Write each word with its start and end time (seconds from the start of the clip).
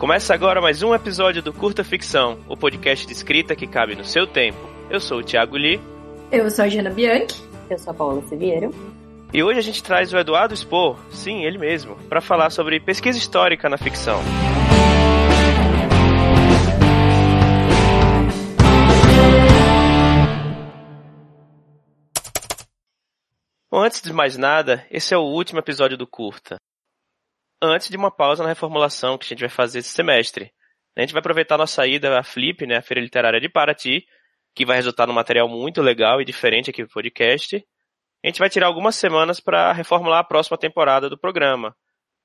Começa 0.00 0.32
agora 0.32 0.62
mais 0.62 0.82
um 0.82 0.94
episódio 0.94 1.42
do 1.42 1.52
Curta 1.52 1.84
Ficção, 1.84 2.38
o 2.48 2.56
podcast 2.56 3.06
de 3.06 3.12
escrita 3.12 3.54
que 3.54 3.66
cabe 3.66 3.94
no 3.94 4.02
seu 4.02 4.26
tempo. 4.26 4.58
Eu 4.88 4.98
sou 4.98 5.18
o 5.18 5.22
Thiago 5.22 5.58
Lee. 5.58 5.78
Eu 6.32 6.50
sou 6.50 6.64
a 6.64 6.68
Jana 6.70 6.88
Bianchi. 6.88 7.44
Eu 7.68 7.78
sou 7.78 7.90
a 7.90 7.94
Paula 7.94 8.22
Siviero. 8.22 8.74
E 9.30 9.42
hoje 9.42 9.58
a 9.58 9.62
gente 9.62 9.82
traz 9.82 10.10
o 10.10 10.16
Eduardo 10.16 10.56
Spor, 10.56 10.98
sim, 11.10 11.44
ele 11.44 11.58
mesmo, 11.58 11.96
para 12.08 12.22
falar 12.22 12.48
sobre 12.48 12.80
pesquisa 12.80 13.18
histórica 13.18 13.68
na 13.68 13.76
ficção. 13.76 14.18
Bom, 23.70 23.82
antes 23.82 24.00
de 24.00 24.14
mais 24.14 24.38
nada, 24.38 24.82
esse 24.90 25.12
é 25.12 25.18
o 25.18 25.24
último 25.24 25.58
episódio 25.58 25.98
do 25.98 26.06
Curta 26.06 26.56
antes 27.62 27.88
de 27.88 27.96
uma 27.96 28.10
pausa 28.10 28.42
na 28.42 28.48
reformulação 28.48 29.18
que 29.18 29.24
a 29.24 29.28
gente 29.28 29.40
vai 29.40 29.48
fazer 29.48 29.80
esse 29.80 29.90
semestre. 29.90 30.52
A 30.96 31.00
gente 31.00 31.12
vai 31.12 31.20
aproveitar 31.20 31.54
a 31.54 31.58
nossa 31.58 31.86
ida 31.86 32.18
à 32.18 32.22
Flip, 32.22 32.66
né, 32.66 32.76
a 32.78 32.82
Feira 32.82 33.00
Literária 33.00 33.40
de 33.40 33.48
Paraty, 33.48 34.04
que 34.54 34.66
vai 34.66 34.76
resultar 34.76 35.06
num 35.06 35.12
material 35.12 35.48
muito 35.48 35.80
legal 35.80 36.20
e 36.20 36.24
diferente 36.24 36.70
aqui 36.70 36.82
do 36.82 36.90
podcast. 36.90 37.56
A 38.24 38.28
gente 38.28 38.38
vai 38.38 38.50
tirar 38.50 38.66
algumas 38.66 38.96
semanas 38.96 39.40
para 39.40 39.72
reformular 39.72 40.18
a 40.18 40.24
próxima 40.24 40.58
temporada 40.58 41.08
do 41.08 41.18
programa. 41.18 41.74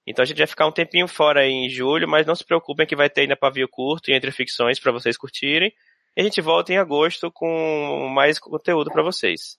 Então 0.08 0.24
a 0.24 0.26
gente 0.26 0.38
vai 0.38 0.48
ficar 0.48 0.68
um 0.68 0.72
tempinho 0.72 1.08
fora 1.08 1.42
aí 1.42 1.52
em 1.52 1.70
julho, 1.70 2.08
mas 2.08 2.26
não 2.26 2.36
se 2.36 2.46
preocupem 2.46 2.86
que 2.86 2.96
vai 2.96 3.10
ter 3.10 3.22
ainda 3.22 3.36
pavio 3.36 3.68
curto 3.68 4.10
e 4.10 4.14
entre 4.14 4.32
ficções 4.32 4.80
para 4.80 4.92
vocês 4.92 5.18
curtirem. 5.18 5.72
E 6.16 6.22
a 6.22 6.24
gente 6.24 6.42
volta 6.42 6.72
em 6.74 6.78
agosto 6.78 7.32
com 7.32 8.10
mais 8.14 8.40
conteúdo 8.40 8.92
para 8.92 9.04
vocês. 9.04 9.58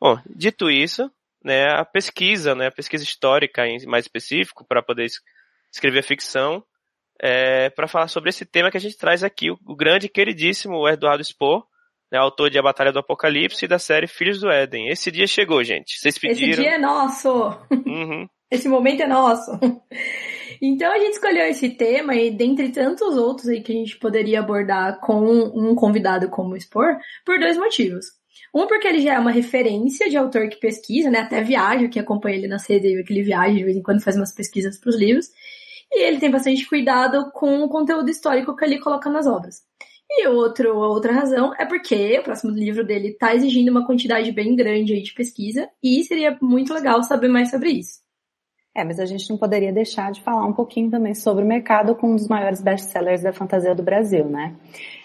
Bom, 0.00 0.18
dito 0.34 0.70
isso, 0.70 1.10
né, 1.44 1.68
a 1.70 1.84
pesquisa, 1.84 2.54
né, 2.54 2.66
a 2.66 2.72
pesquisa 2.72 3.04
histórica 3.04 3.66
em 3.66 3.84
mais 3.86 4.04
específico, 4.04 4.64
para 4.66 4.82
poder 4.82 5.08
escrever 5.72 6.02
ficção, 6.02 6.62
é, 7.20 7.70
para 7.70 7.88
falar 7.88 8.08
sobre 8.08 8.30
esse 8.30 8.44
tema 8.44 8.70
que 8.70 8.76
a 8.76 8.80
gente 8.80 8.96
traz 8.96 9.22
aqui, 9.22 9.50
o, 9.50 9.58
o 9.66 9.76
grande 9.76 10.06
e 10.06 10.10
queridíssimo 10.10 10.88
Eduardo 10.88 11.24
Spohr, 11.24 11.64
né, 12.10 12.18
autor 12.18 12.50
de 12.50 12.58
A 12.58 12.62
Batalha 12.62 12.92
do 12.92 12.98
Apocalipse 12.98 13.64
e 13.64 13.68
da 13.68 13.78
série 13.78 14.06
Filhos 14.06 14.40
do 14.40 14.50
Éden. 14.50 14.88
Esse 14.88 15.10
dia 15.10 15.26
chegou, 15.26 15.62
gente. 15.62 15.98
Vocês 15.98 16.18
pediram. 16.18 16.50
Esse 16.50 16.62
dia 16.62 16.74
é 16.74 16.78
nosso! 16.78 17.30
Uhum. 17.86 18.28
Esse 18.50 18.68
momento 18.68 19.02
é 19.02 19.06
nosso! 19.06 19.52
Então 20.62 20.92
a 20.92 20.98
gente 20.98 21.14
escolheu 21.14 21.46
esse 21.46 21.70
tema 21.70 22.14
e 22.14 22.30
dentre 22.30 22.68
tantos 22.70 23.16
outros 23.16 23.48
aí 23.48 23.62
que 23.62 23.72
a 23.72 23.74
gente 23.74 23.98
poderia 23.98 24.40
abordar 24.40 25.00
com 25.00 25.24
um 25.54 25.74
convidado 25.74 26.28
como 26.28 26.54
Spohr, 26.60 26.98
por 27.24 27.38
dois 27.38 27.56
motivos. 27.56 28.19
Um, 28.54 28.66
porque 28.66 28.88
ele 28.88 29.00
já 29.00 29.14
é 29.14 29.18
uma 29.18 29.30
referência 29.30 30.10
de 30.10 30.16
autor 30.16 30.48
que 30.48 30.58
pesquisa, 30.58 31.10
né? 31.10 31.20
Até 31.20 31.42
viaja, 31.42 31.88
que 31.88 31.98
acompanha 31.98 32.36
ele 32.36 32.48
na 32.48 32.58
CD, 32.58 33.02
que 33.04 33.12
ele 33.12 33.22
viaja 33.22 33.54
de 33.54 33.64
vez 33.64 33.76
em 33.76 33.82
quando 33.82 34.02
faz 34.02 34.16
umas 34.16 34.34
pesquisas 34.34 34.78
para 34.78 34.90
os 34.90 34.96
livros. 34.96 35.28
E 35.92 36.02
ele 36.04 36.18
tem 36.18 36.30
bastante 36.30 36.66
cuidado 36.68 37.30
com 37.32 37.62
o 37.62 37.68
conteúdo 37.68 38.10
histórico 38.10 38.54
que 38.56 38.64
ele 38.64 38.78
coloca 38.80 39.10
nas 39.10 39.26
obras. 39.26 39.62
E 40.08 40.26
outro, 40.26 40.76
outra 40.76 41.12
razão 41.12 41.54
é 41.56 41.64
porque 41.64 42.18
o 42.18 42.22
próximo 42.24 42.52
livro 42.52 42.84
dele 42.84 43.08
está 43.08 43.34
exigindo 43.34 43.70
uma 43.70 43.86
quantidade 43.86 44.32
bem 44.32 44.56
grande 44.56 45.00
de 45.00 45.14
pesquisa 45.14 45.68
e 45.82 46.02
seria 46.02 46.36
muito 46.42 46.74
legal 46.74 47.02
saber 47.04 47.28
mais 47.28 47.50
sobre 47.50 47.70
isso. 47.70 48.00
É, 48.80 48.84
mas 48.84 48.98
a 48.98 49.04
gente 49.04 49.28
não 49.28 49.36
poderia 49.36 49.70
deixar 49.70 50.10
de 50.10 50.22
falar 50.22 50.46
um 50.46 50.54
pouquinho 50.54 50.90
também 50.90 51.14
sobre 51.14 51.44
o 51.44 51.46
mercado 51.46 51.94
com 51.94 52.12
um 52.12 52.16
dos 52.16 52.28
maiores 52.28 52.62
best-sellers 52.62 53.22
da 53.22 53.30
fantasia 53.30 53.74
do 53.74 53.82
Brasil, 53.82 54.24
né? 54.24 54.54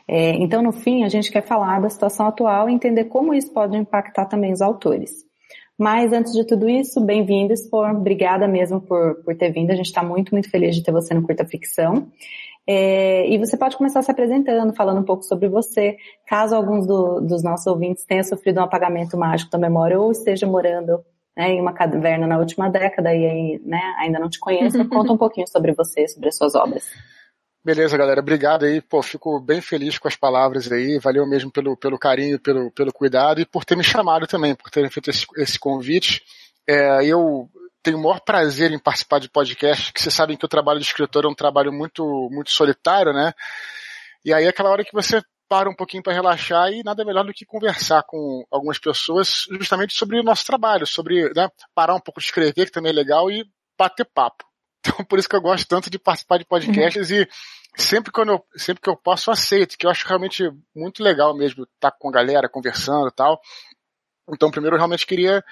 É, 0.07 0.31
então, 0.35 0.61
no 0.61 0.71
fim, 0.71 1.03
a 1.03 1.09
gente 1.09 1.29
quer 1.29 1.41
falar 1.41 1.81
da 1.81 1.89
situação 1.89 2.25
atual 2.25 2.69
e 2.69 2.73
entender 2.73 3.05
como 3.05 3.33
isso 3.33 3.51
pode 3.51 3.75
impactar 3.75 4.27
também 4.27 4.53
os 4.53 4.61
autores. 4.61 5.25
Mas 5.77 6.13
antes 6.13 6.31
de 6.31 6.45
tudo 6.45 6.69
isso, 6.69 7.01
bem-vindo, 7.01 7.53
Spor. 7.53 7.89
Obrigada 7.89 8.47
mesmo 8.47 8.79
por, 8.79 9.15
por 9.25 9.35
ter 9.35 9.51
vindo. 9.51 9.71
A 9.71 9.75
gente 9.75 9.87
está 9.87 10.01
muito, 10.01 10.31
muito 10.31 10.49
feliz 10.49 10.73
de 10.73 10.81
ter 10.81 10.93
você 10.93 11.13
no 11.13 11.23
Curta 11.23 11.43
Ficção. 11.43 12.07
É, 12.65 13.27
e 13.27 13.37
você 13.37 13.57
pode 13.57 13.75
começar 13.75 14.01
se 14.01 14.09
apresentando, 14.09 14.73
falando 14.73 15.01
um 15.01 15.05
pouco 15.05 15.23
sobre 15.23 15.49
você, 15.49 15.97
caso 16.25 16.55
alguns 16.55 16.87
do, 16.87 17.19
dos 17.19 17.43
nossos 17.43 17.67
ouvintes 17.67 18.05
tenham 18.05 18.23
sofrido 18.23 18.61
um 18.61 18.63
apagamento 18.63 19.17
mágico 19.17 19.51
da 19.51 19.57
memória 19.57 19.99
ou 19.99 20.11
esteja 20.11 20.47
morando 20.47 21.03
né, 21.35 21.49
em 21.49 21.61
uma 21.61 21.73
caverna 21.73 22.27
na 22.27 22.37
última 22.37 22.69
década 22.69 23.13
e 23.13 23.25
aí, 23.25 23.61
né, 23.65 23.81
ainda 23.99 24.19
não 24.19 24.29
te 24.29 24.39
conheça, 24.39 24.83
conta 24.85 25.11
um 25.11 25.17
pouquinho 25.17 25.47
sobre 25.47 25.73
você, 25.73 26.07
sobre 26.07 26.29
as 26.29 26.37
suas 26.37 26.55
obras. 26.55 26.89
Beleza, 27.65 27.97
galera. 27.97 28.19
Obrigado 28.19 28.63
aí. 28.63 28.79
Pô, 28.79 29.01
fico 29.01 29.39
bem 29.39 29.59
feliz 29.59 29.97
com 29.97 30.07
as 30.07 30.15
palavras 30.15 30.71
aí. 30.71 30.99
Valeu 30.99 31.27
mesmo 31.27 31.51
pelo, 31.51 31.75
pelo 31.75 31.97
carinho, 31.97 32.39
pelo, 32.39 32.69
pelo 32.69 32.93
cuidado 32.93 33.41
e 33.41 33.45
por 33.45 33.65
ter 33.65 33.75
me 33.75 33.83
chamado 33.83 34.27
também, 34.27 34.53
por 34.53 34.69
ter 34.69 34.87
feito 34.91 35.09
esse, 35.09 35.25
esse 35.37 35.57
convite. 35.57 36.21
É, 36.69 37.03
eu 37.03 37.49
tenho 37.81 37.97
o 37.97 38.03
maior 38.03 38.19
prazer 38.19 38.71
em 38.71 38.77
participar 38.77 39.19
de 39.19 39.29
podcast, 39.29 39.91
que 39.91 39.99
vocês 39.99 40.13
sabem 40.13 40.37
que 40.37 40.45
o 40.45 40.47
trabalho 40.47 40.79
de 40.79 40.85
escritor 40.85 41.25
é 41.25 41.27
um 41.27 41.33
trabalho 41.33 41.73
muito, 41.73 42.29
muito 42.31 42.51
solitário, 42.51 43.11
né? 43.11 43.33
E 44.23 44.31
aí 44.31 44.45
é 44.45 44.49
aquela 44.49 44.69
hora 44.69 44.85
que 44.85 44.93
você 44.93 45.21
para 45.47 45.69
um 45.69 45.75
pouquinho 45.75 46.03
para 46.03 46.13
relaxar 46.13 46.71
e 46.71 46.83
nada 46.83 47.05
melhor 47.05 47.25
do 47.25 47.33
que 47.33 47.45
conversar 47.45 48.03
com 48.03 48.45
algumas 48.51 48.79
pessoas 48.79 49.45
justamente 49.59 49.93
sobre 49.93 50.19
o 50.19 50.23
nosso 50.23 50.45
trabalho, 50.45 50.87
sobre 50.87 51.31
né, 51.33 51.49
parar 51.73 51.95
um 51.95 51.99
pouco 51.99 52.19
de 52.19 52.25
escrever, 52.25 52.65
que 52.65 52.71
também 52.71 52.91
é 52.91 52.95
legal, 52.95 53.29
e 53.29 53.45
bater 53.77 54.05
papo. 54.05 54.45
Então, 54.87 55.03
por 55.03 55.17
isso 55.17 55.27
que 55.27 55.35
eu 55.35 55.41
gosto 55.41 55.67
tanto 55.67 55.89
de 55.89 55.97
participar 55.97 56.37
de 56.37 56.45
podcasts 56.45 57.09
e 57.09 57.27
sempre, 57.75 58.11
quando 58.11 58.33
eu, 58.33 58.45
sempre 58.55 58.83
que 58.83 58.87
eu 58.87 58.95
posso, 58.95 59.31
eu 59.31 59.33
aceito, 59.33 59.75
que 59.79 59.87
eu 59.87 59.89
acho 59.89 60.07
realmente 60.07 60.43
muito 60.75 61.01
legal 61.01 61.35
mesmo 61.35 61.63
estar 61.63 61.89
com 61.89 62.09
a 62.09 62.11
galera, 62.11 62.47
conversando 62.47 63.07
e 63.07 63.11
tal. 63.11 63.41
Então, 64.29 64.51
primeiro, 64.51 64.75
eu 64.75 64.77
realmente 64.77 65.07
queria 65.07 65.43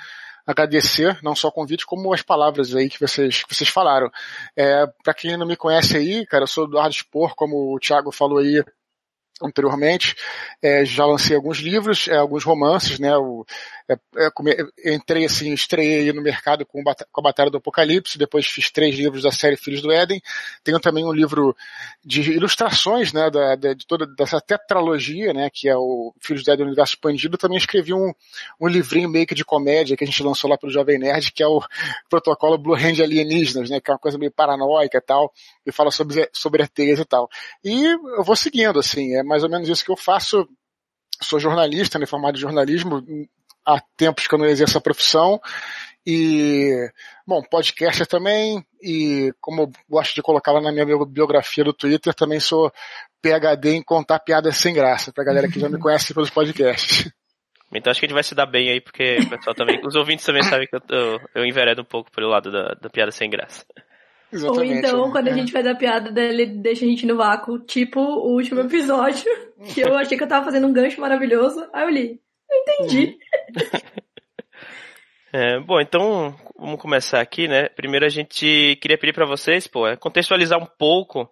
agradecer 0.46 1.18
não 1.24 1.36
só 1.36 1.48
o 1.48 1.52
convite, 1.52 1.86
como 1.86 2.14
as 2.14 2.22
palavras 2.22 2.76
aí 2.76 2.90
que 2.90 3.00
vocês, 3.00 3.44
que 3.44 3.56
vocês 3.56 3.70
falaram. 3.70 4.12
É, 4.56 4.86
para 5.04 5.14
quem 5.14 5.38
não 5.38 5.48
me 5.48 5.56
conhece 5.56 5.98
aí, 5.98 6.26
cara, 6.28 6.44
eu 6.44 6.48
sou 6.48 6.66
Eduardo 6.66 6.94
Spor, 6.94 7.34
como 7.36 7.74
o 7.74 7.80
Thiago 7.80 8.12
falou 8.12 8.40
aí, 8.40 8.64
anteriormente, 9.42 10.16
é, 10.62 10.86
já 10.86 11.06
lancei 11.06 11.36
alguns 11.36 11.58
livros, 11.58 12.08
é, 12.08 12.18
alguns 12.18 12.44
romances, 12.44 13.00
né? 13.00 13.16
O, 13.18 13.46
é, 13.90 13.98
é 14.18 14.94
entrei 14.94 15.26
assim, 15.26 15.54
estreiei 15.54 16.12
no 16.14 16.22
mercado 16.22 16.66
com, 16.66 16.82
a 16.82 17.22
Batalha 17.22 17.50
do 17.50 17.58
Apocalipse, 17.58 18.18
depois 18.18 18.46
fiz 18.46 18.72
três 18.72 18.96
livros 18.96 19.24
da 19.24 19.32
série 19.32 19.58
Filhos 19.58 19.82
do 19.82 19.92
Éden. 19.92 20.22
Tenho 20.64 20.80
também 20.80 21.06
um 21.06 21.12
livro 21.12 21.56
de 22.04 22.22
ilustrações, 22.32 23.12
né? 23.12 23.30
Da, 23.30 23.56
de 23.56 23.86
toda 23.86 24.06
dessa 24.06 24.40
tetralogia, 24.40 25.34
né? 25.34 25.50
Que 25.52 25.68
é 25.68 25.76
o 25.76 26.14
Filhos 26.20 26.44
do 26.44 26.52
Éden 26.52 26.66
Universo 26.68 26.94
Expandido. 26.94 27.38
Também 27.38 27.58
escrevi 27.58 27.94
um, 27.94 28.14
um 28.60 28.68
livrinho 28.68 29.10
meio 29.10 29.28
que 29.28 29.36
de 29.36 29.44
comédia 29.44 29.98
que 29.98 30.04
a 30.04 30.08
gente 30.08 30.24
lançou 30.24 30.50
lá 30.50 30.58
pelo 30.58 30.72
Jovem 30.72 30.98
Nerd, 30.98 31.32
que 31.32 31.44
é 31.44 31.48
o 31.48 31.62
Protocolo 32.10 32.58
Blue 32.58 32.76
Hand 32.76 33.02
Alienígenas, 33.02 33.70
né? 33.70 33.82
Que 33.82 33.92
é 33.92 33.94
uma 33.94 34.00
coisa 34.00 34.18
meio 34.18 34.32
paranoica 34.32 34.98
e 34.98 35.02
tal, 35.02 35.32
e 35.66 35.72
fala 35.72 35.92
sobre, 35.92 36.30
sobre 36.34 36.64
ETs 36.64 37.00
e 37.00 37.06
tal. 37.06 37.30
E 37.64 37.86
eu 37.86 38.24
vou 38.24 38.36
seguindo, 38.36 38.80
assim, 38.80 39.16
é 39.16 39.24
mais 39.24 39.44
ou 39.44 39.50
menos 39.50 39.68
isso 39.68 39.84
que 39.84 39.92
eu 39.92 39.98
faço 39.98 40.48
sou 41.22 41.40
jornalista, 41.40 41.98
né, 41.98 42.06
formado 42.06 42.38
em 42.38 42.42
jornalismo, 42.42 43.02
há 43.66 43.80
tempos 43.98 44.28
que 44.28 44.36
eu 44.36 44.40
não 44.40 44.46
exerço 44.46 44.78
a 44.78 44.82
profissão. 44.82 45.40
E, 46.06 46.90
bom, 47.26 47.42
podcaster 47.42 48.06
também, 48.06 48.64
e 48.82 49.34
como 49.40 49.62
eu 49.62 49.72
gosto 49.90 50.14
de 50.14 50.22
colocar 50.22 50.52
lá 50.52 50.60
na 50.60 50.72
minha 50.72 50.86
biografia 51.06 51.64
do 51.64 51.72
Twitter, 51.72 52.14
também 52.14 52.42
sou 52.42 52.72
PHD 53.22 53.76
em 53.76 53.82
contar 53.82 54.20
piadas 54.20 54.58
sem 54.58 54.74
graça, 54.74 55.14
pra 55.14 55.24
galera 55.24 55.48
que 55.48 55.60
já 55.60 55.70
me 55.70 55.80
conhece 55.80 56.14
pelos 56.14 56.30
podcasts. 56.30 57.10
Então 57.74 57.90
acho 57.90 58.00
que 58.00 58.06
a 58.06 58.08
gente 58.08 58.16
vai 58.16 58.24
se 58.24 58.36
dar 58.36 58.46
bem 58.46 58.70
aí, 58.70 58.82
porque 58.82 59.18
o 59.22 59.30
pessoal 59.30 59.56
também, 59.56 59.80
os 59.84 59.96
ouvintes 59.96 60.26
também 60.26 60.44
sabem 60.44 60.68
que 60.68 60.76
eu, 60.76 60.82
eu, 60.90 61.20
eu 61.36 61.46
enveredo 61.46 61.82
um 61.82 61.86
pouco 61.86 62.12
pelo 62.12 62.28
lado 62.28 62.52
da, 62.52 62.76
da 62.80 62.90
piada 62.90 63.12
sem 63.12 63.30
graça. 63.30 63.66
Exatamente. 64.32 64.72
Ou 64.72 64.78
então, 64.78 65.12
quando 65.12 65.28
a 65.28 65.32
é. 65.32 65.36
gente 65.36 65.54
vai 65.54 65.64
dar 65.64 65.76
piada, 65.76 66.22
ele 66.22 66.46
deixa 66.46 66.84
a 66.84 66.88
gente 66.88 67.06
no 67.06 67.16
vácuo, 67.16 67.60
tipo 67.60 68.00
o 68.00 68.34
último 68.34 68.62
episódio, 68.62 69.24
que 69.74 69.82
eu 69.82 69.96
achei 69.96 70.18
que 70.18 70.24
eu 70.24 70.28
tava 70.28 70.44
fazendo 70.44 70.68
um 70.68 70.74
gancho 70.74 71.00
maravilhoso, 71.00 71.66
aí 71.72 71.84
eu 71.84 71.90
li. 71.90 72.23
Entendi. 72.54 73.18
É, 75.36 75.60
bom, 75.60 75.82
então 75.82 76.36
vamos 76.56 76.80
começar 76.80 77.20
aqui, 77.20 77.48
né? 77.48 77.68
Primeiro 77.68 78.06
a 78.06 78.10
gente 78.10 78.78
queria 78.80 79.00
pedir 79.00 79.14
para 79.14 79.26
vocês, 79.26 79.66
pô, 79.66 79.88
é 79.88 79.96
contextualizar 79.96 80.62
um 80.62 80.68
pouco, 80.78 81.28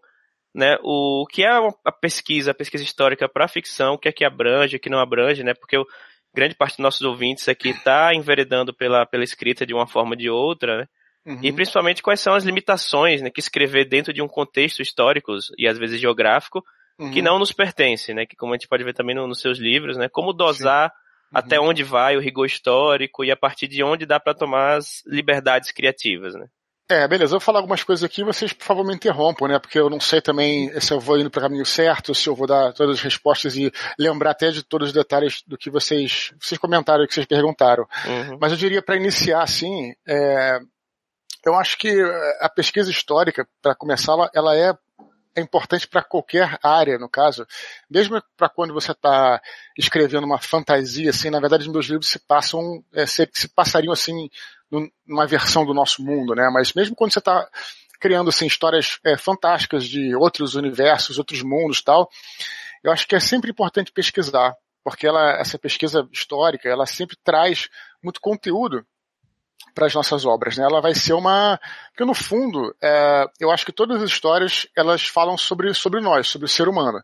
né, 0.56 0.75
o 0.81 1.23
que 1.29 1.44
é 1.44 1.51
a 1.85 1.91
pesquisa, 1.91 2.50
a 2.50 2.56
pesquisa 2.56 2.83
histórica 2.83 3.29
para 3.29 3.47
ficção, 3.47 3.94
o 3.94 4.00
que 4.00 4.09
é 4.09 4.12
que 4.12 4.25
abrange, 4.25 4.75
o 4.75 4.79
que 4.79 4.89
não 4.89 5.00
abrange, 5.00 5.44
né? 5.44 5.53
Porque 5.53 5.77
o, 5.77 5.85
grande 6.33 6.56
parte 6.56 6.77
dos 6.77 6.83
nossos 6.83 7.01
ouvintes 7.01 7.47
aqui 7.47 7.69
está 7.69 8.12
enveredando 8.15 8.73
pela, 8.73 9.06
pela 9.06 9.23
escrita 9.23 9.68
de 9.68 9.73
uma 9.73 9.85
forma 9.85 10.12
ou 10.12 10.18
de 10.18 10.31
outra, 10.31 10.79
né? 10.79 10.88
Uhum. 11.23 11.39
E 11.44 11.53
principalmente 11.53 12.01
quais 12.01 12.19
são 12.19 12.33
as 12.33 12.44
limitações 12.44 13.21
né, 13.21 13.29
que 13.29 13.39
escrever 13.39 13.88
dentro 13.88 14.12
de 14.12 14.23
um 14.23 14.27
contexto 14.27 14.81
histórico 14.81 15.31
e 15.59 15.68
às 15.68 15.77
vezes 15.77 16.01
geográfico 16.01 16.63
uhum. 17.00 17.12
que 17.12 17.21
não 17.21 17.38
nos 17.38 17.51
pertence, 17.51 18.15
né? 18.15 18.25
Que 18.25 18.35
como 18.35 18.53
a 18.53 18.56
gente 18.56 18.68
pode 18.68 18.83
ver 18.83 18.95
também 18.95 19.15
no, 19.15 19.27
nos 19.27 19.41
seus 19.41 19.59
livros, 19.59 19.95
né? 19.95 20.09
Como 20.09 20.33
dosar 20.33 20.89
Sim 20.89 21.01
até 21.31 21.60
uhum. 21.60 21.69
onde 21.69 21.83
vai 21.83 22.18
o 22.18 22.22
rigor 22.22 22.45
histórico 22.45 23.24
e 23.24 23.31
a 23.31 23.38
partir 23.38 23.68
de 23.68 23.83
onde 23.83 24.06
dá 24.06 24.19
para 24.19 24.33
tomar 24.33 24.78
as 24.78 25.04
liberdades 25.06 25.72
criativas, 25.72 26.33
né? 26.36 26.48
É, 26.89 27.07
beleza. 27.07 27.36
Eu 27.36 27.39
vou 27.39 27.45
falar 27.45 27.60
algumas 27.60 27.83
coisas 27.83 28.04
aqui, 28.04 28.22
vocês 28.22 28.51
por 28.51 28.66
favor 28.66 28.86
me 28.86 28.94
interrompam, 28.94 29.48
né? 29.48 29.57
Porque 29.57 29.80
eu 29.80 29.89
não 29.89 30.00
sei 30.00 30.19
também 30.19 30.69
se 30.81 30.94
eu 30.94 31.00
vou 31.00 31.18
indo 31.18 31.31
para 31.31 31.39
o 31.39 31.44
caminho 31.44 31.66
certo, 31.66 32.13
se 32.13 32.28
eu 32.28 32.36
vou 32.36 32.45
dar 32.45 32.74
todas 32.74 32.98
as 32.98 33.01
respostas 33.01 33.56
e 33.56 33.72
lembrar 33.98 34.31
até 34.31 34.51
de 34.51 34.62
todos 34.62 34.89
os 34.89 34.94
detalhes 34.94 35.42
do 35.48 35.57
que 35.57 35.69
vocês, 35.69 36.33
vocês 36.42 36.60
comentaram 36.60 37.07
que 37.07 37.13
vocês 37.13 37.25
perguntaram. 37.25 37.88
Uhum. 38.06 38.38
Mas 38.42 38.51
eu 38.51 38.57
diria 38.57 38.81
para 38.81 38.98
iniciar 38.98 39.42
assim, 39.42 39.94
é, 40.06 40.60
eu 41.45 41.56
acho 41.56 41.78
que 41.78 41.89
a 42.42 42.50
pesquisa 42.50 42.92
histórica, 42.92 43.48
para 43.62 43.74
começar, 43.74 44.12
ela, 44.12 44.30
ela 44.36 44.57
é 44.57 44.74
é 45.36 45.42
importante 45.42 45.88
para 45.88 46.04
qualquer 46.04 46.60
área, 46.62 46.98
no 46.98 47.10
caso, 47.10 47.45
mesmo 47.89 48.22
para 48.36 48.50
quando 48.50 48.74
você 48.74 48.92
está 48.92 49.42
escrevendo 49.78 50.25
uma 50.25 50.39
fantasia, 50.39 51.10
assim, 51.10 51.30
na 51.30 51.39
verdade, 51.39 51.66
os 51.66 51.72
meus 51.72 51.86
livros 51.86 52.10
se 52.10 52.19
passam, 52.19 52.83
é, 52.94 53.06
se, 53.06 53.30
se, 53.33 53.48
passariam 53.48 53.94
assim 53.94 54.30
numa 55.06 55.28
versão 55.28 55.66
do 55.66 55.74
nosso 55.74 56.04
mundo, 56.04 56.33
né? 56.33 56.50
Mas 56.51 56.74
mesmo 56.74 56.95
quando 56.95 57.12
você 57.12 57.19
está 57.19 57.48
criando 58.00 58.30
assim 58.30 58.45
histórias 58.45 59.00
é, 59.06 59.18
fantásticas 59.18 59.86
de 59.86 60.16
outros 60.16 60.56
universos, 60.56 61.18
outros 61.18 61.42
mundos, 61.44 61.81
tal, 61.81 62.10
eu 62.83 62.92
acho 62.92 63.07
que 63.07 63.16
é 63.16 63.19
sempre 63.19 63.51
importante 63.51 63.92
pesquisar, 63.92 64.56
porque 64.83 65.06
ela, 65.06 65.39
essa 65.39 65.60
pesquisa 65.60 66.07
histórica, 66.12 66.68
ela 66.68 66.86
sempre 66.86 67.18
traz 67.24 67.69
muito 68.04 68.19
conteúdo 68.19 68.86
para 69.73 69.87
as 69.87 69.93
nossas 69.93 70.25
obras, 70.25 70.57
né? 70.57 70.63
Ela 70.63 70.81
vai 70.81 70.93
ser 70.93 71.13
uma, 71.13 71.59
porque 71.89 72.05
no 72.05 72.13
fundo, 72.13 72.75
é, 72.81 73.25
eu 73.39 73.51
acho 73.51 73.65
que 73.65 73.71
todas 73.71 74.01
as 74.01 74.09
histórias 74.09 74.67
elas 74.75 75.07
falam 75.07 75.37
sobre 75.37 75.73
sobre 75.73 76.01
nós, 76.01 76.27
sobre 76.27 76.45
o 76.45 76.49
ser 76.49 76.67
humano. 76.67 77.01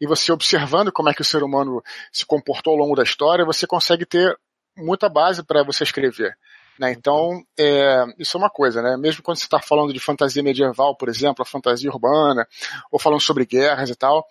E 0.00 0.06
você 0.06 0.32
observando 0.32 0.92
como 0.92 1.08
é 1.08 1.14
que 1.14 1.22
o 1.22 1.24
ser 1.24 1.42
humano 1.42 1.82
se 2.12 2.26
comportou 2.26 2.72
ao 2.72 2.78
longo 2.78 2.94
da 2.94 3.02
história, 3.02 3.44
você 3.44 3.66
consegue 3.66 4.04
ter 4.04 4.36
muita 4.76 5.08
base 5.08 5.42
para 5.42 5.62
você 5.62 5.84
escrever. 5.84 6.36
Né? 6.78 6.92
Então, 6.92 7.42
é, 7.58 8.04
isso 8.18 8.36
é 8.36 8.40
uma 8.40 8.48
coisa, 8.48 8.80
né? 8.80 8.96
Mesmo 8.96 9.22
quando 9.22 9.36
você 9.36 9.44
está 9.44 9.60
falando 9.60 9.92
de 9.92 10.00
fantasia 10.00 10.42
medieval, 10.42 10.96
por 10.96 11.08
exemplo, 11.08 11.42
a 11.42 11.46
fantasia 11.46 11.90
urbana, 11.90 12.46
ou 12.90 12.98
falando 12.98 13.20
sobre 13.20 13.44
guerras 13.44 13.90
e 13.90 13.94
tal. 13.94 14.26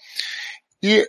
E 0.82 1.08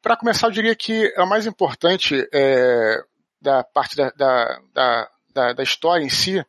para 0.00 0.16
começar, 0.16 0.46
eu 0.46 0.52
diria 0.52 0.74
que 0.74 1.12
é 1.14 1.22
o 1.22 1.28
mais 1.28 1.44
importante 1.44 2.26
é, 2.32 3.02
da 3.40 3.62
parte 3.64 3.96
da, 3.96 4.10
da, 4.10 4.60
da 4.72 5.10
da, 5.38 5.52
da 5.52 5.62
história 5.62 6.04
em 6.04 6.08
si, 6.08 6.44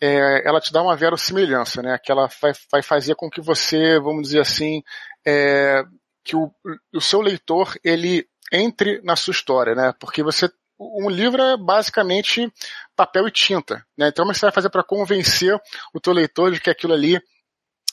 é, 0.00 0.46
ela 0.46 0.60
te 0.60 0.72
dá 0.72 0.82
uma 0.82 0.96
verossimilhança, 0.96 1.82
né? 1.82 1.98
Que 1.98 2.12
ela 2.12 2.28
vai, 2.40 2.52
vai 2.70 2.82
fazer 2.82 3.14
com 3.14 3.30
que 3.30 3.40
você, 3.40 3.98
vamos 3.98 4.24
dizer 4.24 4.40
assim, 4.40 4.82
é, 5.26 5.82
que 6.22 6.36
o, 6.36 6.52
o 6.94 7.00
seu 7.00 7.20
leitor 7.20 7.74
ele 7.82 8.26
entre 8.52 9.00
na 9.02 9.16
sua 9.16 9.32
história, 9.32 9.74
né? 9.74 9.92
Porque 9.98 10.22
você 10.22 10.48
um 10.80 11.10
livro 11.10 11.42
é 11.42 11.56
basicamente 11.56 12.52
papel 12.94 13.26
e 13.26 13.32
tinta, 13.32 13.84
né? 13.96 14.08
Então, 14.08 14.24
como 14.24 14.32
você 14.32 14.46
vai 14.46 14.52
fazer 14.52 14.70
para 14.70 14.84
convencer 14.84 15.58
o 15.92 15.98
teu 15.98 16.12
leitor 16.12 16.52
de 16.52 16.60
que 16.60 16.70
aquilo 16.70 16.92
ali 16.92 17.20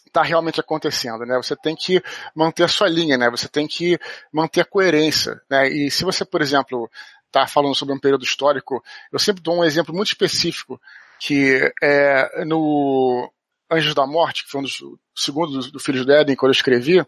está 0.05 0.21
realmente 0.21 0.59
acontecendo, 0.59 1.25
né? 1.25 1.35
Você 1.37 1.55
tem 1.55 1.75
que 1.75 2.01
manter 2.35 2.63
a 2.63 2.67
sua 2.67 2.87
linha, 2.87 3.17
né? 3.17 3.29
Você 3.31 3.49
tem 3.49 3.67
que 3.67 3.97
manter 4.31 4.61
a 4.61 4.65
coerência, 4.65 5.41
né? 5.49 5.67
E 5.67 5.89
se 5.89 6.05
você, 6.05 6.23
por 6.23 6.41
exemplo, 6.41 6.89
está 7.35 7.47
falando 7.47 7.75
sobre 7.75 7.93
um 7.93 7.99
período 7.99 8.23
histórico, 8.23 8.83
eu 9.11 9.19
sempre 9.19 9.43
dou 9.43 9.57
um 9.57 9.63
exemplo 9.63 9.93
muito 9.93 10.07
específico, 10.07 10.79
que 11.19 11.71
é 11.83 12.45
no 12.45 13.31
Anjos 13.69 13.93
da 13.93 14.07
Morte, 14.07 14.45
que 14.45 14.51
foi 14.51 14.61
um 14.61 14.63
dos 14.63 14.81
segundos 15.15 15.71
do 15.71 15.79
Filhos 15.79 16.05
do 16.05 16.13
Éden, 16.13 16.35
quando 16.35 16.51
eu 16.51 16.55
escrevi, 16.57 17.05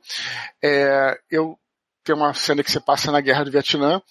é, 0.61 1.17
eu 1.31 1.57
tenho 2.03 2.17
uma 2.17 2.33
cena 2.33 2.63
que 2.63 2.71
se 2.71 2.79
passa 2.79 3.11
na 3.11 3.21
Guerra 3.21 3.45
do 3.45 3.51
Vietnã, 3.51 4.01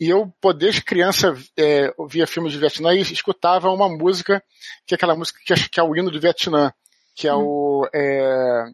e 0.00 0.08
eu, 0.08 0.32
desde 0.56 0.82
criança, 0.82 1.34
é, 1.56 1.92
via 2.08 2.26
filmes 2.26 2.52
de 2.52 2.58
Vietnã 2.58 2.92
e 2.94 3.00
escutava 3.00 3.70
uma 3.70 3.88
música, 3.88 4.42
que 4.86 4.94
é 4.94 4.96
aquela 4.96 5.14
música 5.14 5.38
que 5.44 5.52
é, 5.52 5.56
que 5.56 5.80
é 5.80 5.82
o 5.82 5.94
hino 5.96 6.10
do 6.10 6.20
Vietnã, 6.20 6.72
que 7.14 7.28
é 7.28 7.34
hum. 7.34 7.44
o 7.44 7.88
é, 7.94 8.64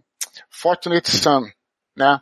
Fortunate 0.48 1.10
Son, 1.10 1.42
né? 2.00 2.20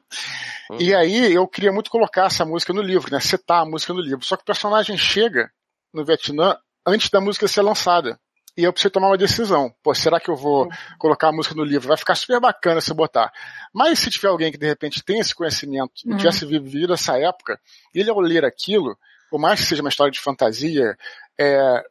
Uhum. 0.70 0.76
E 0.80 0.94
aí 0.94 1.32
eu 1.32 1.46
queria 1.46 1.72
muito 1.72 1.90
colocar 1.90 2.26
essa 2.26 2.44
música 2.44 2.72
no 2.72 2.82
livro, 2.82 3.10
né? 3.12 3.20
Setar 3.20 3.62
a 3.62 3.64
música 3.64 3.94
no 3.94 4.00
livro. 4.00 4.25
Só 4.25 4.36
que 4.36 4.42
o 4.42 4.46
personagem 4.46 4.98
chega 4.98 5.50
no 5.94 6.04
Vietnã 6.04 6.56
antes 6.84 7.08
da 7.08 7.20
música 7.20 7.46
ser 7.46 7.62
lançada. 7.62 8.19
E 8.56 8.64
eu 8.64 8.72
preciso 8.72 8.90
tomar 8.90 9.06
uma 9.06 9.16
decisão. 9.16 9.72
Pô, 9.84 9.94
será 9.94 10.19
que 10.19 10.28
eu 10.28 10.34
vou 10.34 10.64
uhum. 10.64 10.70
colocar 10.98 11.28
a 11.28 11.32
música 11.32 11.54
no 11.54 11.62
livro? 11.62 11.86
Vai 11.86 11.96
ficar 11.96 12.16
super 12.16 12.40
bacana 12.40 12.80
se 12.80 12.90
eu 12.90 12.96
botar. 12.96 13.32
Mas 13.72 14.00
se 14.00 14.10
tiver 14.10 14.28
alguém 14.28 14.50
que 14.50 14.58
de 14.58 14.66
repente 14.66 15.04
tem 15.04 15.20
esse 15.20 15.32
conhecimento 15.32 15.92
e 16.04 16.10
uhum. 16.10 16.16
tivesse 16.16 16.44
vivido 16.44 16.92
essa 16.92 17.16
época, 17.16 17.60
ele 17.94 18.10
ao 18.10 18.19
ler 18.19 18.44
aquilo, 18.44 18.98
por 19.31 19.38
mais 19.38 19.60
que 19.60 19.66
seja 19.66 19.81
uma 19.81 19.90
história 19.90 20.10
de 20.10 20.19
fantasia, 20.19 20.96
é, 21.38 21.84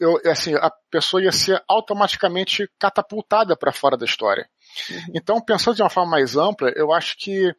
eu, 0.00 0.18
assim, 0.24 0.54
a 0.54 0.70
pessoa 0.90 1.22
ia 1.22 1.30
ser 1.30 1.62
automaticamente 1.68 2.68
catapultada 2.78 3.54
para 3.56 3.72
fora 3.72 3.96
da 3.96 4.06
história. 4.06 4.48
Uhum. 4.90 5.12
Então, 5.14 5.40
pensando 5.40 5.76
de 5.76 5.82
uma 5.82 5.90
forma 5.90 6.12
mais 6.12 6.36
ampla, 6.36 6.72
eu 6.74 6.92
acho 6.92 7.16
que 7.18 7.54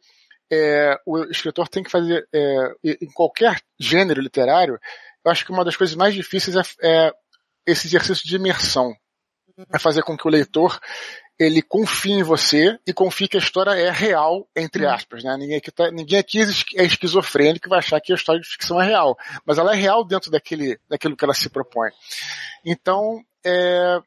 é, 0.52 0.98
o 1.06 1.24
escritor 1.24 1.68
tem 1.68 1.82
que 1.82 1.90
fazer, 1.90 2.28
é, 2.34 2.74
em 2.84 3.10
qualquer 3.14 3.60
gênero 3.78 4.20
literário, 4.20 4.78
eu 5.24 5.30
acho 5.30 5.46
que 5.46 5.52
uma 5.52 5.64
das 5.64 5.76
coisas 5.76 5.94
mais 5.96 6.14
difíceis 6.14 6.56
é, 6.56 6.62
é 6.82 7.12
esse 7.64 7.86
exercício 7.86 8.26
de 8.26 8.36
imersão. 8.36 8.94
É 9.72 9.78
fazer 9.78 10.02
com 10.02 10.16
que 10.16 10.26
o 10.26 10.30
leitor 10.30 10.78
ele 11.42 11.62
confie 11.62 12.12
em 12.12 12.22
você 12.22 12.78
e 12.86 12.92
confie 12.92 13.28
que 13.28 13.36
a 13.36 13.40
história 13.40 13.70
é 13.72 13.90
real, 13.90 14.48
entre 14.54 14.84
uhum. 14.84 14.92
aspas. 14.92 15.24
Né? 15.24 15.36
Ninguém, 15.36 15.56
aqui 15.56 15.70
tá, 15.70 15.90
ninguém 15.90 16.18
aqui 16.18 16.40
é 16.76 16.84
esquizofrênico 16.84 17.66
e 17.66 17.70
vai 17.70 17.78
achar 17.78 18.00
que 18.00 18.12
a 18.12 18.16
história 18.16 18.40
de 18.40 18.48
ficção 18.48 18.80
é 18.80 18.86
real. 18.86 19.16
Mas 19.44 19.58
ela 19.58 19.72
é 19.72 19.76
real 19.76 20.04
dentro 20.04 20.30
daquele, 20.30 20.78
daquilo 20.88 21.16
que 21.16 21.24
ela 21.24 21.34
se 21.34 21.48
propõe. 21.48 21.90
Então, 22.64 23.22
é, 23.44 24.00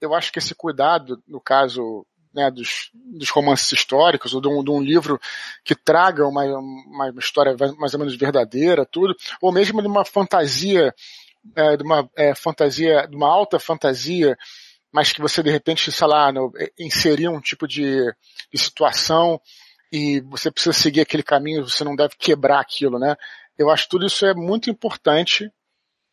eu 0.00 0.14
acho 0.14 0.32
que 0.32 0.38
esse 0.38 0.54
cuidado, 0.54 1.22
no 1.26 1.40
caso 1.40 2.06
né, 2.34 2.50
dos, 2.50 2.90
dos, 2.94 3.30
romances 3.30 3.70
históricos, 3.72 4.34
ou 4.34 4.40
de 4.40 4.48
um, 4.48 4.64
de 4.64 4.70
um, 4.70 4.80
livro 4.80 5.20
que 5.64 5.74
traga 5.74 6.26
uma, 6.26 6.44
uma 6.44 7.12
história 7.18 7.54
mais 7.78 7.92
ou 7.94 8.00
menos 8.00 8.16
verdadeira, 8.16 8.86
tudo, 8.86 9.14
ou 9.40 9.52
mesmo 9.52 9.82
de 9.82 9.88
uma 9.88 10.04
fantasia, 10.04 10.94
é, 11.54 11.76
de 11.76 11.82
uma 11.82 12.08
é, 12.16 12.34
fantasia, 12.34 13.06
de 13.06 13.16
uma 13.16 13.28
alta 13.28 13.58
fantasia, 13.58 14.36
mas 14.92 15.12
que 15.12 15.20
você 15.20 15.42
de 15.42 15.50
repente, 15.50 15.90
sei 15.90 16.06
lá, 16.06 16.30
no, 16.30 16.52
é, 16.56 16.70
inserir 16.78 17.28
um 17.28 17.40
tipo 17.40 17.66
de, 17.66 18.04
de 18.52 18.58
situação 18.58 19.40
e 19.90 20.20
você 20.20 20.50
precisa 20.50 20.72
seguir 20.72 21.00
aquele 21.00 21.22
caminho, 21.22 21.68
você 21.68 21.82
não 21.82 21.96
deve 21.96 22.14
quebrar 22.18 22.60
aquilo, 22.60 22.98
né? 22.98 23.16
Eu 23.58 23.70
acho 23.70 23.84
que 23.84 23.90
tudo 23.90 24.06
isso 24.06 24.24
é 24.24 24.34
muito 24.34 24.70
importante 24.70 25.50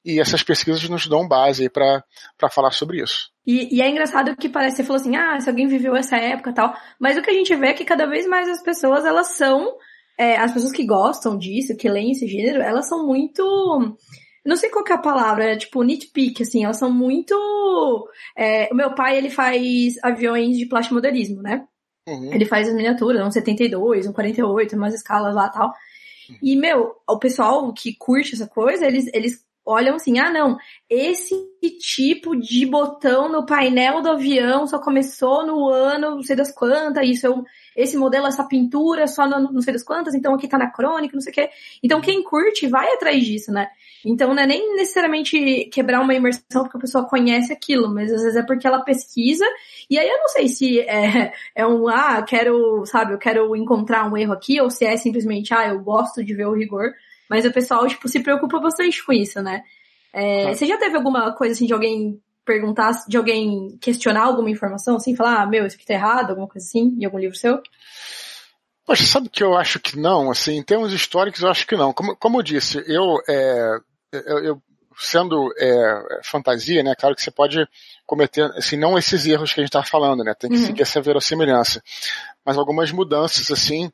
e 0.04 0.20
essas 0.20 0.44
pesquisas 0.44 0.88
nos 0.88 1.08
dão 1.08 1.28
base 1.28 1.70
para 1.70 2.04
falar 2.52 2.72
sobre 2.72 3.02
isso. 3.02 3.32
E, 3.46 3.78
e, 3.78 3.82
é 3.82 3.90
engraçado 3.90 4.36
que 4.36 4.48
parece, 4.48 4.78
você 4.78 4.84
falou 4.84 5.02
assim, 5.02 5.16
ah, 5.16 5.40
se 5.40 5.50
alguém 5.50 5.68
viveu 5.68 5.96
essa 5.96 6.18
época 6.18 6.54
tal, 6.54 6.74
mas 7.00 7.18
o 7.18 7.22
que 7.22 7.30
a 7.30 7.34
gente 7.34 7.56
vê 7.56 7.70
é 7.70 7.74
que 7.74 7.86
cada 7.86 8.06
vez 8.06 8.28
mais 8.28 8.48
as 8.48 8.62
pessoas, 8.62 9.06
elas 9.06 9.36
são, 9.36 9.76
é, 10.18 10.38
as 10.38 10.54
pessoas 10.54 10.72
que 10.72 10.86
gostam 10.86 11.38
disso, 11.38 11.76
que 11.76 11.90
leem 11.90 12.12
esse 12.12 12.28
gênero, 12.28 12.62
elas 12.62 12.88
são 12.88 13.06
muito, 13.06 13.98
não 14.46 14.56
sei 14.56 14.70
qual 14.70 14.86
é 14.88 14.94
a 14.94 14.98
palavra, 14.98 15.54
é 15.54 15.58
tipo 15.58 15.84
nitpick, 15.84 16.42
assim, 16.42 16.64
elas 16.64 16.78
são 16.78 16.92
muito, 16.92 17.36
é, 18.38 18.70
o 18.72 18.76
meu 18.76 18.94
pai, 18.94 19.18
ele 19.18 19.30
faz 19.30 19.96
aviões 20.04 20.58
de 20.58 20.66
plástico 20.66 20.96
modelismo, 20.96 21.42
né? 21.42 21.66
Uhum. 22.08 22.34
Ele 22.34 22.46
faz 22.46 22.68
as 22.68 22.74
miniaturas, 22.74 23.26
um 23.26 23.32
72, 23.32 24.08
um 24.08 24.14
48, 24.14 24.76
umas 24.76 24.94
escalas 24.94 25.36
lá 25.36 25.50
tal. 25.50 25.74
E, 26.42 26.56
meu, 26.56 26.96
o 27.08 27.18
pessoal 27.18 27.72
que 27.74 27.96
curte 27.98 28.36
essa 28.36 28.48
coisa, 28.48 28.86
eles, 28.86 29.08
eles 29.14 29.44
olham 29.66 29.96
assim, 29.96 30.20
ah 30.20 30.32
não, 30.32 30.58
esse 30.90 31.36
tipo 31.80 32.36
de 32.36 32.66
botão 32.66 33.32
no 33.32 33.46
painel 33.46 34.02
do 34.02 34.10
avião 34.10 34.66
só 34.66 34.80
começou 34.80 35.46
no 35.46 35.68
ano 35.68 36.16
não 36.16 36.24
sei 36.24 36.36
das 36.36 36.52
quantas, 36.52 37.08
isso 37.08 37.28
é 37.28 37.30
um, 37.30 37.44
esse 37.76 37.98
modelo, 37.98 38.28
essa 38.28 38.44
pintura 38.44 39.08
só 39.08 39.28
no 39.28 39.52
não 39.52 39.62
sei 39.62 39.74
das 39.74 39.84
quantas, 39.84 40.14
então 40.14 40.34
aqui 40.34 40.48
tá 40.48 40.58
na 40.58 40.72
crônica, 40.72 41.14
não 41.14 41.22
sei 41.22 41.32
o 41.32 41.36
quê. 41.36 41.50
Então 41.84 42.02
quem 42.02 42.24
curte 42.24 42.68
vai 42.68 42.94
atrás 42.94 43.24
disso, 43.24 43.52
né? 43.52 43.70
Então 44.06 44.34
não 44.34 44.44
é 44.44 44.48
nem 44.48 44.76
necessariamente 44.76 45.66
quebrar 45.72 46.02
uma 46.02 46.14
imersão 46.14 46.64
porque 46.64 46.78
a 46.78 46.82
pessoa 46.82 47.06
conhece 47.06 47.52
aquilo, 47.52 47.94
mas 47.94 48.12
às 48.12 48.22
vezes 48.22 48.38
é 48.38 48.44
porque 48.44 48.66
ela 48.66 48.84
pesquisa, 48.84 49.46
e 49.90 49.98
aí 49.98 50.08
eu 50.08 50.18
não 50.20 50.28
sei 50.28 50.48
se 50.48 50.80
é, 50.82 51.34
é 51.56 51.68
um, 51.68 51.88
ah, 51.88 52.22
quero, 52.22 52.86
sabe, 52.86 53.14
eu 53.14 53.18
quero 53.18 53.56
encontrar 53.56 54.10
um 54.10 54.18
erro 54.18 54.34
aqui, 54.34 54.60
ou 54.62 54.70
se 54.70 54.86
é 54.86 54.96
simplesmente, 54.98 55.54
ah, 55.54 55.68
eu 55.68 55.80
gosto 55.80 56.24
de 56.24 56.34
ver 56.34 56.48
o 56.48 56.54
rigor, 56.54 56.94
mas 57.30 57.46
o 57.46 57.52
pessoal, 57.52 57.88
tipo, 57.88 58.08
se 58.08 58.22
preocupa 58.22 58.60
bastante 58.60 59.06
com 59.06 59.14
isso, 59.14 59.42
né? 59.42 59.64
É. 60.12 60.54
Você 60.54 60.66
já 60.66 60.78
teve 60.78 60.96
alguma 60.96 61.32
coisa 61.34 61.54
assim 61.54 61.66
de 61.66 61.74
alguém 61.74 62.20
perguntar, 62.50 62.92
de 63.08 63.16
alguém 63.16 63.78
questionar 63.80 64.24
alguma 64.24 64.50
informação, 64.50 64.96
assim, 64.96 65.16
falar, 65.16 65.44
ah, 65.44 65.46
meu, 65.46 65.68
isso 65.68 65.76
aqui 65.76 65.86
tá 65.86 65.94
errado, 65.94 66.32
alguma 66.32 66.48
coisa 66.48 66.66
assim, 66.68 66.96
em 67.00 67.06
algum 67.06 67.20
livro 67.20 67.38
seu? 67.38 67.62
Poxa, 68.84 69.06
sabe 69.06 69.30
que 69.30 69.44
eu 69.44 69.56
acho 69.56 69.80
que 69.80 69.96
não, 70.00 70.32
assim, 70.32 70.58
em 70.58 70.64
termos 70.64 70.92
históricos 70.92 71.44
eu 71.44 71.50
acho 71.50 71.68
que 71.68 71.76
não. 71.76 71.94
Como, 71.94 72.16
como 72.16 72.40
eu 72.40 72.44
disse, 72.44 72.84
eu, 72.88 73.22
é, 73.30 73.78
eu, 74.12 74.40
eu 74.40 74.62
sendo 74.98 75.54
é, 75.60 76.22
fantasia, 76.24 76.82
né, 76.82 76.96
claro 76.98 77.16
que 77.16 77.22
você 77.22 77.30
pode 77.30 77.68
cometer, 78.04 78.46
assim, 78.58 78.78
não 78.78 78.98
esses 78.98 79.28
erros 79.28 79.54
que 79.54 79.60
a 79.60 79.64
gente 79.64 79.70
está 79.70 79.84
falando, 79.84 80.24
né, 80.24 80.34
tem 80.34 80.50
que 80.50 80.58
uhum. 80.58 80.66
seguir 80.66 80.82
essa 80.82 81.00
verossimilhança, 81.00 81.84
mas 82.44 82.58
algumas 82.58 82.92
mudanças, 82.92 83.52
assim, 83.52 83.92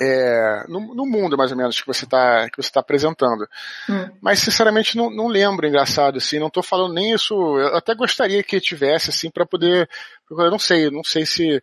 é, 0.00 0.64
no, 0.68 0.94
no, 0.94 1.06
mundo, 1.06 1.36
mais 1.36 1.50
ou 1.50 1.56
menos, 1.56 1.80
que 1.80 1.86
você 1.86 2.04
está 2.04 2.48
que 2.50 2.62
você 2.62 2.70
tá 2.70 2.80
apresentando. 2.80 3.46
Hum. 3.88 4.10
Mas, 4.20 4.40
sinceramente, 4.40 4.96
não, 4.96 5.10
não 5.10 5.28
lembro, 5.28 5.66
engraçado, 5.66 6.18
assim, 6.18 6.38
não 6.38 6.48
estou 6.48 6.62
falando 6.62 6.94
nem 6.94 7.12
isso, 7.12 7.34
eu 7.34 7.76
até 7.76 7.94
gostaria 7.94 8.42
que 8.42 8.60
tivesse, 8.60 9.10
assim, 9.10 9.30
para 9.30 9.46
poder, 9.46 9.88
eu 10.30 10.50
não 10.50 10.58
sei, 10.58 10.90
não 10.90 11.04
sei 11.04 11.24
se, 11.24 11.62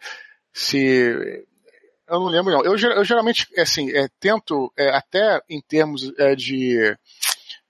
se, 0.54 1.46
eu 2.12 2.20
não 2.20 2.28
lembro 2.28 2.52
não. 2.54 2.64
Eu, 2.64 2.76
eu 2.78 3.04
geralmente, 3.04 3.48
assim, 3.58 3.90
é, 3.92 4.08
tento, 4.20 4.72
é, 4.78 4.90
até 4.96 5.42
em 5.50 5.62
termos 5.62 6.12
é, 6.18 6.36
de, 6.36 6.98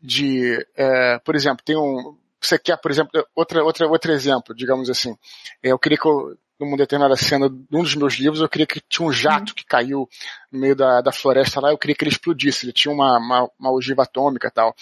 de, 0.02 0.66
é, 0.76 1.20
por 1.20 1.36
exemplo, 1.36 1.64
tem 1.64 1.78
um, 1.78 2.18
você 2.42 2.58
quer, 2.58 2.78
por 2.78 2.90
exemplo, 2.90 3.12
outra, 3.36 3.64
outra, 3.64 3.88
outro 3.88 4.12
exemplo, 4.12 4.56
digamos 4.56 4.90
assim, 4.90 5.16
é, 5.64 5.72
eu 5.72 5.80
queria 5.80 5.98
que 5.98 6.08
eu, 6.08 6.36
numa 6.62 6.78
determinada 6.78 7.16
cena 7.16 7.50
de 7.50 7.76
um 7.76 7.82
dos 7.82 7.96
meus 7.96 8.14
livros, 8.20 8.40
eu 8.40 8.48
queria 8.48 8.68
que 8.68 8.80
tinha 8.88 9.08
um 9.08 9.12
jato 9.12 9.50
uhum. 9.50 9.56
que 9.56 9.66
caiu 9.66 10.08
no 10.52 10.60
meio 10.60 10.76
da, 10.76 11.02
da 11.02 11.12
floresta 11.12 11.60
lá, 11.60 11.72
eu 11.72 11.78
queria 11.78 11.96
que 11.96 12.04
ele 12.04 12.12
explodisse, 12.12 12.66
ele 12.66 12.72
tinha 12.72 12.94
uma, 12.94 13.18
uma, 13.18 13.50
uma 13.60 13.72
ogiva 13.72 14.04
atômica 14.04 14.48
e 14.48 14.52
tal. 14.52 14.76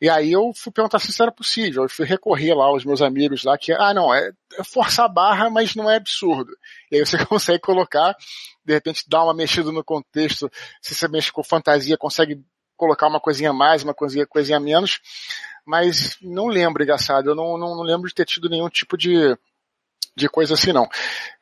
E 0.00 0.08
aí 0.08 0.30
eu 0.30 0.52
fui 0.54 0.72
perguntar 0.72 1.00
se 1.00 1.10
isso 1.10 1.20
era 1.20 1.32
possível, 1.32 1.82
eu 1.82 1.88
fui 1.88 2.06
recorrer 2.06 2.54
lá 2.54 2.66
aos 2.66 2.84
meus 2.84 3.02
amigos 3.02 3.42
lá, 3.42 3.58
que, 3.58 3.72
ah 3.72 3.92
não, 3.92 4.14
é, 4.14 4.30
é 4.56 4.62
forçar 4.62 5.06
a 5.06 5.08
barra, 5.08 5.50
mas 5.50 5.74
não 5.74 5.90
é 5.90 5.96
absurdo. 5.96 6.56
E 6.90 6.96
aí 6.96 7.04
você 7.04 7.18
consegue 7.26 7.58
colocar, 7.58 8.14
de 8.64 8.72
repente 8.72 9.04
dar 9.08 9.24
uma 9.24 9.34
mexida 9.34 9.72
no 9.72 9.82
contexto, 9.82 10.48
se 10.80 10.94
você 10.94 11.08
mexe 11.08 11.32
com 11.32 11.42
fantasia, 11.42 11.98
consegue 11.98 12.40
colocar 12.76 13.08
uma 13.08 13.20
coisinha 13.20 13.52
mais, 13.52 13.82
uma 13.82 13.94
coisinha, 13.94 14.24
coisinha 14.24 14.60
menos, 14.60 15.00
mas 15.66 16.16
não 16.22 16.46
lembro, 16.46 16.82
engraçado, 16.82 17.30
eu 17.30 17.34
não, 17.34 17.58
não, 17.58 17.74
não 17.74 17.82
lembro 17.82 18.06
de 18.08 18.14
ter 18.14 18.24
tido 18.24 18.48
nenhum 18.48 18.68
tipo 18.68 18.96
de, 18.96 19.36
de 20.16 20.28
coisa 20.28 20.54
assim, 20.54 20.72
não. 20.72 20.88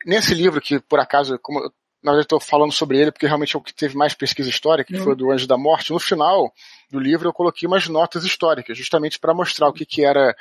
Nesse 0.05 0.33
livro, 0.33 0.61
que 0.61 0.79
por 0.79 0.99
acaso, 0.99 1.37
como 1.39 1.59
eu, 1.59 1.71
na 2.03 2.11
verdade 2.11 2.25
estou 2.25 2.39
falando 2.39 2.73
sobre 2.73 2.99
ele 2.99 3.11
porque 3.11 3.25
realmente 3.25 3.55
é 3.55 3.59
o 3.59 3.61
que 3.61 3.73
teve 3.73 3.95
mais 3.95 4.13
pesquisa 4.13 4.49
histórica, 4.49 4.91
que 4.91 4.99
uhum. 4.99 5.05
foi 5.05 5.15
do 5.15 5.31
Anjo 5.31 5.47
da 5.47 5.57
Morte, 5.57 5.93
no 5.93 5.99
final 5.99 6.53
do 6.91 6.99
livro 6.99 7.29
eu 7.29 7.33
coloquei 7.33 7.65
umas 7.65 7.87
notas 7.87 8.25
históricas, 8.25 8.77
justamente 8.77 9.17
para 9.17 9.33
mostrar 9.33 9.69
o 9.69 9.73
que, 9.73 9.85
que 9.85 10.05
era, 10.05 10.35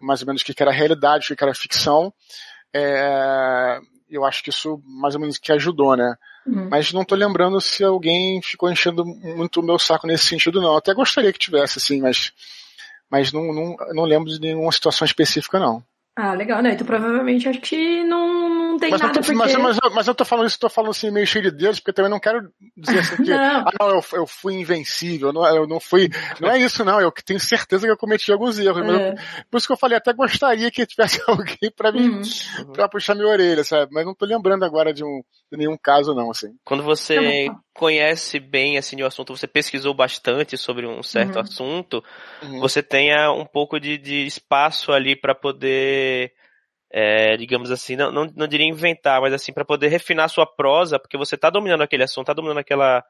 mais 0.00 0.20
ou 0.20 0.26
menos, 0.26 0.42
o 0.42 0.44
que, 0.44 0.52
que 0.52 0.62
era 0.62 0.70
realidade, 0.70 1.24
o 1.24 1.28
que, 1.28 1.36
que 1.36 1.42
era 1.42 1.54
ficção. 1.54 2.12
É, 2.74 3.80
eu 4.10 4.24
acho 4.24 4.42
que 4.42 4.50
isso 4.50 4.82
mais 4.84 5.14
ou 5.14 5.20
menos 5.20 5.38
que 5.38 5.50
ajudou, 5.50 5.96
né? 5.96 6.14
Uhum. 6.46 6.68
Mas 6.68 6.92
não 6.92 7.04
tô 7.04 7.14
lembrando 7.14 7.60
se 7.60 7.82
alguém 7.82 8.40
ficou 8.42 8.70
enchendo 8.70 9.04
muito 9.04 9.60
o 9.60 9.62
meu 9.62 9.78
saco 9.78 10.06
nesse 10.06 10.26
sentido, 10.26 10.60
não. 10.60 10.76
Até 10.76 10.92
gostaria 10.94 11.32
que 11.32 11.38
tivesse, 11.38 11.78
assim, 11.78 12.00
mas, 12.00 12.32
mas 13.10 13.32
não, 13.32 13.52
não, 13.52 13.76
não 13.94 14.04
lembro 14.04 14.30
de 14.30 14.40
nenhuma 14.40 14.72
situação 14.72 15.06
específica, 15.06 15.58
não. 15.58 15.82
Ah, 16.20 16.34
legal, 16.34 16.60
né? 16.62 16.72
Então 16.72 16.84
provavelmente 16.84 17.48
acho 17.48 17.60
que 17.60 18.02
não, 18.02 18.57
não 18.78 18.80
tem 18.80 18.90
mas 18.90 19.00
nada 19.00 19.12
tô, 19.12 19.20
porque... 19.20 19.34
mas, 19.34 19.54
mas, 19.56 19.78
mas, 19.92 20.06
eu 20.06 20.14
tô 20.14 20.24
falando 20.24 20.46
isso, 20.46 20.58
tô 20.58 20.68
falando 20.68 20.90
assim 20.92 21.10
meio 21.10 21.26
cheio 21.26 21.44
de 21.44 21.50
Deus, 21.50 21.80
porque 21.80 21.92
também 21.92 22.10
não 22.10 22.20
quero 22.20 22.48
dizer 22.76 23.00
assim 23.00 23.16
que, 23.24 23.30
não. 23.30 23.38
ah, 23.38 23.70
não, 23.78 23.88
eu, 23.90 24.04
eu 24.12 24.26
fui 24.26 24.54
invencível, 24.54 25.32
não, 25.32 25.44
eu 25.54 25.66
não 25.66 25.80
fui, 25.80 26.08
não 26.40 26.48
é 26.48 26.58
isso 26.58 26.84
não, 26.84 27.00
eu 27.00 27.10
tenho 27.10 27.40
certeza 27.40 27.86
que 27.86 27.92
eu 27.92 27.96
cometi 27.96 28.30
alguns 28.32 28.58
erros, 28.58 28.82
é. 28.82 29.10
eu, 29.10 29.14
por 29.50 29.58
isso 29.58 29.66
que 29.66 29.72
eu 29.72 29.76
falei, 29.76 29.98
até 29.98 30.12
gostaria 30.12 30.70
que 30.70 30.86
tivesse 30.86 31.20
alguém 31.26 31.70
pra 31.76 31.90
mim, 31.90 32.08
uhum. 32.08 32.72
pra 32.72 32.88
puxar 32.88 33.14
minha 33.14 33.28
orelha, 33.28 33.64
sabe? 33.64 33.92
Mas 33.92 34.06
não 34.06 34.14
tô 34.14 34.24
lembrando 34.24 34.64
agora 34.64 34.94
de, 34.94 35.04
um, 35.04 35.22
de 35.50 35.58
nenhum 35.58 35.76
caso 35.76 36.14
não, 36.14 36.30
assim. 36.30 36.54
Quando 36.64 36.82
você 36.82 37.46
tá 37.46 37.60
conhece 37.74 38.40
bem, 38.40 38.76
assim, 38.76 39.00
o 39.02 39.06
assunto, 39.06 39.36
você 39.36 39.46
pesquisou 39.46 39.94
bastante 39.94 40.56
sobre 40.56 40.86
um 40.86 41.02
certo 41.02 41.36
uhum. 41.36 41.42
assunto, 41.42 42.04
uhum. 42.42 42.60
você 42.60 42.82
tenha 42.82 43.32
um 43.32 43.44
pouco 43.44 43.78
de, 43.78 43.96
de 43.96 44.26
espaço 44.26 44.92
ali 44.92 45.14
para 45.14 45.34
poder 45.34 46.32
é, 46.90 47.36
digamos 47.36 47.70
assim, 47.70 47.96
não, 47.96 48.10
não, 48.10 48.32
não 48.34 48.46
diria 48.46 48.66
inventar, 48.66 49.20
mas 49.20 49.32
assim, 49.32 49.52
para 49.52 49.64
poder 49.64 49.88
refinar 49.88 50.24
a 50.24 50.28
sua 50.28 50.46
prosa, 50.46 50.98
porque 50.98 51.18
você 51.18 51.34
está 51.34 51.50
dominando 51.50 51.82
aquele 51.82 52.04
assunto, 52.04 52.24
está 52.24 52.32
dominando 52.32 52.58
aquela, 52.58 53.04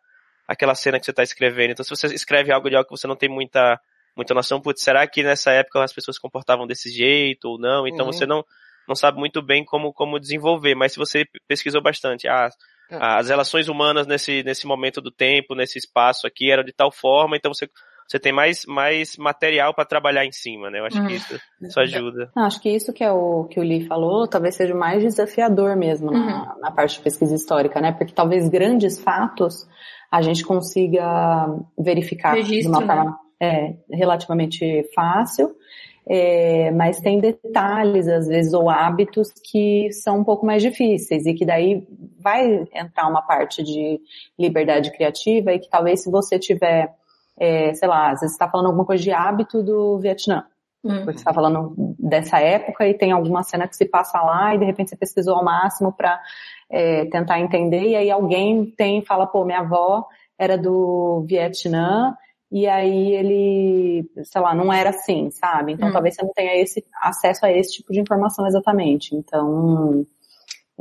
aquela 0.47 0.75
cena 0.75 0.99
que 0.99 1.04
você 1.04 1.12
está 1.12 1.23
escrevendo. 1.23 1.70
Então, 1.70 1.85
se 1.85 1.90
você 1.90 2.06
escreve 2.08 2.52
algo 2.52 2.68
de 2.68 2.76
algo 2.76 2.88
que 2.88 2.97
você 2.97 3.06
não 3.06 3.16
tem 3.16 3.28
muita, 3.28 3.80
muita 4.16 4.35
noção, 4.35 4.61
putz, 4.61 4.82
será 4.82 5.06
que 5.06 5.23
nessa 5.23 5.52
época 5.52 5.82
as 5.82 5.92
pessoas 5.92 6.16
se 6.16 6.20
comportavam 6.20 6.66
desse 6.66 6.90
jeito 6.90 7.44
ou 7.49 7.58
não? 7.58 7.87
Então, 7.87 8.06
uhum. 8.06 8.12
você 8.12 8.26
não, 8.26 8.44
não 8.88 8.97
sabe 8.97 9.18
muito 9.18 9.40
bem 9.40 9.64
como, 9.64 9.92
como 9.92 10.18
desenvolver, 10.18 10.75
mas 10.75 10.92
se 10.92 10.99
você 10.99 11.25
pesquisou 11.47 11.80
bastante, 11.80 12.26
ah, 12.26 12.49
é. 12.90 12.97
as 13.00 13.28
relações 13.28 13.68
humanas 13.68 14.06
nesse, 14.08 14.42
nesse 14.42 14.66
momento 14.66 15.00
do 15.00 15.12
tempo, 15.12 15.54
nesse 15.54 15.78
espaço 15.78 16.26
aqui, 16.26 16.50
eram 16.50 16.64
de 16.64 16.73
tal 16.73 16.90
forma, 16.90 17.37
então 17.37 17.54
você 17.54 17.68
você 18.08 18.18
tem 18.18 18.32
mais, 18.32 18.64
mais 18.66 19.16
material 19.18 19.74
para 19.74 19.84
trabalhar 19.84 20.24
em 20.24 20.32
cima, 20.32 20.70
né? 20.70 20.80
Eu 20.80 20.86
acho 20.86 21.06
que 21.06 21.12
isso, 21.12 21.40
isso 21.60 21.78
ajuda. 21.78 22.30
Não, 22.34 22.44
acho 22.44 22.60
que 22.60 22.70
isso 22.70 22.90
que 22.90 23.04
é 23.04 23.12
o 23.12 23.44
que 23.44 23.60
o 23.60 23.62
Lee 23.62 23.86
falou, 23.86 24.26
talvez 24.26 24.54
seja 24.54 24.74
o 24.74 24.78
mais 24.78 25.02
desafiador 25.02 25.76
mesmo 25.76 26.10
uhum. 26.10 26.24
na, 26.24 26.56
na 26.58 26.70
parte 26.70 26.96
de 26.96 27.02
pesquisa 27.02 27.34
histórica, 27.34 27.82
né? 27.82 27.92
Porque 27.92 28.14
talvez 28.14 28.48
grandes 28.48 28.98
fatos 28.98 29.68
a 30.10 30.22
gente 30.22 30.42
consiga 30.42 31.54
verificar 31.78 32.32
Registro, 32.32 32.72
de 32.72 32.78
uma 32.78 32.86
forma 32.86 33.18
né? 33.38 33.76
é, 33.90 33.94
relativamente 33.94 34.88
fácil. 34.94 35.54
É, 36.10 36.70
mas 36.70 37.00
tem 37.00 37.20
detalhes, 37.20 38.08
às 38.08 38.26
vezes, 38.26 38.54
ou 38.54 38.70
hábitos 38.70 39.30
que 39.44 39.92
são 39.92 40.20
um 40.20 40.24
pouco 40.24 40.46
mais 40.46 40.62
difíceis 40.62 41.26
e 41.26 41.34
que 41.34 41.44
daí 41.44 41.86
vai 42.18 42.64
entrar 42.74 43.06
uma 43.06 43.20
parte 43.20 43.62
de 43.62 44.00
liberdade 44.38 44.90
criativa 44.92 45.52
e 45.52 45.58
que 45.58 45.68
talvez 45.68 46.02
se 46.02 46.10
você 46.10 46.38
tiver 46.38 46.90
é, 47.38 47.75
sei 47.75 47.88
lá, 47.88 48.11
às 48.11 48.21
vezes 48.21 48.37
você 48.37 48.42
está 48.42 48.49
falando 48.49 48.66
alguma 48.66 48.85
coisa 48.85 49.02
de 49.02 49.12
hábito 49.12 49.62
do 49.62 49.99
Vietnã. 49.99 50.45
Uhum. 50.83 51.04
Você 51.04 51.18
está 51.18 51.35
falando 51.35 51.75
dessa 51.99 52.38
época 52.38 52.87
e 52.87 52.95
tem 52.95 53.11
alguma 53.11 53.42
cena 53.42 53.66
que 53.66 53.76
se 53.76 53.85
passa 53.85 54.21
lá 54.21 54.54
e 54.54 54.59
de 54.59 54.64
repente 54.64 54.90
você 54.90 54.97
pesquisou 54.97 55.35
ao 55.37 55.45
máximo 55.45 55.92
para 55.92 56.21
é, 56.71 57.04
tentar 57.07 57.40
entender 57.40 57.83
e 57.83 57.97
aí 57.97 58.11
alguém 58.11 58.66
tem 58.76 59.02
fala, 59.02 59.26
pô, 59.26 59.45
minha 59.45 59.61
avó 59.61 60.07
era 60.38 60.57
do 60.57 61.25
Vietnã 61.26 62.16
e 62.50 62.66
aí 62.66 63.12
ele, 63.12 64.11
sei 64.23 64.40
lá, 64.40 64.54
não 64.54 64.73
era 64.73 64.90
assim, 64.90 65.30
sabe? 65.30 65.73
Então 65.73 65.88
uhum. 65.88 65.92
talvez 65.92 66.14
você 66.14 66.23
não 66.23 66.33
tenha 66.33 66.54
esse 66.57 66.85
acesso 67.02 67.45
a 67.45 67.52
esse 67.52 67.73
tipo 67.75 67.92
de 67.92 68.00
informação 68.00 68.47
exatamente. 68.47 69.14
Então, 69.14 70.07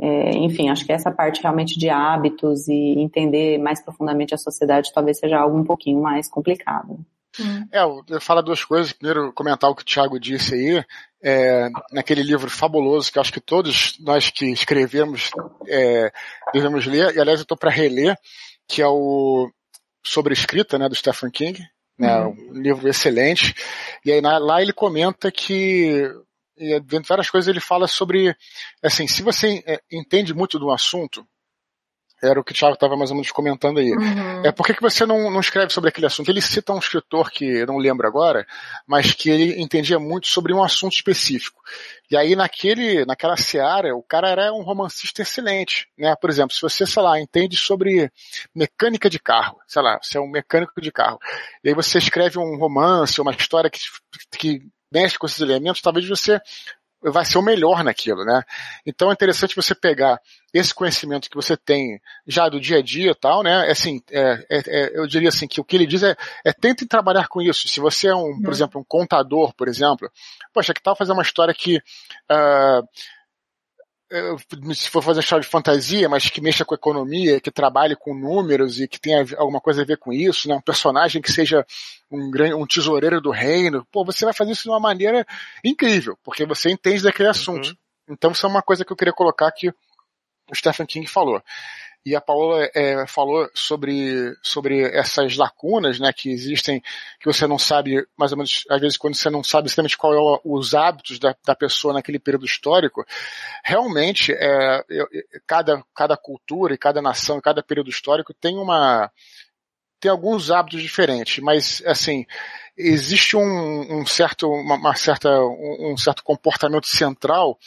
é, 0.00 0.30
enfim, 0.36 0.68
acho 0.68 0.86
que 0.86 0.92
essa 0.92 1.10
parte 1.10 1.42
realmente 1.42 1.78
de 1.78 1.88
hábitos 1.88 2.68
e 2.68 2.94
entender 2.98 3.58
mais 3.58 3.82
profundamente 3.82 4.34
a 4.34 4.38
sociedade 4.38 4.92
talvez 4.92 5.18
seja 5.18 5.38
algo 5.38 5.58
um 5.58 5.64
pouquinho 5.64 6.00
mais 6.00 6.28
complicado. 6.30 6.98
É, 7.72 7.82
eu 7.82 8.20
falo 8.20 8.42
duas 8.42 8.64
coisas. 8.64 8.92
Primeiro, 8.92 9.32
comentar 9.32 9.70
o 9.70 9.74
que 9.74 9.82
o 9.82 9.84
Thiago 9.84 10.18
disse 10.18 10.54
aí, 10.54 10.84
é, 11.22 11.68
naquele 11.92 12.22
livro 12.22 12.50
fabuloso 12.50 13.12
que 13.12 13.18
acho 13.18 13.32
que 13.32 13.40
todos 13.40 13.96
nós 14.00 14.30
que 14.30 14.46
escrevemos 14.46 15.30
é, 15.66 16.12
devemos 16.52 16.86
ler, 16.86 17.14
e 17.14 17.20
aliás 17.20 17.40
eu 17.40 17.42
estou 17.42 17.56
para 17.56 17.70
reler, 17.70 18.16
que 18.66 18.82
é 18.82 18.88
o 18.88 19.50
Sobre 20.04 20.32
Escrita, 20.32 20.78
né, 20.78 20.88
do 20.88 20.94
Stephen 20.94 21.30
King, 21.30 21.60
né, 21.98 22.20
uhum. 22.20 22.50
um 22.50 22.60
livro 22.60 22.88
excelente. 22.88 23.54
E 24.04 24.12
aí 24.12 24.20
lá 24.20 24.62
ele 24.62 24.72
comenta 24.72 25.30
que 25.30 26.10
e 26.58 26.80
vendo 26.84 27.06
várias 27.06 27.30
coisas, 27.30 27.48
ele 27.48 27.60
fala 27.60 27.86
sobre, 27.86 28.34
assim, 28.82 29.06
se 29.06 29.22
você 29.22 29.62
é, 29.66 29.80
entende 29.90 30.34
muito 30.34 30.58
do 30.58 30.70
assunto, 30.70 31.26
era 32.22 32.40
o 32.40 32.44
que 32.44 32.52
o 32.52 32.54
Thiago 32.54 32.74
estava 32.74 32.96
mais 32.96 33.10
ou 33.10 33.16
menos 33.16 33.30
comentando 33.30 33.78
aí. 33.78 33.92
Uhum. 33.92 34.44
É 34.44 34.50
por 34.50 34.66
que, 34.66 34.74
que 34.74 34.82
você 34.82 35.06
não, 35.06 35.30
não 35.30 35.40
escreve 35.40 35.72
sobre 35.72 35.88
aquele 35.90 36.06
assunto? 36.06 36.28
Ele 36.28 36.40
cita 36.40 36.72
um 36.72 36.78
escritor 36.78 37.30
que 37.30 37.64
não 37.64 37.78
lembro 37.78 38.06
agora, 38.06 38.46
mas 38.86 39.12
que 39.12 39.30
ele 39.30 39.60
entendia 39.60 39.98
muito 39.98 40.26
sobre 40.26 40.52
um 40.52 40.62
assunto 40.62 40.94
específico. 40.94 41.60
E 42.10 42.16
aí 42.16 42.34
naquele, 42.34 43.04
naquela 43.04 43.36
seara, 43.36 43.94
o 43.94 44.02
cara 44.02 44.28
era 44.28 44.52
um 44.52 44.62
romancista 44.62 45.22
excelente, 45.22 45.88
né? 45.96 46.14
Por 46.20 46.28
exemplo, 46.28 46.54
se 46.54 46.60
você, 46.60 46.84
sei 46.84 47.02
lá, 47.02 47.20
entende 47.20 47.56
sobre 47.56 48.10
mecânica 48.54 49.08
de 49.08 49.18
carro, 49.18 49.58
sei 49.66 49.82
lá, 49.82 49.98
você 50.02 50.18
é 50.18 50.20
um 50.20 50.28
mecânico 50.28 50.80
de 50.80 50.90
carro, 50.90 51.18
e 51.62 51.68
aí 51.68 51.74
você 51.74 51.98
escreve 51.98 52.38
um 52.38 52.56
romance, 52.56 53.20
uma 53.20 53.32
história 53.32 53.70
que, 53.70 53.78
que 54.36 54.62
mexe 54.92 55.18
com 55.18 55.26
esses 55.26 55.40
elementos, 55.40 55.82
talvez 55.82 56.08
você 56.08 56.40
vai 57.00 57.24
ser 57.24 57.38
o 57.38 57.42
melhor 57.42 57.84
naquilo, 57.84 58.24
né? 58.24 58.42
Então 58.84 59.10
é 59.10 59.12
interessante 59.12 59.54
você 59.54 59.74
pegar 59.74 60.20
esse 60.52 60.74
conhecimento 60.74 61.30
que 61.30 61.36
você 61.36 61.56
tem 61.56 62.00
já 62.26 62.48
do 62.48 62.60
dia 62.60 62.78
a 62.78 62.82
dia 62.82 63.12
e 63.12 63.14
tal, 63.14 63.42
né? 63.42 63.70
Assim, 63.70 64.02
é, 64.10 64.46
é, 64.50 64.58
é, 64.66 64.98
eu 64.98 65.06
diria 65.06 65.28
assim 65.28 65.46
que 65.46 65.60
o 65.60 65.64
que 65.64 65.76
ele 65.76 65.86
diz 65.86 66.02
é, 66.02 66.16
é 66.44 66.52
tente 66.52 66.86
trabalhar 66.86 67.28
com 67.28 67.40
isso. 67.40 67.68
Se 67.68 67.78
você 67.80 68.08
é 68.08 68.14
um, 68.14 68.38
por 68.38 68.46
uhum. 68.46 68.50
exemplo, 68.50 68.80
um 68.80 68.84
contador, 68.84 69.54
por 69.54 69.68
exemplo, 69.68 70.10
poxa, 70.52 70.74
que 70.74 70.82
tal 70.82 70.96
fazer 70.96 71.12
uma 71.12 71.22
história 71.22 71.54
que 71.54 71.76
uh, 71.76 72.88
se 74.74 74.88
for 74.88 75.02
fazer 75.02 75.18
uma 75.18 75.22
história 75.22 75.42
de 75.42 75.50
fantasia, 75.50 76.08
mas 76.08 76.30
que 76.30 76.40
mexa 76.40 76.64
com 76.64 76.74
economia, 76.74 77.40
que 77.40 77.50
trabalhe 77.50 77.94
com 77.94 78.14
números 78.14 78.80
e 78.80 78.88
que 78.88 78.98
tenha 78.98 79.24
alguma 79.36 79.60
coisa 79.60 79.82
a 79.82 79.84
ver 79.84 79.98
com 79.98 80.12
isso, 80.12 80.48
né? 80.48 80.54
Um 80.54 80.60
personagem 80.60 81.20
que 81.20 81.30
seja 81.30 81.64
um, 82.10 82.30
um 82.56 82.66
tesoureiro 82.66 83.20
do 83.20 83.30
reino, 83.30 83.86
pô, 83.92 84.04
você 84.04 84.24
vai 84.24 84.32
fazer 84.32 84.52
isso 84.52 84.62
de 84.62 84.70
uma 84.70 84.80
maneira 84.80 85.26
incrível, 85.62 86.18
porque 86.24 86.46
você 86.46 86.70
entende 86.70 87.02
daquele 87.02 87.28
assunto. 87.28 87.68
Uhum. 87.68 87.76
Então 88.14 88.32
isso 88.32 88.46
é 88.46 88.48
uma 88.48 88.62
coisa 88.62 88.84
que 88.84 88.92
eu 88.92 88.96
queria 88.96 89.12
colocar 89.12 89.52
que 89.52 89.68
o 89.68 90.54
Stephen 90.54 90.86
King 90.86 91.06
falou. 91.06 91.42
E 92.08 92.16
a 92.16 92.22
Paola 92.22 92.70
é, 92.74 93.06
falou 93.06 93.50
sobre, 93.52 94.34
sobre 94.42 94.80
essas 94.96 95.36
lacunas, 95.36 96.00
né, 96.00 96.10
que 96.10 96.30
existem, 96.30 96.80
que 97.20 97.26
você 97.26 97.46
não 97.46 97.58
sabe, 97.58 98.02
mais 98.16 98.32
ou 98.32 98.38
menos, 98.38 98.64
às 98.70 98.80
vezes 98.80 98.96
quando 98.96 99.14
você 99.14 99.28
não 99.28 99.44
sabe 99.44 99.68
exatamente 99.68 99.98
qual 99.98 100.14
é 100.14 100.40
os 100.42 100.74
hábitos 100.74 101.18
da, 101.18 101.36
da 101.44 101.54
pessoa 101.54 101.92
naquele 101.92 102.18
período 102.18 102.46
histórico, 102.46 103.04
realmente, 103.62 104.32
é, 104.32 104.82
cada, 105.46 105.84
cada 105.94 106.16
cultura 106.16 106.72
e 106.72 106.78
cada 106.78 107.02
nação, 107.02 107.42
cada 107.42 107.62
período 107.62 107.90
histórico 107.90 108.32
tem 108.32 108.56
uma, 108.56 109.12
tem 110.00 110.10
alguns 110.10 110.50
hábitos 110.50 110.80
diferentes, 110.80 111.44
mas, 111.44 111.82
assim, 111.84 112.24
existe 112.74 113.36
um, 113.36 114.00
um 114.00 114.06
certo, 114.06 114.48
uma, 114.48 114.76
uma 114.76 114.96
certa, 114.96 115.28
um, 115.42 115.92
um 115.92 115.96
certo 115.98 116.24
comportamento 116.24 116.86
central 116.86 117.58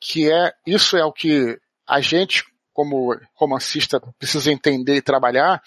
que 0.00 0.32
é, 0.32 0.54
isso 0.66 0.96
é 0.96 1.04
o 1.04 1.12
que 1.12 1.60
a 1.86 2.00
gente, 2.00 2.44
como 2.80 3.14
romancista, 3.34 4.00
precisa 4.18 4.50
entender 4.50 4.96
e 4.96 5.02
trabalhar, 5.02 5.62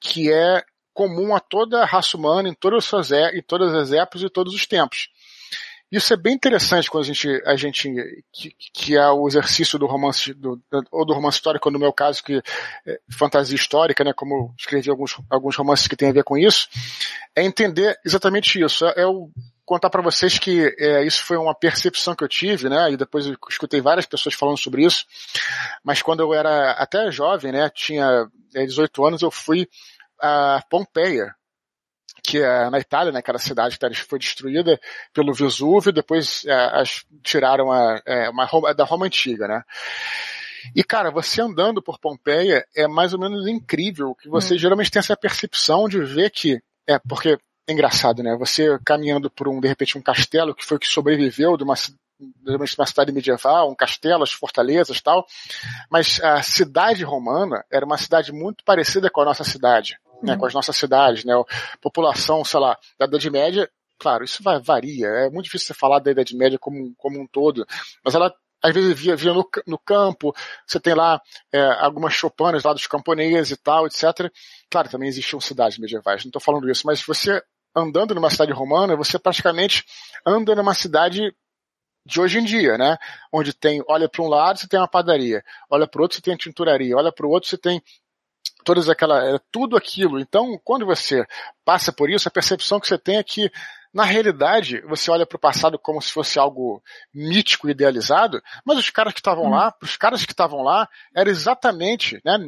que 0.00 0.32
é 0.32 0.62
comum 0.94 1.36
a 1.36 1.40
toda 1.40 1.82
a 1.82 1.84
raça 1.84 2.16
humana 2.16 2.48
em 2.48 2.54
todas 2.54 2.92
as, 2.94 3.10
em 3.34 3.42
todas 3.42 3.74
as 3.74 3.92
épocas 3.92 4.22
e 4.22 4.30
todos 4.30 4.54
os 4.54 4.66
tempos. 4.66 5.10
Isso 5.92 6.14
é 6.14 6.16
bem 6.16 6.34
interessante 6.34 6.90
quando 6.90 7.04
a 7.04 7.06
gente, 7.06 7.42
a 7.44 7.54
gente 7.54 7.90
que, 8.32 8.50
que 8.72 8.96
é 8.96 9.10
o 9.10 9.28
exercício 9.28 9.78
do 9.78 9.86
romance, 9.86 10.32
do, 10.32 10.58
ou 10.90 11.04
do 11.04 11.12
romance 11.12 11.36
histórico, 11.36 11.70
no 11.70 11.78
meu 11.78 11.92
caso, 11.92 12.24
que 12.24 12.42
é 12.86 12.98
fantasia 13.10 13.54
histórica, 13.54 14.02
né, 14.02 14.14
como 14.14 14.54
escrevi 14.58 14.88
alguns, 14.88 15.16
alguns 15.28 15.54
romances 15.54 15.86
que 15.86 15.96
têm 15.96 16.08
a 16.08 16.12
ver 16.12 16.24
com 16.24 16.36
isso, 16.36 16.66
é 17.36 17.44
entender 17.44 17.94
exatamente 18.04 18.58
isso. 18.58 18.86
É, 18.86 19.02
é 19.02 19.06
o 19.06 19.30
contar 19.68 19.90
para 19.90 20.00
vocês 20.00 20.38
que 20.38 20.74
é, 20.78 21.04
isso 21.04 21.22
foi 21.22 21.36
uma 21.36 21.54
percepção 21.54 22.14
que 22.14 22.24
eu 22.24 22.28
tive, 22.28 22.70
né? 22.70 22.90
E 22.90 22.96
depois 22.96 23.26
eu 23.26 23.36
escutei 23.48 23.80
várias 23.82 24.06
pessoas 24.06 24.34
falando 24.34 24.58
sobre 24.58 24.84
isso. 24.84 25.04
Mas 25.84 26.00
quando 26.00 26.20
eu 26.20 26.32
era 26.32 26.72
até 26.72 27.10
jovem, 27.10 27.52
né? 27.52 27.68
Tinha 27.68 28.26
18 28.54 29.04
é, 29.04 29.08
anos, 29.08 29.22
eu 29.22 29.30
fui 29.30 29.68
a 30.20 30.62
Pompeia, 30.70 31.34
que 32.22 32.38
é 32.38 32.70
na 32.70 32.78
Itália, 32.78 33.12
né, 33.12 33.22
cidade 33.38 33.78
que 33.78 33.96
foi 33.96 34.18
destruída 34.18 34.80
pelo 35.12 35.34
Vesúvio, 35.34 35.92
depois 35.92 36.44
é, 36.46 36.80
as, 36.80 37.04
tiraram 37.22 37.70
a, 37.70 38.00
é, 38.06 38.30
uma 38.30 38.46
Roma, 38.46 38.74
da 38.74 38.84
Roma 38.84 39.06
antiga, 39.06 39.46
né? 39.46 39.62
E, 40.74 40.82
cara, 40.82 41.10
você 41.10 41.40
andando 41.40 41.82
por 41.82 41.98
Pompeia 41.98 42.66
é 42.74 42.88
mais 42.88 43.12
ou 43.12 43.20
menos 43.20 43.46
incrível, 43.46 44.14
que 44.14 44.28
você 44.28 44.54
hum. 44.54 44.58
geralmente 44.58 44.90
tem 44.90 45.00
essa 45.00 45.16
percepção 45.16 45.88
de 45.88 46.00
ver 46.00 46.30
que, 46.30 46.60
é, 46.86 46.98
porque 46.98 47.38
é 47.68 47.72
engraçado, 47.72 48.22
né? 48.22 48.34
Você 48.36 48.78
caminhando 48.84 49.30
por 49.30 49.46
um, 49.46 49.60
de 49.60 49.68
repente, 49.68 49.98
um 49.98 50.02
castelo 50.02 50.54
que 50.54 50.64
foi 50.64 50.78
o 50.78 50.80
que 50.80 50.88
sobreviveu 50.88 51.54
de 51.56 51.62
uma, 51.62 51.74
de 52.18 52.56
uma 52.56 52.86
cidade 52.86 53.12
medieval, 53.12 53.70
um 53.70 53.74
castelo, 53.74 54.22
as 54.22 54.32
fortalezas 54.32 55.02
tal, 55.02 55.26
mas 55.90 56.18
a 56.22 56.42
cidade 56.42 57.04
romana 57.04 57.62
era 57.70 57.84
uma 57.84 57.98
cidade 57.98 58.32
muito 58.32 58.64
parecida 58.64 59.10
com 59.10 59.20
a 59.20 59.26
nossa 59.26 59.44
cidade, 59.44 59.98
né? 60.22 60.34
Com 60.36 60.46
as 60.46 60.54
nossas 60.54 60.76
cidades, 60.76 61.24
né? 61.26 61.34
A 61.34 61.78
população, 61.78 62.42
sei 62.42 62.58
lá, 62.58 62.76
da 62.98 63.04
Idade 63.04 63.30
Média, 63.30 63.70
claro, 63.98 64.24
isso 64.24 64.42
vai, 64.42 64.58
varia, 64.58 65.06
é 65.06 65.30
muito 65.30 65.44
difícil 65.44 65.66
você 65.66 65.74
falar 65.74 65.98
da 65.98 66.10
Idade 66.10 66.34
Média 66.34 66.58
como, 66.58 66.94
como 66.96 67.20
um 67.20 67.26
todo, 67.26 67.66
mas 68.02 68.14
ela 68.14 68.34
às 68.62 68.74
vezes 68.74 68.98
via, 68.98 69.14
via 69.14 69.32
no, 69.32 69.48
no 69.66 69.78
campo, 69.78 70.34
você 70.66 70.80
tem 70.80 70.94
lá 70.94 71.20
é, 71.52 71.60
algumas 71.78 72.12
chopanas 72.14 72.64
lá 72.64 72.72
dos 72.72 72.86
camponeses 72.86 73.52
e 73.52 73.56
tal, 73.56 73.86
etc. 73.86 74.32
Claro, 74.70 74.88
também 74.88 75.08
existiam 75.08 75.40
cidades 75.40 75.78
medievais, 75.78 76.24
não 76.24 76.30
estou 76.30 76.42
falando 76.42 76.68
isso, 76.68 76.86
mas 76.86 77.00
você 77.04 77.40
andando 77.74 78.14
numa 78.14 78.30
cidade 78.30 78.52
romana, 78.52 78.96
você 78.96 79.18
praticamente 79.18 79.84
anda 80.26 80.54
numa 80.54 80.74
cidade 80.74 81.34
de 82.04 82.20
hoje 82.20 82.38
em 82.38 82.44
dia, 82.44 82.78
né? 82.78 82.96
Onde 83.32 83.52
tem, 83.52 83.82
olha 83.86 84.08
para 84.08 84.22
um 84.22 84.28
lado, 84.28 84.58
você 84.58 84.66
tem 84.66 84.80
uma 84.80 84.88
padaria, 84.88 85.44
olha 85.70 85.86
para 85.86 86.00
o 86.00 86.02
outro, 86.02 86.16
você 86.16 86.22
tem 86.22 86.34
a 86.34 86.38
tinturaria, 86.38 86.96
olha 86.96 87.12
para 87.12 87.26
o 87.26 87.30
outro, 87.30 87.48
você 87.48 87.58
tem 87.58 87.82
todas 88.64 88.88
aquela, 88.88 89.24
é, 89.24 89.38
tudo 89.50 89.76
aquilo. 89.76 90.18
Então, 90.18 90.58
quando 90.64 90.86
você 90.86 91.26
passa 91.64 91.92
por 91.92 92.10
isso, 92.10 92.28
a 92.28 92.30
percepção 92.30 92.80
que 92.80 92.88
você 92.88 92.98
tem 92.98 93.16
é 93.16 93.22
que, 93.22 93.50
na 93.92 94.04
realidade, 94.04 94.80
você 94.82 95.10
olha 95.10 95.26
para 95.26 95.36
o 95.36 95.40
passado 95.40 95.78
como 95.78 96.00
se 96.00 96.12
fosse 96.12 96.38
algo 96.38 96.82
mítico, 97.12 97.68
idealizado, 97.68 98.42
mas 98.64 98.78
os 98.78 98.90
caras 98.90 99.12
que 99.12 99.20
estavam 99.20 99.44
hum. 99.44 99.50
lá, 99.50 99.74
os 99.82 99.96
caras 99.96 100.24
que 100.24 100.32
estavam 100.32 100.62
lá, 100.62 100.88
era 101.14 101.28
exatamente, 101.28 102.20
né? 102.24 102.38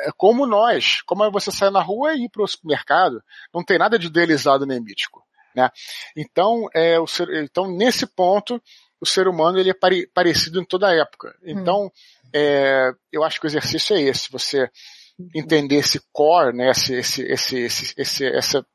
É 0.00 0.10
como 0.16 0.46
nós, 0.46 1.02
como 1.02 1.24
é 1.24 1.30
você 1.30 1.50
sair 1.50 1.70
na 1.70 1.82
rua 1.82 2.14
e 2.14 2.24
ir 2.24 2.28
para 2.28 2.42
o 2.42 2.48
supermercado, 2.48 3.22
não 3.52 3.64
tem 3.64 3.78
nada 3.78 3.98
de 3.98 4.06
idealizado 4.06 4.66
nem 4.66 4.80
mítico, 4.80 5.22
né? 5.54 5.70
Então, 6.16 6.68
é, 6.74 6.98
o 6.98 7.06
ser, 7.06 7.28
então 7.42 7.70
nesse 7.70 8.06
ponto, 8.06 8.62
o 9.00 9.06
ser 9.06 9.28
humano 9.28 9.58
ele 9.58 9.70
é 9.70 9.74
pare, 9.74 10.06
parecido 10.08 10.60
em 10.60 10.64
toda 10.64 10.88
a 10.88 10.94
época. 10.94 11.34
Então, 11.42 11.86
hum. 11.86 11.90
é, 12.32 12.92
eu 13.12 13.24
acho 13.24 13.40
que 13.40 13.46
o 13.46 13.48
exercício 13.48 13.96
é 13.96 14.02
esse, 14.02 14.30
você 14.30 14.70
entender 15.34 15.76
esse 15.76 16.00
core, 16.12 16.56
né, 16.56 16.70
esse, 16.70 16.94
esse, 16.94 17.22
esse, 17.22 17.58
esse, 17.58 17.94
esse 17.96 18.26
essa, 18.26 18.66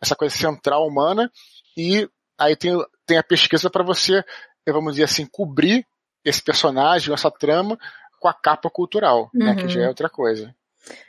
essa 0.00 0.16
coisa 0.16 0.34
central 0.34 0.86
humana 0.86 1.30
e 1.76 2.08
aí 2.38 2.56
tem, 2.56 2.72
tem 3.06 3.18
a 3.18 3.22
pesquisa 3.22 3.68
para 3.68 3.84
você, 3.84 4.24
vamos 4.66 4.94
dizer 4.94 5.04
assim, 5.04 5.26
cobrir 5.26 5.86
esse 6.24 6.42
personagem, 6.42 7.12
essa 7.12 7.30
trama 7.30 7.78
com 8.18 8.28
a 8.28 8.34
capa 8.34 8.70
cultural, 8.70 9.30
uhum. 9.34 9.44
né, 9.44 9.54
que 9.56 9.68
já 9.68 9.80
é 9.80 9.82
uhum. 9.84 9.88
outra 9.88 10.08
coisa. 10.08 10.54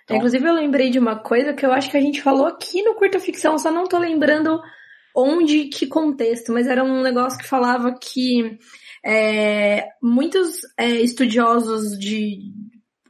Então... 0.03 0.17
Inclusive, 0.17 0.45
eu 0.45 0.53
lembrei 0.53 0.89
de 0.89 0.99
uma 0.99 1.17
coisa 1.17 1.53
que 1.53 1.65
eu 1.65 1.71
acho 1.71 1.89
que 1.89 1.97
a 1.97 2.01
gente 2.01 2.21
falou 2.21 2.45
aqui 2.45 2.83
no 2.83 2.95
Curta 2.95 3.19
Ficção, 3.19 3.57
só 3.57 3.71
não 3.71 3.85
tô 3.85 3.97
lembrando 3.97 4.61
onde, 5.15 5.65
que 5.65 5.87
contexto, 5.87 6.51
mas 6.51 6.67
era 6.67 6.83
um 6.83 7.01
negócio 7.01 7.37
que 7.37 7.47
falava 7.47 7.93
que 7.93 8.57
é, 9.05 9.87
muitos 10.01 10.59
é, 10.77 10.89
estudiosos 10.89 11.97
de 11.97 12.39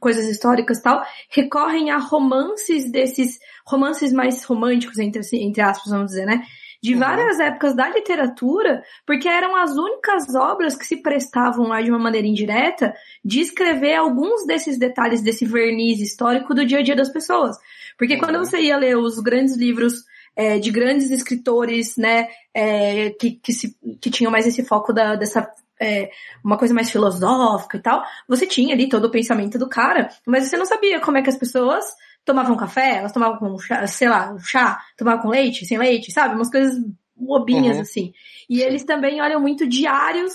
coisas 0.00 0.24
históricas 0.26 0.78
e 0.78 0.82
tal 0.82 1.04
recorrem 1.30 1.92
a 1.92 1.98
romances 1.98 2.90
desses 2.90 3.38
romances 3.64 4.12
mais 4.12 4.42
românticos 4.44 4.98
entre, 4.98 5.22
entre 5.34 5.62
aspas 5.62 5.92
vamos 5.92 6.08
dizer 6.08 6.26
né 6.26 6.42
de 6.82 6.94
uhum. 6.94 7.00
várias 7.00 7.38
épocas 7.38 7.76
da 7.76 7.88
literatura, 7.88 8.82
porque 9.06 9.28
eram 9.28 9.54
as 9.54 9.76
únicas 9.76 10.34
obras 10.34 10.74
que 10.74 10.84
se 10.84 10.96
prestavam 10.96 11.68
lá 11.68 11.80
de 11.80 11.90
uma 11.90 11.98
maneira 11.98 12.26
indireta 12.26 12.92
de 13.24 13.40
escrever 13.40 13.94
alguns 13.94 14.44
desses 14.44 14.76
detalhes 14.78 15.22
desse 15.22 15.44
verniz 15.44 16.00
histórico 16.00 16.52
do 16.52 16.66
dia 16.66 16.80
a 16.80 16.82
dia 16.82 16.96
das 16.96 17.08
pessoas. 17.08 17.56
Porque 17.96 18.14
uhum. 18.14 18.20
quando 18.20 18.38
você 18.38 18.60
ia 18.60 18.76
ler 18.76 18.98
os 18.98 19.20
grandes 19.20 19.56
livros 19.56 20.04
é, 20.34 20.58
de 20.58 20.70
grandes 20.70 21.10
escritores, 21.10 21.96
né, 21.96 22.26
é, 22.52 23.10
que, 23.10 23.32
que, 23.32 23.52
se, 23.52 23.76
que 24.00 24.10
tinham 24.10 24.32
mais 24.32 24.46
esse 24.46 24.64
foco 24.64 24.92
da, 24.92 25.14
dessa 25.14 25.48
é, 25.80 26.10
uma 26.44 26.56
coisa 26.56 26.74
mais 26.74 26.90
filosófica 26.90 27.76
e 27.76 27.80
tal, 27.80 28.02
você 28.28 28.46
tinha 28.46 28.74
ali 28.74 28.88
todo 28.88 29.06
o 29.06 29.10
pensamento 29.10 29.58
do 29.58 29.68
cara, 29.68 30.08
mas 30.26 30.48
você 30.48 30.56
não 30.56 30.64
sabia 30.64 31.00
como 31.00 31.18
é 31.18 31.22
que 31.22 31.28
as 31.28 31.36
pessoas 31.36 31.84
tomavam 32.24 32.56
café, 32.56 32.98
elas 32.98 33.12
tomavam 33.12 33.38
com 33.38 33.58
chá, 33.58 33.86
sei 33.86 34.08
lá, 34.08 34.36
chá, 34.38 34.80
tomavam 34.96 35.22
com 35.22 35.28
leite, 35.28 35.66
sem 35.66 35.78
leite, 35.78 36.12
sabe? 36.12 36.34
Umas 36.34 36.50
coisas 36.50 36.74
bobinhas, 37.16 37.76
uhum. 37.76 37.82
assim. 37.82 38.12
E 38.48 38.60
eles 38.60 38.84
também 38.84 39.20
olham 39.20 39.40
muito 39.40 39.66
diários 39.66 40.32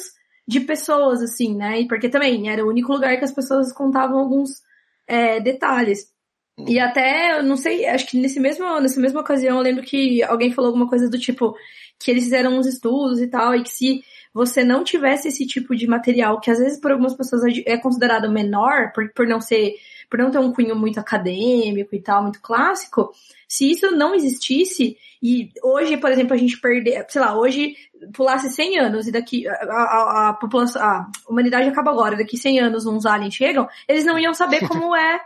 de 0.47 0.60
pessoas, 0.62 1.21
assim, 1.21 1.56
né? 1.56 1.86
Porque 1.88 2.10
também 2.10 2.50
era 2.50 2.65
o 2.65 2.69
único 2.69 2.91
lugar 2.91 3.17
que 3.17 3.26
as 3.26 3.32
pessoas 3.32 3.73
contavam 3.73 4.19
alguns 4.19 4.62
é, 5.06 5.39
detalhes. 5.39 6.12
E 6.67 6.78
uhum. 6.78 6.84
até, 6.84 7.38
eu 7.38 7.43
não 7.43 7.56
sei, 7.56 7.86
acho 7.86 8.08
que 8.08 8.17
nesse 8.17 8.39
mesmo, 8.39 8.80
nessa 8.80 9.00
mesma 9.00 9.21
ocasião 9.21 9.58
eu 9.58 9.63
lembro 9.63 9.84
que 9.84 10.23
alguém 10.23 10.52
falou 10.52 10.69
alguma 10.69 10.88
coisa 10.88 11.10
do 11.10 11.19
tipo 11.19 11.56
que 12.00 12.12
eles 12.12 12.26
fizeram 12.26 12.58
uns 12.58 12.67
estudos 12.67 13.21
e 13.21 13.28
tal, 13.28 13.56
e 13.56 13.63
que 13.63 13.69
se 13.69 14.04
você 14.34 14.63
não 14.63 14.84
tivesse 14.84 15.28
esse 15.28 15.45
tipo 15.47 15.76
de 15.76 15.88
material, 15.88 16.39
que 16.39 16.52
às 16.52 16.60
vezes 16.60 16.80
por 16.80 16.91
algumas 16.91 17.15
pessoas 17.15 17.41
é 17.65 17.78
considerado 17.78 18.32
menor, 18.32 18.91
por, 18.93 19.12
por 19.13 19.28
não 19.28 19.41
ser 19.41 19.73
por 20.10 20.20
não 20.20 20.32
ter 20.32 20.39
um 20.39 20.54
cunho 20.54 20.76
muito 20.76 21.00
acadêmico 21.00 21.96
e 21.96 22.02
tal, 22.02 22.24
muito 22.24 22.41
clássico, 22.41 23.12
se 23.48 23.70
isso 23.70 23.91
não 23.91 24.15
existisse, 24.15 24.98
e 25.22 25.50
hoje, 25.63 25.98
por 25.98 26.12
exemplo, 26.12 26.34
a 26.34 26.38
gente 26.38 26.60
perder, 26.60 27.06
sei 27.10 27.22
lá, 27.22 27.38
hoje 27.38 27.76
pulasse 28.13 28.50
100 28.50 28.80
anos 28.80 29.08
e 29.08 29.12
daqui 29.12 29.48
a, 29.48 29.54
a, 29.54 30.30
a 30.30 30.34
população, 30.34 30.82
a 30.82 31.08
humanidade 31.28 31.67
acaba 31.67 31.91
agora, 31.91 32.15
daqui 32.15 32.38
100 32.38 32.60
anos 32.60 32.86
uns 32.86 33.06
aliens 33.06 33.34
chegam, 33.34 33.67
eles 33.88 34.06
não 34.06 34.17
iam 34.17 34.34
saber 34.34 34.65
como 34.67 34.96
é 34.96 35.20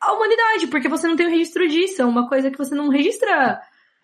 a 0.00 0.12
humanidade, 0.12 0.66
porque 0.66 0.88
você 0.88 1.08
não 1.08 1.16
tem 1.16 1.26
o 1.26 1.28
um 1.28 1.32
registro 1.32 1.66
disso, 1.66 2.02
é 2.02 2.04
uma 2.04 2.28
coisa 2.28 2.50
que 2.50 2.58
você 2.58 2.74
não 2.74 2.88
registra 2.88 3.60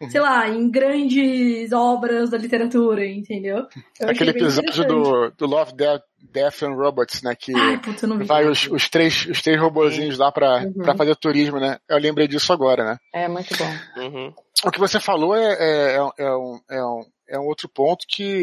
sei 0.09 0.21
lá, 0.21 0.49
em 0.49 0.71
grandes 0.71 1.73
obras 1.73 2.31
da 2.31 2.39
literatura, 2.39 3.07
entendeu? 3.07 3.67
Eu 3.99 4.09
Aquele 4.09 4.31
episódio 4.31 4.87
do, 4.87 5.31
do 5.31 5.47
Love, 5.47 5.75
Death, 5.75 6.03
Death 6.33 6.63
and 6.63 6.75
Robots, 6.75 7.23
né? 7.23 7.35
Que 7.35 7.55
Ai, 7.55 7.79
puta, 7.79 8.07
vai 8.25 8.47
os, 8.47 8.67
os, 8.69 8.89
três, 8.89 9.27
os 9.27 9.43
três 9.43 9.61
robozinhos 9.61 10.19
lá 10.19 10.33
pra, 10.33 10.65
uhum. 10.65 10.73
Pra 10.73 10.97
fazer 10.97 11.17
turismo, 11.17 11.59
né? 11.59 11.79
Eu 11.89 11.99
lembrei 11.99 12.27
disso 12.27 12.53
agora, 12.53 12.85
né? 12.85 12.97
É, 13.13 13.29
muito 13.29 13.55
bom. 13.57 14.01
Uhum. 14.03 14.35
O 14.65 14.71
que 14.71 14.79
você 14.79 15.01
falou 15.01 15.35
é, 15.35 15.53
é, 15.53 15.97
é, 15.97 15.97
é, 15.97 16.37
um, 16.37 16.61
é, 16.71 16.85
um, 16.85 17.05
é 17.29 17.39
um 17.39 17.47
outro 17.47 17.69
ponto 17.69 18.07
que, 18.09 18.43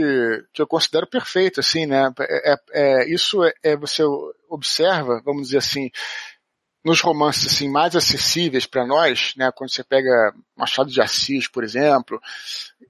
que 0.54 0.62
eu 0.62 0.68
considero 0.68 1.08
perfeito, 1.08 1.60
assim, 1.60 1.86
né? 1.86 2.12
É, 2.20 2.54
é, 2.54 2.58
é 2.74 3.10
isso 3.10 3.44
é, 3.44 3.52
é, 3.64 3.76
você 3.76 4.04
observa, 4.50 5.22
vamos 5.24 5.48
dizer 5.48 5.58
assim, 5.58 5.90
nos 6.88 7.02
romances 7.02 7.48
assim 7.48 7.70
mais 7.70 7.96
acessíveis 7.98 8.66
para 8.66 8.88
nós, 8.88 9.34
né, 9.36 9.52
quando 9.52 9.70
você 9.70 9.84
pega 9.84 10.34
Machado 10.56 10.90
de 10.90 11.02
Assis, 11.02 11.48
por 11.48 11.64
exemplo, 11.64 12.20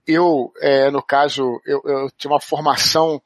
eu, 0.05 0.53
é, 0.61 0.91
no 0.91 1.01
caso, 1.01 1.59
eu, 1.65 1.81
eu 1.83 2.11
tinha 2.15 2.31
uma 2.31 2.39
formação 2.39 3.21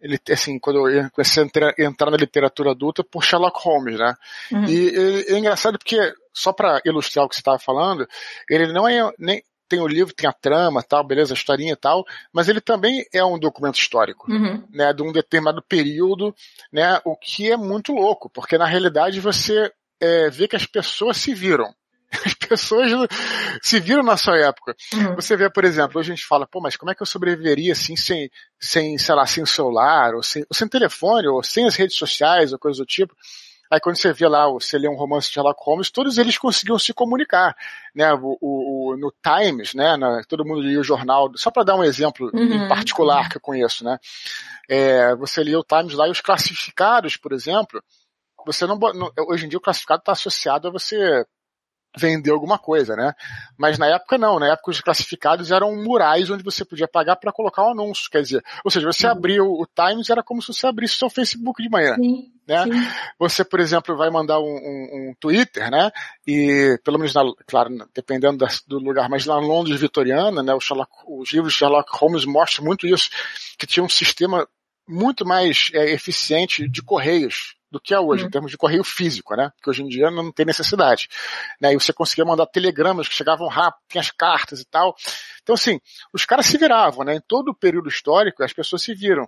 ele, 0.00 0.18
assim, 0.32 0.58
quando 0.58 0.88
eu 0.88 1.08
comecei 1.10 1.42
a 1.42 1.46
entrar, 1.46 1.74
entrar, 1.78 2.10
na 2.10 2.16
literatura 2.16 2.72
adulta 2.72 3.04
por 3.04 3.22
Sherlock 3.22 3.56
Holmes, 3.62 3.96
né? 3.96 4.14
Uhum. 4.50 4.64
E, 4.64 4.90
e, 4.90 5.24
é 5.28 5.38
engraçado 5.38 5.78
porque, 5.78 5.96
só 6.32 6.52
para 6.52 6.80
ilustrar 6.84 7.24
o 7.24 7.28
que 7.28 7.36
você 7.36 7.40
estava 7.40 7.58
falando, 7.60 8.04
ele 8.50 8.72
não 8.72 8.88
é 8.88 9.12
nem 9.16 9.44
tem 9.68 9.80
o 9.80 9.86
livro, 9.86 10.12
tem 10.12 10.28
a 10.28 10.32
trama, 10.32 10.82
tal, 10.82 11.02
beleza, 11.02 11.32
a 11.32 11.36
historinha 11.36 11.72
e 11.72 11.76
tal, 11.76 12.04
mas 12.30 12.46
ele 12.46 12.60
também 12.60 13.06
é 13.10 13.24
um 13.24 13.38
documento 13.38 13.78
histórico, 13.78 14.30
uhum. 14.30 14.62
né, 14.70 14.92
de 14.92 15.02
um 15.02 15.10
determinado 15.12 15.62
período, 15.62 16.34
né, 16.70 17.00
o 17.06 17.16
que 17.16 17.50
é 17.50 17.56
muito 17.56 17.92
louco, 17.92 18.28
porque 18.28 18.58
na 18.58 18.66
realidade 18.66 19.18
você 19.18 19.72
é, 20.02 20.28
ver 20.28 20.48
que 20.48 20.56
as 20.56 20.66
pessoas 20.66 21.16
se 21.16 21.32
viram. 21.32 21.72
As 22.26 22.34
pessoas 22.34 22.90
se 23.62 23.80
viram 23.80 24.02
na 24.02 24.18
sua 24.18 24.36
época. 24.36 24.76
Uhum. 24.92 25.14
Você 25.14 25.34
vê, 25.34 25.48
por 25.48 25.64
exemplo, 25.64 25.98
hoje 25.98 26.12
a 26.12 26.14
gente 26.14 26.26
fala, 26.26 26.46
pô, 26.46 26.60
mas 26.60 26.76
como 26.76 26.90
é 26.90 26.94
que 26.94 27.00
eu 27.00 27.06
sobreviveria 27.06 27.72
assim 27.72 27.96
sem, 27.96 28.30
sem 28.60 28.98
sei 28.98 29.14
lá, 29.14 29.24
sem 29.24 29.46
celular, 29.46 30.14
ou 30.14 30.22
sem, 30.22 30.42
ou 30.42 30.54
sem 30.54 30.68
telefone, 30.68 31.26
ou 31.26 31.42
sem 31.42 31.64
as 31.66 31.74
redes 31.74 31.96
sociais, 31.96 32.52
ou 32.52 32.58
coisa 32.58 32.82
do 32.82 32.84
tipo. 32.84 33.14
Aí 33.70 33.80
quando 33.80 33.96
você 33.96 34.12
vê 34.12 34.28
lá, 34.28 34.46
você 34.46 34.76
lê 34.76 34.86
um 34.86 34.94
romance 34.94 35.28
de 35.28 35.32
Sherlock 35.32 35.58
Holmes, 35.64 35.90
todos 35.90 36.18
eles 36.18 36.36
conseguiam 36.36 36.78
se 36.78 36.92
comunicar, 36.92 37.56
né? 37.94 38.12
O, 38.12 38.36
o, 38.38 38.90
o 38.92 38.96
no 38.98 39.10
Times, 39.22 39.72
né? 39.72 39.96
Na, 39.96 40.22
todo 40.24 40.44
mundo 40.44 40.60
lia 40.60 40.78
o 40.78 40.84
jornal, 40.84 41.32
só 41.36 41.50
para 41.50 41.64
dar 41.64 41.76
um 41.76 41.82
exemplo 41.82 42.30
uhum. 42.34 42.66
em 42.66 42.68
particular 42.68 43.30
que 43.30 43.38
eu 43.38 43.40
conheço, 43.40 43.82
né? 43.82 43.98
É, 44.68 45.14
você 45.16 45.42
lia 45.42 45.58
o 45.58 45.64
Times 45.64 45.94
lá 45.94 46.06
e 46.06 46.10
os 46.10 46.20
classificados, 46.20 47.16
por 47.16 47.32
exemplo, 47.32 47.82
você 48.46 48.66
não, 48.66 48.78
hoje 49.28 49.46
em 49.46 49.48
dia 49.48 49.58
o 49.58 49.62
classificado 49.62 50.00
está 50.00 50.12
associado 50.12 50.68
a 50.68 50.70
você 50.70 51.24
vender 51.96 52.30
alguma 52.30 52.58
coisa, 52.58 52.96
né? 52.96 53.12
Mas 53.56 53.78
na 53.78 53.86
época 53.86 54.16
não, 54.16 54.38
na 54.38 54.52
época 54.52 54.70
os 54.70 54.80
classificados 54.80 55.50
eram 55.50 55.76
murais 55.76 56.30
onde 56.30 56.42
você 56.42 56.64
podia 56.64 56.88
pagar 56.88 57.16
para 57.16 57.32
colocar 57.32 57.64
um 57.64 57.72
anúncio, 57.72 58.10
quer 58.10 58.22
dizer, 58.22 58.42
ou 58.64 58.70
seja, 58.70 58.86
você 58.86 59.06
uhum. 59.06 59.12
abriu 59.12 59.44
o 59.44 59.66
Times 59.66 60.08
era 60.08 60.22
como 60.22 60.40
se 60.40 60.52
você 60.52 60.66
abrisse 60.66 60.94
o 60.94 60.98
seu 60.98 61.10
Facebook 61.10 61.62
de 61.62 61.68
manhã, 61.68 61.94
sim, 61.96 62.30
né? 62.48 62.64
Sim. 62.64 62.70
Você, 63.18 63.44
por 63.44 63.60
exemplo, 63.60 63.96
vai 63.96 64.10
mandar 64.10 64.40
um, 64.40 64.44
um, 64.44 65.10
um, 65.10 65.14
Twitter, 65.20 65.70
né? 65.70 65.90
E 66.26 66.78
pelo 66.82 66.98
menos, 66.98 67.14
na, 67.14 67.22
claro, 67.46 67.70
dependendo 67.94 68.38
da, 68.38 68.48
do 68.66 68.78
lugar, 68.78 69.08
mas 69.08 69.26
na 69.26 69.38
Londres 69.38 69.80
vitoriana, 69.80 70.42
né? 70.42 70.52
Sherlock, 70.60 70.90
os 71.06 71.32
livros 71.32 71.52
de 71.52 71.58
Sherlock 71.58 71.90
Holmes 71.92 72.24
mostram 72.24 72.64
muito 72.64 72.86
isso, 72.86 73.10
que 73.58 73.66
tinha 73.66 73.84
um 73.84 73.88
sistema 73.88 74.48
muito 74.88 75.26
mais 75.26 75.70
é, 75.74 75.92
eficiente 75.92 76.68
de 76.68 76.82
correios 76.82 77.54
do 77.72 77.80
que 77.80 77.94
é 77.94 77.98
hoje, 77.98 78.22
uhum. 78.22 78.28
em 78.28 78.30
termos 78.30 78.50
de 78.50 78.58
correio 78.58 78.84
físico, 78.84 79.34
né? 79.34 79.50
Porque 79.56 79.70
hoje 79.70 79.82
em 79.82 79.88
dia 79.88 80.10
não 80.10 80.30
tem 80.30 80.44
necessidade. 80.44 81.08
Né? 81.58 81.72
E 81.72 81.74
você 81.74 81.90
conseguia 81.90 82.24
mandar 82.24 82.46
telegramas 82.46 83.08
que 83.08 83.14
chegavam 83.14 83.48
rápido, 83.48 83.82
tinha 83.88 84.02
as 84.02 84.10
cartas 84.10 84.60
e 84.60 84.66
tal. 84.66 84.94
Então, 85.42 85.54
assim, 85.54 85.80
os 86.12 86.26
caras 86.26 86.44
se 86.44 86.58
viravam, 86.58 87.02
né? 87.02 87.16
Em 87.16 87.20
todo 87.26 87.48
o 87.48 87.54
período 87.54 87.88
histórico, 87.88 88.44
as 88.44 88.52
pessoas 88.52 88.82
se 88.82 88.94
viram. 88.94 89.26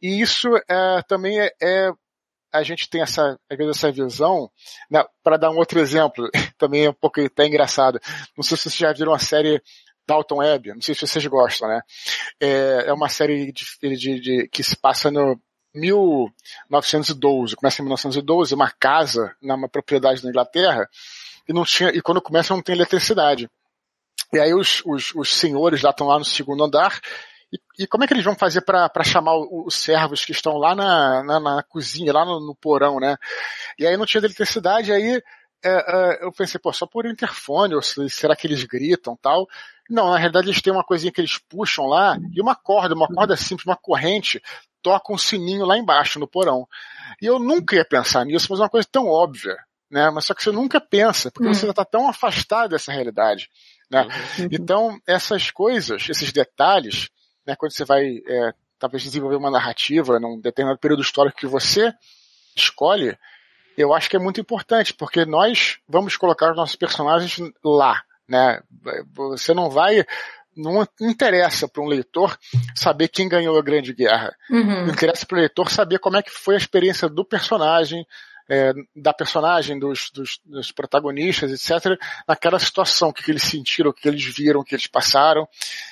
E 0.00 0.18
isso 0.18 0.48
é, 0.66 1.02
também 1.06 1.38
é, 1.38 1.52
é, 1.62 1.92
a 2.50 2.62
gente 2.62 2.88
tem 2.88 3.02
essa, 3.02 3.38
às 3.50 3.58
vezes, 3.58 3.76
essa 3.76 3.92
visão, 3.92 4.50
né? 4.90 5.04
para 5.22 5.36
dar 5.36 5.50
um 5.50 5.58
outro 5.58 5.78
exemplo, 5.78 6.26
também 6.56 6.86
é 6.86 6.90
um 6.90 6.94
pouco 6.94 7.20
até 7.20 7.46
engraçado. 7.46 8.00
Não 8.34 8.42
sei 8.42 8.56
se 8.56 8.62
vocês 8.64 8.76
já 8.76 8.92
viram 8.94 9.12
a 9.12 9.18
série 9.18 9.62
Dalton 10.06 10.36
Webb, 10.36 10.72
não 10.72 10.80
sei 10.80 10.94
se 10.94 11.06
vocês 11.06 11.26
gostam, 11.26 11.68
né? 11.68 11.80
É, 12.40 12.84
é 12.86 12.92
uma 12.94 13.10
série 13.10 13.52
de, 13.52 13.64
de, 13.96 14.20
de, 14.20 14.48
que 14.48 14.62
se 14.62 14.76
passa 14.76 15.10
no 15.10 15.38
1912, 15.74 17.56
começa 17.56 17.82
em 17.82 17.84
1912, 17.84 18.54
uma 18.54 18.70
casa 18.70 19.34
numa 19.42 19.68
propriedade 19.68 20.22
na 20.22 20.30
Inglaterra, 20.30 20.88
e 21.48 21.52
não 21.52 21.64
tinha, 21.64 21.90
e 21.90 22.00
quando 22.00 22.22
começa 22.22 22.54
não 22.54 22.62
tem 22.62 22.74
eletricidade. 22.74 23.50
E 24.32 24.38
aí 24.38 24.54
os, 24.54 24.82
os, 24.86 25.14
os 25.14 25.34
senhores 25.34 25.82
lá 25.82 25.90
estão 25.90 26.06
lá 26.06 26.18
no 26.18 26.24
segundo 26.24 26.64
andar, 26.64 27.00
e, 27.52 27.84
e, 27.84 27.86
como 27.86 28.02
é 28.02 28.06
que 28.06 28.14
eles 28.14 28.24
vão 28.24 28.34
fazer 28.34 28.62
para 28.62 29.04
chamar 29.04 29.36
os 29.36 29.74
servos 29.74 30.24
que 30.24 30.32
estão 30.32 30.56
lá 30.56 30.74
na, 30.74 31.22
na, 31.22 31.40
na 31.40 31.62
cozinha, 31.62 32.12
lá 32.12 32.24
no, 32.24 32.40
no, 32.40 32.54
porão, 32.54 32.98
né? 32.98 33.16
E 33.78 33.86
aí 33.86 33.96
não 33.96 34.06
tinha 34.06 34.20
eletricidade, 34.20 34.92
aí 34.92 35.22
é, 35.64 35.70
é, 35.70 36.24
eu 36.24 36.32
pensei, 36.32 36.58
pô, 36.60 36.72
só 36.72 36.86
por 36.86 37.06
interfone, 37.06 37.74
ou 37.74 37.82
será 37.82 38.34
que 38.34 38.46
eles 38.46 38.64
gritam 38.64 39.16
tal? 39.20 39.46
Não, 39.88 40.10
na 40.10 40.18
realidade 40.18 40.48
eles 40.48 40.60
têm 40.60 40.72
uma 40.72 40.82
coisinha 40.82 41.12
que 41.12 41.20
eles 41.20 41.38
puxam 41.38 41.86
lá, 41.86 42.18
e 42.32 42.40
uma 42.40 42.56
corda, 42.56 42.94
uma 42.94 43.08
corda 43.08 43.36
simples, 43.36 43.66
uma 43.66 43.76
corrente, 43.76 44.42
toca 44.84 45.12
um 45.12 45.18
sininho 45.18 45.64
lá 45.64 45.78
embaixo 45.78 46.20
no 46.20 46.28
porão. 46.28 46.68
E 47.20 47.24
eu 47.24 47.38
nunca 47.38 47.74
ia 47.74 47.84
pensar 47.84 48.24
nisso, 48.26 48.46
mas 48.50 48.60
é 48.60 48.62
uma 48.62 48.68
coisa 48.68 48.86
tão 48.92 49.06
óbvia, 49.06 49.56
né? 49.90 50.10
Mas 50.10 50.26
só 50.26 50.34
que 50.34 50.44
você 50.44 50.52
nunca 50.52 50.78
pensa, 50.78 51.30
porque 51.30 51.48
uhum. 51.48 51.54
você 51.54 51.68
está 51.68 51.84
tão 51.86 52.06
afastado 52.06 52.70
dessa 52.70 52.92
realidade, 52.92 53.48
né? 53.90 54.02
Uhum. 54.38 54.48
Então, 54.52 55.00
essas 55.06 55.50
coisas, 55.50 56.06
esses 56.08 56.30
detalhes, 56.30 57.08
né, 57.46 57.56
quando 57.56 57.72
você 57.72 57.84
vai, 57.84 58.18
é, 58.28 58.52
talvez 58.78 59.02
desenvolver 59.02 59.36
uma 59.36 59.50
narrativa 59.50 60.20
num 60.20 60.38
determinado 60.38 60.78
período 60.78 61.02
histórico 61.02 61.38
que 61.38 61.46
você 61.46 61.92
escolhe, 62.54 63.16
eu 63.76 63.94
acho 63.94 64.10
que 64.10 64.16
é 64.16 64.20
muito 64.20 64.40
importante, 64.40 64.92
porque 64.92 65.24
nós 65.24 65.78
vamos 65.88 66.16
colocar 66.16 66.50
os 66.50 66.56
nossos 66.56 66.76
personagens 66.76 67.36
lá, 67.64 68.02
né? 68.28 68.60
Você 69.14 69.54
não 69.54 69.70
vai 69.70 70.04
não 70.56 70.86
interessa 71.00 71.68
para 71.68 71.82
um 71.82 71.86
leitor 71.86 72.38
saber 72.74 73.08
quem 73.08 73.28
ganhou 73.28 73.58
a 73.58 73.62
Grande 73.62 73.92
Guerra. 73.92 74.34
Uhum. 74.50 74.88
Interessa 74.88 75.26
para 75.26 75.36
o 75.36 75.40
leitor 75.40 75.70
saber 75.70 75.98
como 75.98 76.16
é 76.16 76.22
que 76.22 76.30
foi 76.30 76.54
a 76.54 76.58
experiência 76.58 77.08
do 77.08 77.24
personagem, 77.24 78.06
é, 78.48 78.72
da 78.94 79.12
personagem, 79.12 79.78
dos, 79.78 80.10
dos, 80.10 80.40
dos, 80.44 80.72
protagonistas, 80.72 81.50
etc., 81.50 81.98
naquela 82.28 82.58
situação, 82.58 83.08
o 83.08 83.12
que, 83.12 83.22
que, 83.22 83.30
eles 83.30 83.42
sentiram, 83.42 83.90
o 83.90 83.94
que 83.94 84.06
eles 84.06 84.24
viram, 84.24 84.60
o 84.60 84.64
que 84.64 84.74
eles 84.74 84.86
passaram. 84.86 85.48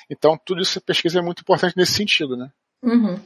Então, 0.09 0.39
tudo 0.45 0.61
isso, 0.61 0.79
a 0.79 0.81
pesquisa 0.81 1.19
é 1.19 1.21
muito 1.21 1.41
importante 1.41 1.75
nesse 1.75 1.93
sentido, 1.93 2.37
né? 2.37 2.49
Uhum. 2.81 3.19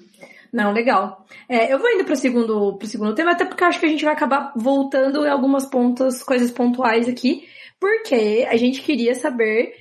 Não, 0.51 0.71
legal. 0.71 1.25
É, 1.49 1.73
eu 1.73 1.79
vou 1.79 1.89
indo 1.89 2.05
para 2.05 2.13
o 2.13 2.17
segundo, 2.17 2.79
segundo 2.83 3.13
tema, 3.13 3.31
até 3.31 3.43
porque 3.45 3.63
acho 3.63 3.79
que 3.79 3.85
a 3.85 3.89
gente 3.89 4.05
vai 4.05 4.13
acabar 4.13 4.53
voltando 4.55 5.25
em 5.25 5.29
algumas 5.29 5.65
pontas, 5.65 6.23
coisas 6.23 6.51
pontuais 6.51 7.07
aqui, 7.09 7.47
porque 7.79 8.47
a 8.49 8.55
gente 8.55 8.81
queria 8.81 9.13
saber 9.13 9.73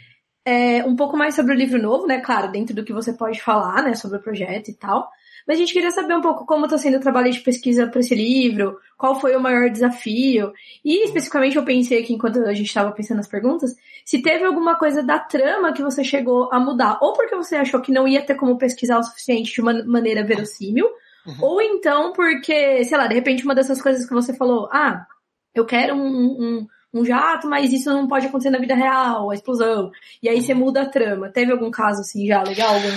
é, 0.46 0.85
um 0.85 0.94
pouco 0.94 1.16
mais 1.16 1.35
sobre 1.35 1.52
o 1.52 1.56
livro 1.56 1.82
novo, 1.82 2.06
né? 2.06 2.20
Claro, 2.20 2.52
dentro 2.52 2.72
do 2.72 2.85
que 2.85 2.92
você 2.92 3.12
pode 3.12 3.42
falar, 3.42 3.82
né? 3.82 3.94
Sobre 3.96 4.18
o 4.18 4.22
projeto 4.22 4.68
e 4.68 4.74
tal. 4.74 5.11
Mas 5.44 5.56
a 5.56 5.61
gente 5.61 5.72
queria 5.72 5.90
saber 5.90 6.14
um 6.14 6.20
pouco 6.20 6.46
como 6.46 6.66
está 6.66 6.78
sendo 6.78 6.98
o 6.98 7.00
trabalho 7.00 7.30
de 7.32 7.40
pesquisa 7.40 7.87
para 7.88 8.00
esse 8.00 8.14
livro, 8.14 8.78
qual 8.96 9.20
foi 9.20 9.35
o 9.35 9.40
maior 9.40 9.68
desafio. 9.68 10.52
E 10.85 11.04
especificamente 11.04 11.56
eu 11.56 11.64
pensei 11.64 12.00
aqui, 12.00 12.12
enquanto 12.12 12.38
a 12.40 12.54
gente 12.54 12.66
estava 12.66 12.92
pensando 12.92 13.18
nas 13.18 13.28
perguntas, 13.28 13.74
se 14.04 14.22
teve 14.22 14.44
alguma 14.44 14.76
coisa 14.76 15.02
da 15.02 15.18
trama 15.18 15.72
que 15.72 15.82
você 15.82 16.04
chegou 16.04 16.48
a 16.52 16.61
mudar, 16.61 16.98
ou 17.00 17.12
porque 17.12 17.35
você 17.35 17.56
achou 17.56 17.80
que 17.80 17.92
não 17.92 18.06
ia 18.06 18.24
ter 18.24 18.37
como 18.37 18.59
pesquisar 18.59 18.98
o 18.98 19.04
suficiente 19.04 19.52
de 19.52 19.61
uma 19.61 19.85
maneira 19.85 20.24
verossímil, 20.24 20.87
uhum. 21.26 21.37
ou 21.40 21.61
então 21.61 22.12
porque, 22.12 22.85
sei 22.85 22.98
lá, 22.98 23.06
de 23.06 23.14
repente 23.14 23.44
uma 23.44 23.54
dessas 23.54 23.82
coisas 23.82 24.06
que 24.06 24.14
você 24.14 24.35
falou, 24.35 24.68
ah, 24.72 25.06
eu 25.54 25.64
quero 25.64 25.94
um, 25.94 26.00
um 26.02 26.66
um 27.00 27.04
jato, 27.04 27.48
mas 27.48 27.72
isso 27.72 27.90
não 27.90 28.06
pode 28.06 28.26
acontecer 28.26 28.50
na 28.50 28.59
vida 28.59 28.74
real, 28.74 29.30
a 29.30 29.35
explosão. 29.35 29.90
E 30.22 30.28
aí 30.28 30.40
você 30.40 30.54
muda 30.54 30.82
a 30.82 30.88
trama. 30.88 31.30
Teve 31.30 31.52
algum 31.52 31.70
caso 31.70 32.00
assim 32.00 32.26
já 32.26 32.42
legal? 32.42 32.74
Algum... 32.74 32.88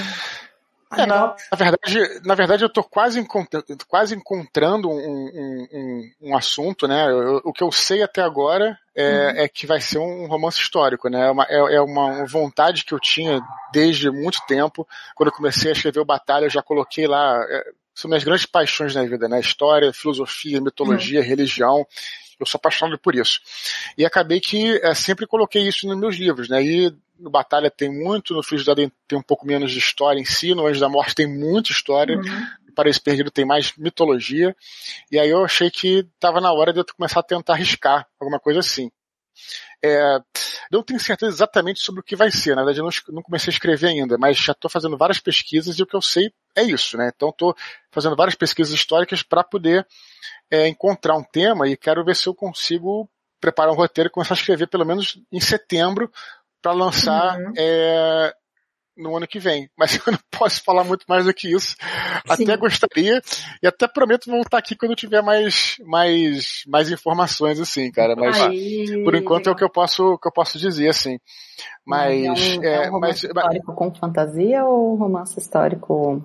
É, 0.98 1.06
na, 1.06 1.36
na, 1.52 1.58
verdade, 1.58 2.22
na 2.26 2.34
verdade, 2.34 2.64
eu 2.64 2.68
estou 2.68 2.84
quase, 2.84 3.24
quase 3.88 4.16
encontrando 4.16 4.90
um, 4.90 5.68
um, 5.72 6.12
um, 6.20 6.36
assunto, 6.36 6.88
né? 6.88 7.12
Eu, 7.12 7.42
o 7.44 7.54
que 7.54 7.64
eu 7.64 7.72
sei 7.72 8.02
até 8.02 8.24
agora 8.24 8.76
é, 8.96 9.04
uhum. 9.06 9.40
é, 9.42 9.48
que 9.48 9.68
vai 9.68 9.80
ser 9.80 10.00
um 10.00 10.26
romance 10.26 10.60
histórico, 10.60 11.08
né? 11.08 11.28
É 11.28 11.32
uma, 11.32 11.44
é, 11.48 11.76
é 11.76 11.82
uma 11.82 12.26
vontade 12.26 12.84
que 12.84 12.94
eu 12.94 13.00
tinha 13.00 13.40
desde 13.72 14.10
muito 14.10 14.40
tempo. 14.48 14.88
Quando 15.14 15.30
eu 15.30 15.36
comecei 15.36 15.70
a 15.70 15.74
escrever 15.74 16.00
o 16.00 16.06
Batalha, 16.06 16.46
eu 16.46 16.50
já 16.50 16.64
coloquei 16.64 17.06
lá. 17.06 17.40
É, 17.48 17.66
são 17.94 18.10
minhas 18.10 18.24
grandes 18.24 18.48
paixões 18.48 18.96
na 18.96 19.04
vida, 19.04 19.30
né? 19.30 19.40
História, 19.40 19.94
filosofia, 19.94 20.60
mitologia, 20.60 21.20
uhum. 21.20 21.26
religião. 21.26 21.88
Eu 22.40 22.46
sou 22.46 22.58
apaixonado 22.58 22.98
por 22.98 23.16
isso. 23.16 23.42
E 23.98 24.06
acabei 24.06 24.40
que 24.40 24.80
é, 24.84 24.94
sempre 24.94 25.28
coloquei 25.28 25.68
isso 25.68 25.88
nos 25.88 25.98
meus 25.98 26.16
livros, 26.16 26.50
né? 26.50 26.64
E 26.64 26.94
no 27.20 27.30
Batalha 27.30 27.70
tem 27.70 27.92
muito, 27.92 28.34
no 28.34 28.42
da 28.64 28.76
tem 28.76 29.18
um 29.18 29.22
pouco 29.22 29.46
menos 29.46 29.72
de 29.72 29.78
história 29.78 30.20
em 30.20 30.26
si, 30.26 30.56
no 30.56 30.66
Anjo 30.66 30.80
da 30.80 30.88
Morte 30.88 31.16
tem 31.16 31.28
muita 31.28 31.72
história, 31.72 32.18
uhum. 32.18 32.48
no 32.66 32.74
Paraíso 32.74 33.02
Perdido 33.02 33.30
tem 33.30 33.46
mais 33.46 33.74
mitologia, 33.78 34.56
e 35.12 35.20
aí 35.20 35.30
eu 35.30 35.44
achei 35.44 35.70
que 35.70 36.08
estava 36.14 36.40
na 36.40 36.52
hora 36.54 36.72
de 36.72 36.80
eu 36.80 36.86
começar 36.96 37.20
a 37.20 37.24
tentar 37.24 37.54
arriscar 37.54 38.08
alguma 38.20 38.40
coisa 38.40 38.62
assim. 38.62 38.90
É, 39.84 40.20
não 40.72 40.84
tenho 40.84 41.00
certeza 41.00 41.32
exatamente 41.32 41.82
sobre 41.82 42.02
o 42.02 42.04
que 42.04 42.16
vai 42.16 42.32
ser, 42.32 42.56
na 42.56 42.64
verdade 42.64 42.80
eu 42.80 42.84
não, 42.84 43.16
não 43.16 43.22
comecei 43.22 43.52
a 43.52 43.54
escrever 43.54 43.88
ainda, 43.88 44.18
mas 44.18 44.38
já 44.38 44.54
estou 44.54 44.70
fazendo 44.70 44.98
várias 44.98 45.20
pesquisas 45.20 45.78
e 45.78 45.84
o 45.84 45.86
que 45.86 45.96
eu 45.96 46.02
sei 46.02 46.32
é 46.56 46.64
isso, 46.64 46.98
né? 46.98 47.12
Então 47.16 47.30
estou 47.30 47.56
fazendo 47.92 48.16
várias 48.16 48.36
pesquisas 48.36 48.74
históricas 48.74 49.24
para 49.24 49.44
poder 49.44 49.86
é, 50.52 50.68
encontrar 50.68 51.16
um 51.16 51.24
tema 51.24 51.68
e 51.68 51.78
quero 51.78 52.04
ver 52.04 52.16
se 52.16 52.28
eu 52.28 52.36
consigo 52.36 53.10
preparar 53.40 53.72
um 53.72 53.78
roteiro 53.78 54.10
e 54.10 54.12
começar 54.12 54.34
a 54.34 54.38
escrever 54.38 54.68
pelo 54.68 54.86
menos 54.86 55.20
em 55.32 55.40
setembro 55.40 56.12
para 56.62 56.74
lançar 56.74 57.40
uhum. 57.40 57.54
é, 57.58 58.34
no 58.98 59.16
ano 59.16 59.28
que 59.28 59.40
vem. 59.40 59.70
Mas 59.78 59.96
eu 60.06 60.12
não 60.12 60.20
posso 60.30 60.62
falar 60.64 60.84
muito 60.84 61.06
mais 61.08 61.26
do 61.26 61.34
que 61.34 61.54
isso. 61.54 61.76
Sim. 62.36 62.44
Até 62.44 62.58
gostaria 62.58 63.22
e 63.64 63.68
até 63.68 63.88
prometo 63.88 64.30
voltar 64.30 64.58
aqui 64.58 64.76
quando 64.76 64.96
tiver 64.96 65.22
mais, 65.22 65.78
mais, 65.86 66.64
mais 66.68 66.92
informações 66.92 67.60
assim, 67.60 67.92
cara. 67.92 68.16
Mas 68.16 68.40
Aí, 68.42 69.04
por 69.04 69.16
enquanto 69.16 69.48
é 69.48 69.52
o 69.52 69.56
que 69.56 69.64
eu 69.64 69.70
posso, 69.70 70.18
que 70.18 70.28
eu 70.28 70.32
posso 70.32 70.60
dizer 70.60 70.90
assim. 70.90 71.18
Mas 71.86 72.24
é 72.24 72.32
um, 72.32 72.64
é, 72.64 72.86
é 72.86 72.90
um 72.90 72.94
romance 72.94 73.28
mas, 73.34 73.46
histórico 73.46 73.74
com 73.74 73.96
fantasia 73.96 74.66
ou 74.66 74.96
romance 74.96 75.40
histórico 75.40 76.24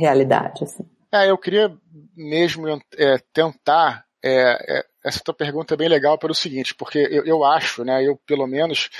realidade 0.00 0.64
assim? 0.64 0.84
É, 1.12 1.30
eu 1.30 1.36
queria 1.36 1.72
mesmo 2.16 2.66
é, 2.96 3.18
tentar. 3.32 4.04
É, 4.22 4.78
é, 4.78 4.84
essa 5.04 5.20
tua 5.20 5.34
pergunta 5.34 5.74
é 5.74 5.76
bem 5.76 5.88
legal 5.88 6.18
pelo 6.18 6.34
seguinte, 6.34 6.74
porque 6.74 6.98
eu, 6.98 7.24
eu 7.24 7.44
acho, 7.44 7.84
né, 7.84 8.06
eu 8.06 8.18
pelo 8.26 8.46
menos, 8.46 8.90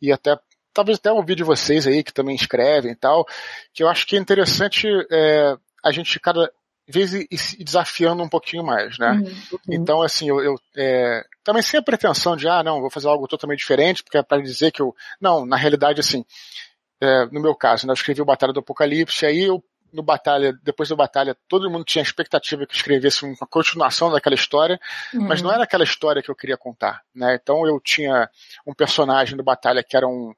e 0.00 0.12
até 0.12 0.38
talvez 0.74 0.98
até 0.98 1.10
ouvir 1.10 1.34
de 1.34 1.42
vocês 1.42 1.86
aí 1.86 2.04
que 2.04 2.12
também 2.12 2.36
escrevem 2.36 2.92
e 2.92 2.94
tal, 2.94 3.26
que 3.72 3.82
eu 3.82 3.88
acho 3.88 4.06
que 4.06 4.16
é 4.16 4.18
interessante 4.18 4.86
é, 5.10 5.56
a 5.82 5.90
gente 5.90 6.20
cada 6.20 6.52
vez 6.86 7.12
ir, 7.12 7.26
ir 7.30 7.64
desafiando 7.64 8.22
um 8.22 8.28
pouquinho 8.28 8.64
mais, 8.64 8.98
né? 8.98 9.12
Uhum. 9.12 9.58
Então, 9.68 10.02
assim, 10.02 10.28
eu, 10.28 10.40
eu 10.40 10.54
é, 10.76 11.24
também 11.44 11.62
sem 11.62 11.80
a 11.80 11.82
pretensão 11.82 12.36
de, 12.36 12.48
ah, 12.48 12.62
não, 12.62 12.80
vou 12.80 12.90
fazer 12.90 13.08
algo 13.08 13.26
totalmente 13.26 13.60
diferente, 13.60 14.02
porque 14.02 14.18
é 14.18 14.22
para 14.22 14.42
dizer 14.42 14.70
que 14.70 14.80
eu. 14.80 14.94
Não, 15.20 15.44
na 15.44 15.56
realidade, 15.56 16.00
assim, 16.00 16.24
é, 17.00 17.26
no 17.26 17.40
meu 17.40 17.54
caso, 17.54 17.86
né, 17.86 17.90
eu 17.90 17.94
escrevi 17.94 18.22
o 18.22 18.26
Batalha 18.26 18.52
do 18.52 18.60
Apocalipse, 18.60 19.26
aí 19.26 19.42
eu 19.42 19.62
no 19.92 20.02
Batalha, 20.02 20.58
depois 20.62 20.88
do 20.88 20.96
Batalha, 20.96 21.36
todo 21.48 21.70
mundo 21.70 21.84
tinha 21.84 22.02
expectativa 22.02 22.66
que 22.66 22.74
escrevesse 22.74 23.24
uma 23.24 23.46
continuação 23.48 24.10
daquela 24.10 24.34
história, 24.34 24.78
uhum. 25.14 25.26
mas 25.26 25.42
não 25.42 25.52
era 25.52 25.64
aquela 25.64 25.84
história 25.84 26.22
que 26.22 26.30
eu 26.30 26.36
queria 26.36 26.56
contar, 26.56 27.02
né? 27.14 27.38
Então 27.40 27.66
eu 27.66 27.80
tinha 27.80 28.28
um 28.66 28.74
personagem 28.74 29.36
do 29.36 29.42
Batalha 29.42 29.82
que 29.82 29.96
era 29.96 30.06
um 30.06 30.34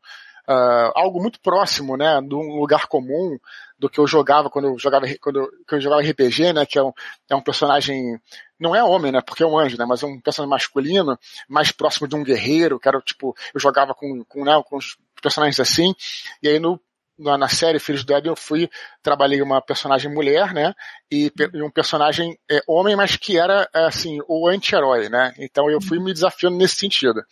uh, 0.51 0.93
algo 0.95 1.21
muito 1.21 1.41
próximo, 1.41 1.97
né, 1.97 2.21
de 2.21 2.35
um 2.35 2.59
lugar 2.59 2.87
comum 2.87 3.39
do 3.79 3.89
que 3.89 3.99
eu 3.99 4.07
jogava 4.07 4.51
quando 4.51 4.67
eu 4.67 4.79
jogava 4.79 5.07
quando 5.21 5.41
eu, 5.41 5.49
eu 5.71 5.81
jogava 5.81 6.03
RPG, 6.03 6.53
né, 6.53 6.67
que 6.67 6.79
é 6.79 6.83
um, 6.83 6.93
é 7.29 7.37
um 7.37 7.41
personagem 7.41 8.21
não 8.59 8.75
é 8.75 8.83
homem, 8.83 9.13
né, 9.13 9.21
porque 9.21 9.43
é 9.43 9.47
um 9.47 9.59
anjo, 9.59 9.79
né, 9.79 9.85
mas 9.87 10.03
é 10.03 10.07
um 10.07 10.21
personagem 10.21 10.51
masculino, 10.51 11.19
mais 11.49 11.71
próximo 11.71 12.09
de 12.09 12.17
um 12.17 12.25
guerreiro, 12.25 12.79
que 12.79 12.89
era 12.89 13.01
tipo, 13.01 13.35
eu 13.55 13.61
jogava 13.61 13.95
com 13.95 14.25
com, 14.25 14.45
né, 14.45 14.61
com 14.69 14.77
os 14.77 14.99
personagens 15.23 15.61
assim, 15.61 15.95
e 16.43 16.49
aí 16.49 16.59
no 16.59 16.81
na, 17.21 17.49
série 17.49 17.79
Filhos 17.79 18.05
do 18.05 18.15
Éden 18.15 18.31
eu 18.31 18.37
fui, 18.37 18.69
trabalhei 19.03 19.43
uma 19.43 19.61
personagem 19.61 20.13
mulher, 20.13 20.53
né, 20.53 20.75
e, 21.11 21.31
e 21.55 21.63
um 21.63 21.71
personagem 21.71 22.39
é, 22.51 22.61
homem, 22.67 22.97
mas 22.97 23.17
que 23.17 23.39
era, 23.39 23.69
assim, 23.73 24.19
o 24.27 24.49
anti-herói, 24.49 25.09
né, 25.09 25.33
então 25.39 25.71
eu 25.71 25.81
fui 25.81 25.99
me 25.99 26.13
desafiando 26.13 26.57
nesse 26.57 26.77
sentido. 26.77 27.23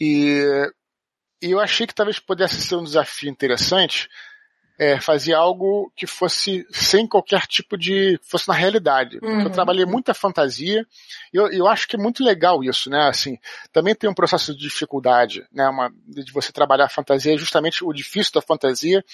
E, 0.00 0.42
e 1.42 1.50
eu 1.50 1.60
achei 1.60 1.86
que 1.86 1.94
talvez 1.94 2.18
pudesse 2.18 2.60
ser 2.60 2.76
um 2.76 2.84
desafio 2.84 3.30
interessante, 3.30 4.08
é, 4.78 5.00
fazer 5.00 5.34
algo 5.34 5.92
que 5.94 6.06
fosse 6.06 6.66
sem 6.70 7.06
qualquer 7.06 7.46
tipo 7.46 7.76
de. 7.76 8.18
fosse 8.22 8.48
na 8.48 8.54
realidade. 8.54 9.18
Uhum. 9.22 9.42
Eu 9.42 9.50
trabalhei 9.50 9.84
muita 9.84 10.12
fantasia, 10.12 10.84
e 11.32 11.36
eu, 11.36 11.48
eu 11.48 11.68
acho 11.68 11.86
que 11.86 11.96
é 11.96 11.98
muito 11.98 12.24
legal 12.24 12.62
isso, 12.64 12.90
né? 12.90 13.08
Assim, 13.08 13.38
também 13.72 13.94
tem 13.94 14.10
um 14.10 14.14
processo 14.14 14.52
de 14.52 14.60
dificuldade, 14.60 15.46
né? 15.52 15.68
Uma, 15.68 15.92
de 16.08 16.32
você 16.32 16.52
trabalhar 16.52 16.86
a 16.86 16.88
fantasia, 16.88 17.36
justamente 17.36 17.84
o 17.84 17.92
difícil 17.92 18.32
da 18.34 18.42
fantasia 18.42 19.04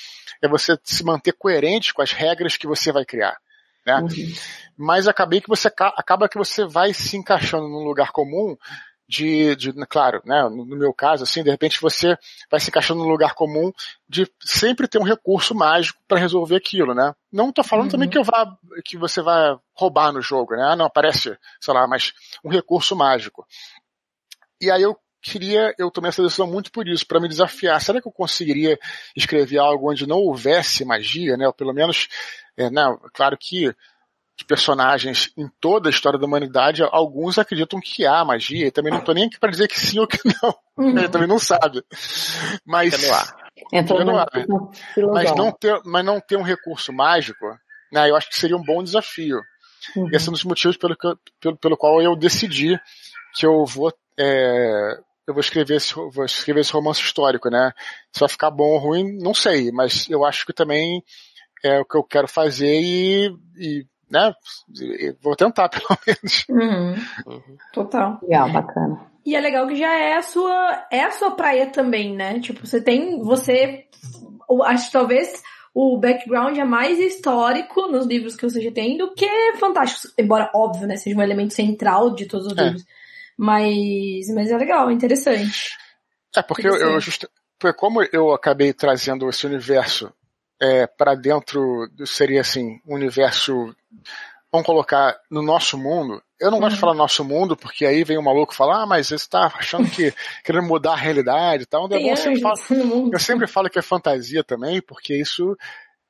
é 0.42 0.48
você 0.48 0.78
se 0.82 1.04
manter 1.04 1.32
coerente 1.32 1.92
com 1.92 2.02
as 2.02 2.12
regras 2.12 2.56
que 2.56 2.66
você 2.66 2.90
vai 2.90 3.04
criar. 3.04 3.36
Né? 3.86 3.96
Uhum. 3.96 4.08
Mas 4.76 5.08
acabei 5.08 5.40
que 5.40 5.48
você 5.48 5.68
acaba 5.68 6.28
que 6.28 6.38
você 6.38 6.64
vai 6.64 6.94
se 6.94 7.16
encaixando 7.16 7.68
num 7.68 7.84
lugar 7.84 8.12
comum 8.12 8.56
de, 9.10 9.56
de, 9.56 9.72
claro, 9.86 10.22
né, 10.24 10.40
no 10.48 10.64
meu 10.64 10.94
caso, 10.94 11.24
assim, 11.24 11.42
de 11.42 11.50
repente 11.50 11.80
você 11.80 12.16
vai 12.48 12.60
se 12.60 12.70
encaixando 12.70 13.02
no 13.02 13.08
lugar 13.08 13.34
comum 13.34 13.72
de 14.08 14.30
sempre 14.40 14.86
ter 14.86 15.00
um 15.00 15.04
recurso 15.04 15.52
mágico 15.52 16.00
para 16.06 16.20
resolver 16.20 16.54
aquilo, 16.54 16.94
né? 16.94 17.12
Não 17.32 17.48
estou 17.48 17.64
falando 17.64 17.86
uhum. 17.86 17.90
também 17.90 18.08
que 18.08 18.16
eu 18.16 18.22
vá, 18.22 18.56
que 18.84 18.96
você 18.96 19.20
vai 19.20 19.58
roubar 19.74 20.12
no 20.12 20.22
jogo, 20.22 20.54
né? 20.54 20.62
Ah, 20.62 20.76
não 20.76 20.84
aparece, 20.84 21.36
sei 21.60 21.74
lá, 21.74 21.88
mas 21.88 22.12
um 22.44 22.50
recurso 22.50 22.94
mágico. 22.94 23.44
E 24.60 24.70
aí 24.70 24.82
eu 24.82 24.96
queria, 25.20 25.74
eu 25.76 25.90
tomei 25.90 26.10
essa 26.10 26.22
decisão 26.22 26.46
muito 26.46 26.70
por 26.70 26.86
isso, 26.86 27.04
para 27.04 27.18
me 27.18 27.28
desafiar. 27.28 27.80
Será 27.80 28.00
que 28.00 28.06
eu 28.06 28.12
conseguiria 28.12 28.78
escrever 29.16 29.58
algo 29.58 29.90
onde 29.90 30.06
não 30.06 30.18
houvesse 30.18 30.84
magia, 30.84 31.36
né? 31.36 31.48
Ou 31.48 31.52
pelo 31.52 31.74
menos, 31.74 32.06
é, 32.56 32.70
né, 32.70 32.82
claro 33.12 33.36
que 33.36 33.74
de 34.40 34.44
personagens 34.46 35.31
em 35.37 35.46
toda 35.61 35.88
a 35.88 35.90
história 35.90 36.18
da 36.18 36.26
humanidade, 36.26 36.83
alguns 36.83 37.38
acreditam 37.38 37.79
que 37.79 38.07
há 38.07 38.24
magia, 38.24 38.66
e 38.66 38.70
também 38.70 38.90
não 38.90 39.00
estou 39.00 39.14
nem 39.14 39.26
aqui 39.26 39.38
para 39.38 39.50
dizer 39.50 39.68
que 39.68 39.79
sim 39.79 39.98
ou 39.98 40.07
que 40.07 40.18
não. 40.24 40.55
Uhum. 40.79 40.98
Ele 40.98 41.09
também 41.11 41.29
não 41.29 41.38
sabe. 41.38 41.85
Mas. 42.64 42.94
Entrou 43.70 44.03
no 44.03 44.16
ar. 44.16 44.31
Mas 45.12 45.35
não, 45.37 45.53
ter, 45.53 45.79
mas 45.85 46.05
não 46.05 46.18
ter 46.20 46.37
um 46.37 46.42
recurso 46.42 46.90
mágico, 46.90 47.46
né, 47.92 48.09
eu 48.09 48.16
acho 48.16 48.31
que 48.31 48.38
seria 48.38 48.57
um 48.57 48.64
bom 48.64 48.83
desafio. 48.83 49.38
Uhum. 49.94 50.09
Esse 50.11 50.29
é 50.29 50.31
um 50.31 50.33
dos 50.33 50.44
motivos 50.44 50.79
pelo, 50.79 50.96
que, 50.96 51.12
pelo, 51.38 51.57
pelo 51.59 51.76
qual 51.76 52.00
eu 52.00 52.16
decidi 52.16 52.81
que 53.35 53.44
eu 53.44 53.66
vou. 53.66 53.92
É, 54.18 54.98
eu 55.26 55.35
vou 55.35 55.42
escrever 55.42 55.76
esse, 55.76 55.94
vou 55.94 56.24
escrever 56.24 56.61
esse 56.62 56.72
romance 56.72 57.03
histórico, 57.03 57.50
né? 57.50 57.72
Se 58.11 58.20
vai 58.20 58.29
ficar 58.29 58.50
bom 58.50 58.70
ou 58.70 58.79
ruim, 58.79 59.18
não 59.18 59.35
sei, 59.35 59.70
mas 59.70 60.09
eu 60.09 60.24
acho 60.24 60.46
que 60.46 60.53
também 60.53 61.05
é 61.62 61.79
o 61.79 61.85
que 61.85 61.96
eu 61.96 62.03
quero 62.03 62.26
fazer 62.26 62.81
e, 62.81 63.31
e 63.57 63.87
né? 64.10 64.34
Vou 65.22 65.36
tentar, 65.36 65.68
pelo 65.70 65.98
menos. 66.06 66.44
Uhum. 66.48 66.94
Uhum. 67.26 67.56
Total. 67.72 68.18
Legal, 68.22 68.52
bacana. 68.52 69.10
E 69.24 69.36
é 69.36 69.40
legal 69.40 69.66
que 69.66 69.76
já 69.76 69.92
é 69.92 70.16
a 70.16 70.22
sua, 70.22 70.86
é 70.90 71.04
a 71.04 71.10
sua 71.10 71.32
praia 71.32 71.66
também, 71.66 72.16
né? 72.16 72.40
Tipo, 72.40 72.66
você 72.66 72.80
tem, 72.80 73.22
você, 73.22 73.84
acho 74.64 74.86
que 74.86 74.92
talvez 74.92 75.42
o 75.74 75.98
background 75.98 76.56
é 76.56 76.64
mais 76.64 76.98
histórico 76.98 77.86
nos 77.86 78.06
livros 78.06 78.34
que 78.34 78.42
você 78.42 78.60
já 78.60 78.72
tem 78.72 78.96
do 78.96 79.14
que 79.14 79.28
fantástico, 79.58 80.12
embora 80.18 80.50
óbvio, 80.54 80.86
né, 80.86 80.96
seja 80.96 81.16
um 81.16 81.22
elemento 81.22 81.54
central 81.54 82.14
de 82.14 82.26
todos 82.26 82.48
os 82.48 82.58
é. 82.58 82.62
livros. 82.64 82.84
Mas, 83.36 84.28
mas 84.34 84.50
é 84.50 84.56
legal, 84.56 84.90
é 84.90 84.92
interessante. 84.92 85.70
É, 86.36 86.42
porque 86.42 86.66
eu, 86.66 86.76
eu 86.76 87.00
just, 87.00 87.24
como 87.76 88.02
eu 88.12 88.32
acabei 88.32 88.72
trazendo 88.72 89.28
esse 89.28 89.46
universo 89.46 90.12
é, 90.60 90.86
para 90.86 91.14
dentro, 91.14 91.88
seria 92.04 92.42
assim, 92.42 92.80
um 92.86 92.94
universo, 92.94 93.74
vamos 94.52 94.66
colocar, 94.66 95.18
no 95.30 95.42
nosso 95.42 95.78
mundo. 95.78 96.22
Eu 96.38 96.50
não 96.50 96.58
uhum. 96.58 96.64
gosto 96.64 96.74
de 96.74 96.76
uhum. 96.76 96.80
falar 96.80 96.94
nosso 96.94 97.24
mundo, 97.24 97.56
porque 97.56 97.86
aí 97.86 98.04
vem 98.04 98.18
um 98.18 98.22
maluco 98.22 98.54
falar, 98.54 98.82
ah, 98.82 98.86
mas 98.86 99.08
você 99.08 99.14
está 99.14 99.46
achando 99.54 99.90
que 99.90 100.12
querendo 100.44 100.66
mudar 100.66 100.92
a 100.92 100.96
realidade 100.96 101.62
e 101.62 101.66
tal. 101.66 101.88
É 101.92 102.10
eu, 102.10 102.16
sempre 102.16 102.40
falo, 102.40 103.10
eu 103.12 103.18
sempre 103.18 103.46
falo 103.46 103.70
que 103.70 103.78
é 103.78 103.82
fantasia 103.82 104.44
também, 104.44 104.82
porque 104.82 105.14
isso 105.14 105.56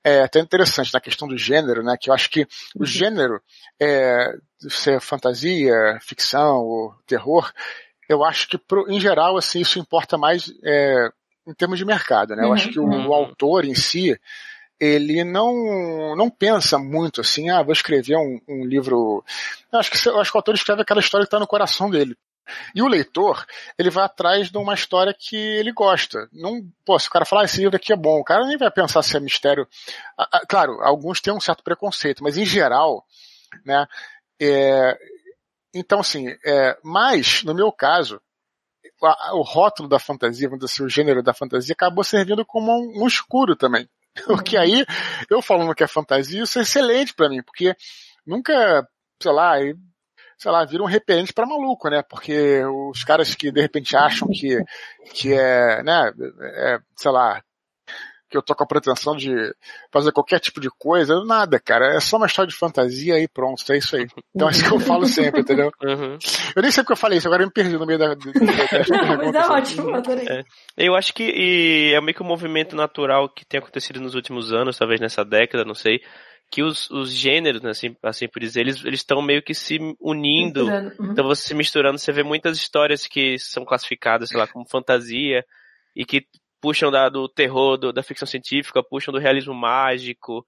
é 0.05 0.23
até 0.23 0.41
interessante 0.41 0.93
na 0.93 1.01
questão 1.01 1.29
do 1.29 1.37
gênero, 1.37 1.83
né? 1.83 1.97
Que 2.01 2.11
eu 2.11 2.15
acho 2.15 2.31
que 2.31 2.43
o 2.75 2.81
uhum. 2.81 2.87
gênero, 2.87 3.41
é, 3.81 4.35
ser 4.69 5.01
fantasia, 5.01 5.99
ficção 6.01 6.59
ou 6.59 6.95
terror, 7.07 7.53
eu 8.09 8.25
acho 8.25 8.49
que 8.49 8.59
pro, 8.59 8.91
em 8.91 8.99
geral 8.99 9.37
assim 9.37 9.61
isso 9.61 9.79
importa 9.79 10.19
mais 10.19 10.53
é, 10.65 11.09
em 11.51 11.55
termos 11.55 11.79
de 11.79 11.85
mercado, 11.85 12.35
né? 12.35 12.45
Eu 12.45 12.53
acho 12.53 12.67
uhum. 12.67 12.73
que 12.73 12.81
o, 12.81 13.09
o, 13.09 13.15
autor 13.15 13.65
em 13.65 13.75
si, 13.75 14.19
ele 14.79 15.25
não, 15.25 16.15
não 16.17 16.31
pensa 16.31 16.79
muito 16.79 17.21
assim, 17.21 17.51
ah, 17.51 17.63
vou 17.63 17.73
escrever 17.73 18.17
um, 18.17 18.41
um 18.49 18.65
livro. 18.65 19.25
Eu 19.73 19.79
acho, 19.79 19.91
que, 19.91 20.09
eu 20.09 20.21
acho 20.21 20.31
que 20.31 20.37
o 20.37 20.41
autor 20.41 20.55
escreve 20.55 20.83
aquela 20.83 21.01
história 21.01 21.25
que 21.25 21.29
está 21.29 21.39
no 21.39 21.47
coração 21.47 21.91
dele. 21.91 22.17
E 22.75 22.83
o 22.83 22.89
leitor, 22.89 23.45
ele 23.79 23.91
vai 23.91 24.05
atrás 24.05 24.51
de 24.51 24.59
uma 24.59 24.75
história 24.75 25.15
que 25.17 25.37
ele 25.37 25.73
gosta. 25.73 26.29
Não, 26.33 26.61
pô, 26.85 26.99
se 26.99 27.09
o 27.09 27.11
cara 27.11 27.25
falar, 27.25 27.43
ah, 27.43 27.45
esse 27.45 27.61
livro 27.61 27.77
aqui 27.77 27.93
é 27.93 27.97
bom, 27.97 28.21
o 28.21 28.25
cara 28.25 28.47
nem 28.47 28.57
vai 28.57 28.71
pensar 28.71 29.03
se 29.03 29.17
é 29.17 29.21
mistério. 29.21 29.69
Ah, 30.19 30.43
claro, 30.49 30.81
alguns 30.81 31.21
têm 31.21 31.33
um 31.33 31.41
certo 31.41 31.63
preconceito, 31.63 32.23
mas 32.23 32.37
em 32.37 32.45
geral, 32.45 33.05
né, 33.65 33.87
é, 34.41 34.99
então 35.75 36.01
assim, 36.01 36.29
é, 36.45 36.77
mas, 36.83 37.43
no 37.45 37.55
meu 37.55 37.71
caso, 37.71 38.21
o 39.33 39.43
rótulo 39.43 39.89
da 39.89 39.99
fantasia, 39.99 40.49
vamos 40.49 40.65
dizer 40.65 40.75
assim, 40.75 40.85
o 40.85 40.89
gênero 40.89 41.23
da 41.23 41.35
fantasia 41.35 41.73
acabou 41.73 42.05
servindo 42.05 42.45
como 42.45 42.73
um, 42.73 43.03
um 43.03 43.07
escuro 43.07 43.57
também. 43.57 43.89
Porque 44.27 44.57
aí, 44.57 44.85
eu 45.29 45.41
falando 45.41 45.75
que 45.75 45.85
é 45.85 45.87
fantasia, 45.87 46.43
isso 46.43 46.59
é 46.59 46.63
excelente 46.63 47.15
para 47.15 47.29
mim, 47.29 47.43
porque 47.43 47.75
nunca, 48.27 48.87
sei 49.23 49.33
lá, 49.33 49.55
sei 50.37 50.51
lá, 50.51 50.65
vira 50.65 50.83
um 50.83 50.87
repelente 50.87 51.33
para 51.33 51.47
maluco, 51.47 51.89
né? 51.89 52.03
Porque 52.03 52.63
os 52.65 53.05
caras 53.05 53.35
que 53.35 53.53
de 53.53 53.61
repente 53.61 53.97
acham 53.97 54.29
que, 54.29 54.59
que 55.13 55.33
é, 55.33 55.83
né, 55.83 56.13
é, 56.43 56.79
sei 56.97 57.11
lá, 57.11 57.43
que 58.31 58.37
eu 58.37 58.43
tô 58.43 58.55
com 58.55 58.63
a 58.63 58.67
pretensão 58.67 59.17
de 59.17 59.35
fazer 59.93 60.13
qualquer 60.13 60.39
tipo 60.39 60.61
de 60.61 60.71
coisa. 60.79 61.25
Nada, 61.25 61.59
cara. 61.59 61.97
É 61.97 62.01
só 62.01 62.17
uma 62.17 62.27
história 62.27 62.49
de 62.49 62.57
fantasia 62.57 63.19
e 63.19 63.27
pronto, 63.27 63.65
é 63.73 63.77
isso 63.77 63.97
aí. 63.97 64.07
Então 64.35 64.49
é 64.49 64.53
isso 64.53 64.65
que 64.65 64.73
eu 64.73 64.81
falo 64.81 65.07
sempre, 65.07 65.41
entendeu? 65.41 65.71
Uhum. 65.83 66.19
Eu 66.55 66.63
nem 66.63 66.71
sei 66.71 66.85
porque 66.85 66.93
eu 66.93 66.97
falei 66.97 67.19
isso, 67.19 67.27
agora 67.27 67.43
eu 67.43 67.47
me 67.47 67.53
perdi 67.53 67.77
no 67.77 67.87
meio 67.87 67.99
da. 67.99 68.09
da, 68.09 68.15
da 68.15 69.17
mas 69.17 69.35
é 69.35 69.49
ótimo, 69.49 69.95
adorei. 69.95 70.27
É. 70.29 70.45
Eu 70.77 70.95
acho 70.95 71.13
que 71.15 71.93
é 71.95 72.01
meio 72.01 72.15
que 72.15 72.23
um 72.23 72.27
movimento 72.27 72.77
natural 72.77 73.29
que 73.29 73.45
tem 73.45 73.59
acontecido 73.59 73.99
nos 73.99 74.15
últimos 74.15 74.53
anos, 74.53 74.79
talvez 74.79 75.01
nessa 75.01 75.25
década, 75.25 75.65
não 75.65 75.75
sei 75.75 76.01
que 76.51 76.63
os, 76.63 76.91
os 76.91 77.13
gêneros, 77.13 77.63
né, 77.63 77.71
assim, 77.71 77.97
assim 78.03 78.29
por 78.29 78.41
dizer, 78.41 78.63
eles 78.63 78.83
estão 78.85 79.23
meio 79.23 79.43
que 79.43 79.55
se 79.55 79.79
unindo. 80.01 80.67
Uhum. 80.67 81.13
Então 81.13 81.25
você 81.25 81.49
se 81.49 81.55
misturando, 81.55 81.99
você 81.99 82.13
vê 82.13 82.25
muitas 82.25 82.57
histórias 82.57 83.07
que 83.07 83.39
são 83.39 83.65
classificadas, 83.65 84.29
sei 84.29 84.39
lá, 84.39 84.49
como 84.49 84.69
fantasia 84.69 85.45
e 85.95 86.05
que 86.05 86.27
puxam 86.61 86.91
da, 86.91 87.09
do 87.09 87.29
terror, 87.29 87.77
do, 87.77 87.93
da 87.93 88.03
ficção 88.03 88.27
científica, 88.27 88.83
puxam 88.83 89.13
do 89.13 89.19
realismo 89.19 89.55
mágico, 89.55 90.45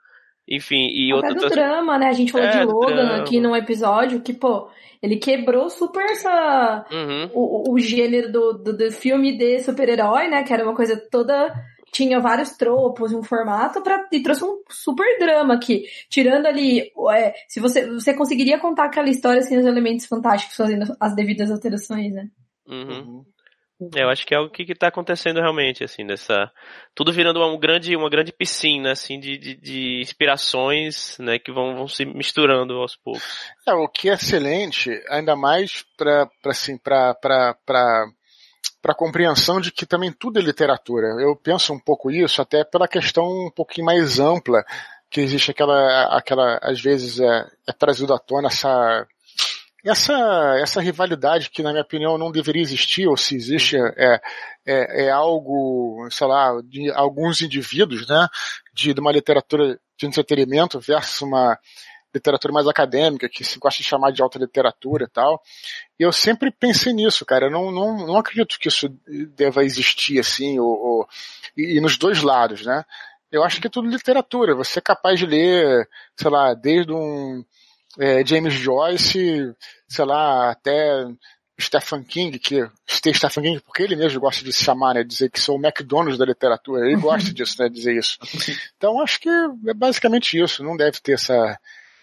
enfim, 0.49 0.89
e 0.89 1.13
Até 1.13 1.35
do 1.35 1.49
drama, 1.49 1.99
né? 1.99 2.09
A 2.09 2.13
gente 2.13 2.33
falou 2.33 2.47
é, 2.47 2.51
de 2.51 2.65
Logan 2.65 3.17
aqui 3.17 3.41
num 3.41 3.55
episódio 3.55 4.21
que, 4.21 4.33
pô, 4.33 4.69
ele 5.01 5.17
quebrou 5.17 5.71
super 5.71 6.05
essa. 6.05 6.85
Uhum. 6.91 7.31
O, 7.33 7.73
o, 7.73 7.79
gênero 7.79 8.31
do, 8.31 8.53
do, 8.55 8.77
do 8.77 8.91
filme 8.91 9.37
de 9.37 9.61
super-herói, 9.61 10.29
né? 10.29 10.43
Que 10.43 10.53
era 10.53 10.65
uma 10.65 10.75
coisa 10.75 11.01
toda. 11.11 11.53
Tinha 11.93 12.19
vários 12.19 12.57
tropos, 12.57 13.13
um 13.13 13.23
formato, 13.23 13.83
pra, 13.83 14.09
e 14.11 14.23
trouxe 14.23 14.45
um 14.45 14.63
super 14.69 15.19
drama 15.19 15.55
aqui. 15.55 15.85
Tirando 16.09 16.47
ali. 16.47 16.91
É, 17.15 17.35
se 17.47 17.61
você, 17.61 17.87
você 17.87 18.15
conseguiria 18.15 18.59
contar 18.59 18.87
aquela 18.87 19.11
história 19.11 19.43
sem 19.43 19.59
os 19.59 19.67
elementos 19.67 20.07
fantásticos, 20.07 20.57
fazendo 20.57 20.97
as 20.99 21.15
devidas 21.15 21.51
alterações, 21.51 22.13
né? 22.13 22.29
Uhum. 22.67 23.25
Uhum. 23.85 23.91
Eu 23.95 24.09
acho 24.09 24.27
que 24.27 24.35
é 24.35 24.37
algo 24.37 24.51
que, 24.51 24.63
está 24.63 24.89
acontecendo 24.89 25.41
realmente, 25.41 25.85
assim, 25.85 26.07
dessa. 26.07 26.51
Tudo 26.95 27.13
virando 27.13 27.41
uma 27.41 27.59
grande, 27.59 27.97
uma 27.97 28.11
grande 28.11 28.33
piscina, 28.33 28.93
assim, 28.93 29.19
de, 29.19 29.37
de, 29.39 29.55
de 29.57 30.01
inspirações, 30.01 31.17
né, 31.19 31.39
que 31.39 31.53
vão, 31.53 31.75
vão 31.77 31.89
se 31.89 32.05
misturando 32.05 32.75
aos 32.75 32.97
poucos. 32.97 33.23
É, 33.67 33.73
o 33.75 33.89
que 33.89 34.09
é 34.09 34.15
excelente, 34.15 34.91
ainda 35.09 35.37
mais 35.37 35.85
para 35.97 36.29
assim, 36.47 36.77
para 36.79 38.15
compreensão 38.97 39.61
de 39.61 39.71
que 39.73 39.87
também 39.87 40.13
tudo 40.13 40.39
é 40.39 40.43
literatura. 40.43 41.09
Eu 41.21 41.37
penso 41.37 41.73
um 41.73 41.79
pouco 41.79 42.11
isso 42.11 42.41
até 42.43 42.65
pela 42.65 42.89
questão 42.89 43.25
um 43.25 43.51
pouquinho 43.51 43.87
mais 43.87 44.19
ampla 44.19 44.65
que 45.13 45.21
existe 45.21 45.51
aquela, 45.51 46.17
aquela 46.17 46.59
às 46.63 46.81
vezes 46.81 47.21
é, 47.21 47.47
é 47.69 47.73
trazido 47.73 48.15
à 48.15 48.19
tona 48.19 48.49
essa 48.49 49.07
essa, 49.85 50.15
essa 50.61 50.81
rivalidade 50.81 51.51
que, 51.51 51.63
na 51.63 51.71
minha 51.71 51.83
opinião, 51.83 52.17
não 52.17 52.31
deveria 52.31 52.63
existir, 52.63 53.09
ou 53.09 53.17
se 53.17 53.35
existe, 53.35 53.77
é, 53.77 54.21
é, 54.65 55.05
é 55.07 55.11
algo, 55.11 56.07
sei 56.11 56.27
lá, 56.27 56.61
de 56.65 56.91
alguns 56.93 57.43
indivíduos, 57.43 58.07
né, 58.07 58.29
de, 58.73 58.95
de 58.95 59.01
uma 59.01 59.13
literatura 59.13 59.79
de 59.99 60.07
entretenimento 60.07 60.79
versus 60.79 61.23
uma 61.23 61.59
literatura 62.15 62.53
mais 62.53 62.69
acadêmica, 62.69 63.29
que 63.29 63.45
se 63.45 63.59
gosta 63.59 63.83
de 63.83 63.89
chamar 63.89 64.13
de 64.13 64.23
alta 64.23 64.39
literatura 64.39 65.05
e 65.05 65.09
tal. 65.09 65.43
E 65.99 66.03
eu 66.03 66.13
sempre 66.13 66.51
pensei 66.51 66.93
nisso, 66.93 67.25
cara. 67.25 67.47
Eu 67.47 67.51
não, 67.51 67.73
não, 67.73 68.07
não 68.07 68.17
acredito 68.19 68.59
que 68.59 68.69
isso 68.69 68.89
deva 69.35 69.65
existir 69.65 70.21
assim, 70.21 70.59
ou, 70.59 70.69
ou 70.69 71.09
e, 71.57 71.79
e, 71.79 71.81
nos 71.81 71.97
dois 71.97 72.23
lados, 72.23 72.65
né? 72.67 72.85
Eu 73.31 73.43
acho 73.43 73.61
que 73.61 73.67
é 73.67 73.71
tudo 73.71 73.89
literatura. 73.89 74.55
Você 74.55 74.79
é 74.79 74.83
capaz 74.83 75.19
de 75.19 75.25
ler, 75.25 75.89
sei 76.15 76.31
lá, 76.31 76.53
desde 76.53 76.93
um 76.93 77.43
é, 77.99 78.25
James 78.25 78.55
Joyce, 78.55 79.55
sei 79.89 80.05
lá, 80.05 80.51
até 80.51 81.05
Stephen 81.61 82.03
King, 82.03 82.39
que 82.39 82.69
Stephen 82.89 83.43
King, 83.43 83.61
porque 83.61 83.83
ele 83.83 83.97
mesmo 83.97 84.21
gosta 84.21 84.45
de 84.45 84.53
se 84.53 84.65
chamar, 84.65 84.95
né, 84.95 85.05
dizer 85.05 85.31
que 85.31 85.41
sou 85.41 85.57
o 85.57 85.65
McDonald's 85.65 86.19
da 86.19 86.25
literatura, 86.25 86.87
ele 86.87 86.97
gosta 87.01 87.33
disso, 87.33 87.57
né, 87.61 87.69
dizer 87.69 87.97
isso. 87.97 88.19
Então 88.77 89.01
acho 89.01 89.21
que 89.21 89.29
é 89.29 89.75
basicamente 89.75 90.39
isso, 90.39 90.65
não 90.65 90.77
deve 90.77 91.01
ter 91.01 91.13
essa 91.13 91.59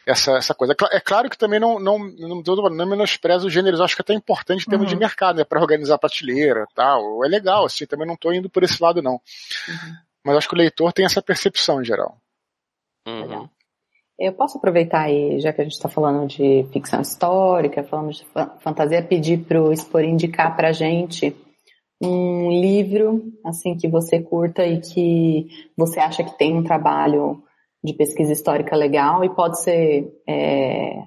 essa, 0.05 0.37
essa 0.37 0.55
coisa. 0.55 0.75
É 0.91 0.99
claro 0.99 1.29
que 1.29 1.37
também 1.37 1.59
não, 1.59 1.79
não, 1.79 1.99
não, 1.99 2.41
não, 2.41 2.69
não 2.69 2.85
menosprezo 2.87 3.45
os 3.45 3.53
gêneros, 3.53 3.79
acho 3.79 3.95
que 3.95 4.01
é 4.01 4.03
até 4.03 4.13
importante 4.13 4.65
em 4.65 4.69
termos 4.69 4.87
uhum. 4.87 4.93
de 4.93 4.99
mercado, 4.99 5.37
né, 5.37 5.43
para 5.43 5.61
organizar 5.61 5.95
a 5.95 5.99
prateleira 5.99 6.65
tal. 6.73 7.23
É 7.23 7.27
legal, 7.27 7.65
assim, 7.65 7.85
também 7.85 8.07
não 8.07 8.15
estou 8.15 8.33
indo 8.33 8.49
por 8.49 8.63
esse 8.63 8.81
lado, 8.81 9.03
não. 9.03 9.21
Uhum. 9.67 9.95
Mas 10.23 10.37
acho 10.37 10.49
que 10.49 10.55
o 10.55 10.57
leitor 10.57 10.91
tem 10.93 11.05
essa 11.05 11.21
percepção 11.21 11.81
em 11.81 11.85
geral. 11.85 12.17
Uhum. 13.07 13.47
Eu 14.19 14.33
posso 14.33 14.57
aproveitar 14.57 15.03
aí, 15.03 15.39
já 15.39 15.53
que 15.53 15.61
a 15.61 15.63
gente 15.63 15.73
está 15.73 15.87
falando 15.87 16.27
de 16.27 16.65
ficção 16.73 16.99
histórica, 16.99 17.83
falando 17.83 18.11
de 18.11 18.25
fantasia, 18.59 19.01
pedir 19.01 19.45
para 19.45 19.61
o 19.61 19.71
Expor 19.71 20.03
indicar 20.03 20.55
para 20.57 20.69
a 20.69 20.73
gente 20.73 21.33
um 22.01 22.49
livro, 22.51 23.23
assim, 23.45 23.75
que 23.75 23.87
você 23.87 24.19
curta 24.21 24.65
e 24.65 24.81
que 24.81 25.47
você 25.77 25.99
acha 25.99 26.23
que 26.23 26.37
tem 26.37 26.55
um 26.55 26.63
trabalho 26.63 27.41
de 27.83 27.93
pesquisa 27.93 28.33
histórica 28.33 28.75
legal 28.75 29.23
e 29.23 29.33
pode 29.33 29.61
ser 29.61 30.11
é, 30.27 31.01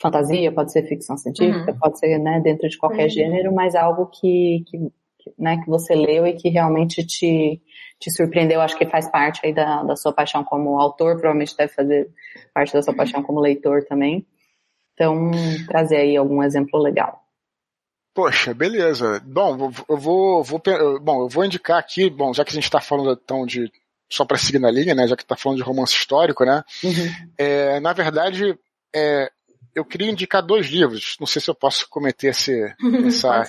fantasia, 0.00 0.50
pode 0.50 0.72
ser 0.72 0.88
ficção 0.88 1.16
científica, 1.16 1.72
uhum. 1.72 1.78
pode 1.78 1.98
ser 1.98 2.18
né, 2.18 2.40
dentro 2.40 2.68
de 2.68 2.78
qualquer 2.78 3.04
uhum. 3.04 3.10
gênero, 3.10 3.54
mas 3.54 3.74
algo 3.74 4.06
que, 4.06 4.64
que, 4.66 4.78
né, 5.38 5.60
que 5.62 5.68
você 5.68 5.94
leu 5.94 6.26
e 6.26 6.34
que 6.34 6.48
realmente 6.48 7.04
te, 7.04 7.60
te 7.98 8.10
surpreendeu, 8.10 8.60
acho 8.60 8.76
que 8.76 8.86
faz 8.86 9.10
parte 9.10 9.40
aí 9.44 9.52
da, 9.52 9.82
da 9.82 9.96
sua 9.96 10.12
paixão 10.12 10.42
como 10.44 10.80
autor, 10.80 11.14
provavelmente 11.14 11.56
deve 11.56 11.72
fazer 11.72 12.10
parte 12.54 12.72
da 12.72 12.82
sua 12.82 12.94
paixão 12.94 13.22
como 13.22 13.40
leitor 13.40 13.84
também. 13.84 14.26
Então, 14.94 15.30
trazer 15.66 15.96
aí 15.96 16.16
algum 16.16 16.42
exemplo 16.42 16.80
legal. 16.80 17.24
Poxa, 18.14 18.52
beleza. 18.52 19.22
Bom, 19.24 19.70
eu 19.88 19.96
vou, 19.96 20.42
vou, 20.42 20.60
bom, 21.00 21.22
eu 21.22 21.28
vou 21.28 21.44
indicar 21.44 21.78
aqui, 21.78 22.10
bom, 22.10 22.34
já 22.34 22.44
que 22.44 22.50
a 22.50 22.54
gente 22.54 22.64
está 22.64 22.80
falando 22.80 23.18
então 23.22 23.46
de 23.46 23.70
só 24.10 24.24
para 24.24 24.36
seguir 24.36 24.58
na 24.58 24.70
linha, 24.70 24.94
né, 24.94 25.06
já 25.06 25.16
que 25.16 25.22
está 25.22 25.36
falando 25.36 25.58
de 25.58 25.64
romance 25.64 25.94
histórico, 25.94 26.44
né? 26.44 26.64
Uhum. 26.82 27.30
É, 27.38 27.78
na 27.78 27.92
verdade, 27.92 28.58
é, 28.94 29.30
eu 29.74 29.84
queria 29.84 30.10
indicar 30.10 30.42
dois 30.42 30.66
livros. 30.66 31.16
Não 31.20 31.26
sei 31.26 31.40
se 31.40 31.50
eu 31.50 31.54
posso 31.54 31.88
cometer 31.88 32.28
esse, 32.28 32.74
essa, 33.06 33.42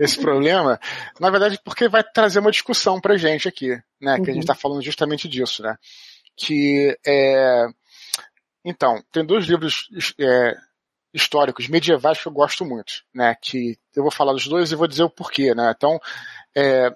esse 0.00 0.20
problema. 0.20 0.78
Na 1.20 1.30
verdade, 1.30 1.58
porque 1.64 1.88
vai 1.88 2.02
trazer 2.02 2.40
uma 2.40 2.50
discussão 2.50 3.00
pra 3.00 3.16
gente 3.16 3.48
aqui, 3.48 3.70
né? 4.00 4.16
Uhum. 4.16 4.24
Que 4.24 4.30
a 4.30 4.34
gente 4.34 4.42
está 4.42 4.54
uhum. 4.54 4.60
falando 4.60 4.82
justamente 4.82 5.28
disso, 5.28 5.62
né? 5.62 5.76
Que 6.36 6.98
é... 7.06 7.66
Então, 8.64 9.02
tem 9.12 9.24
dois 9.24 9.44
livros 9.44 9.88
é, 10.18 10.56
históricos 11.12 11.68
medievais 11.68 12.20
que 12.20 12.26
eu 12.26 12.32
gosto 12.32 12.64
muito, 12.64 13.04
né? 13.14 13.36
Que 13.40 13.78
eu 13.94 14.02
vou 14.02 14.10
falar 14.10 14.32
dos 14.32 14.46
dois 14.46 14.72
e 14.72 14.76
vou 14.76 14.88
dizer 14.88 15.04
o 15.04 15.10
porquê, 15.10 15.54
né? 15.54 15.72
Então, 15.76 16.00
é, 16.56 16.90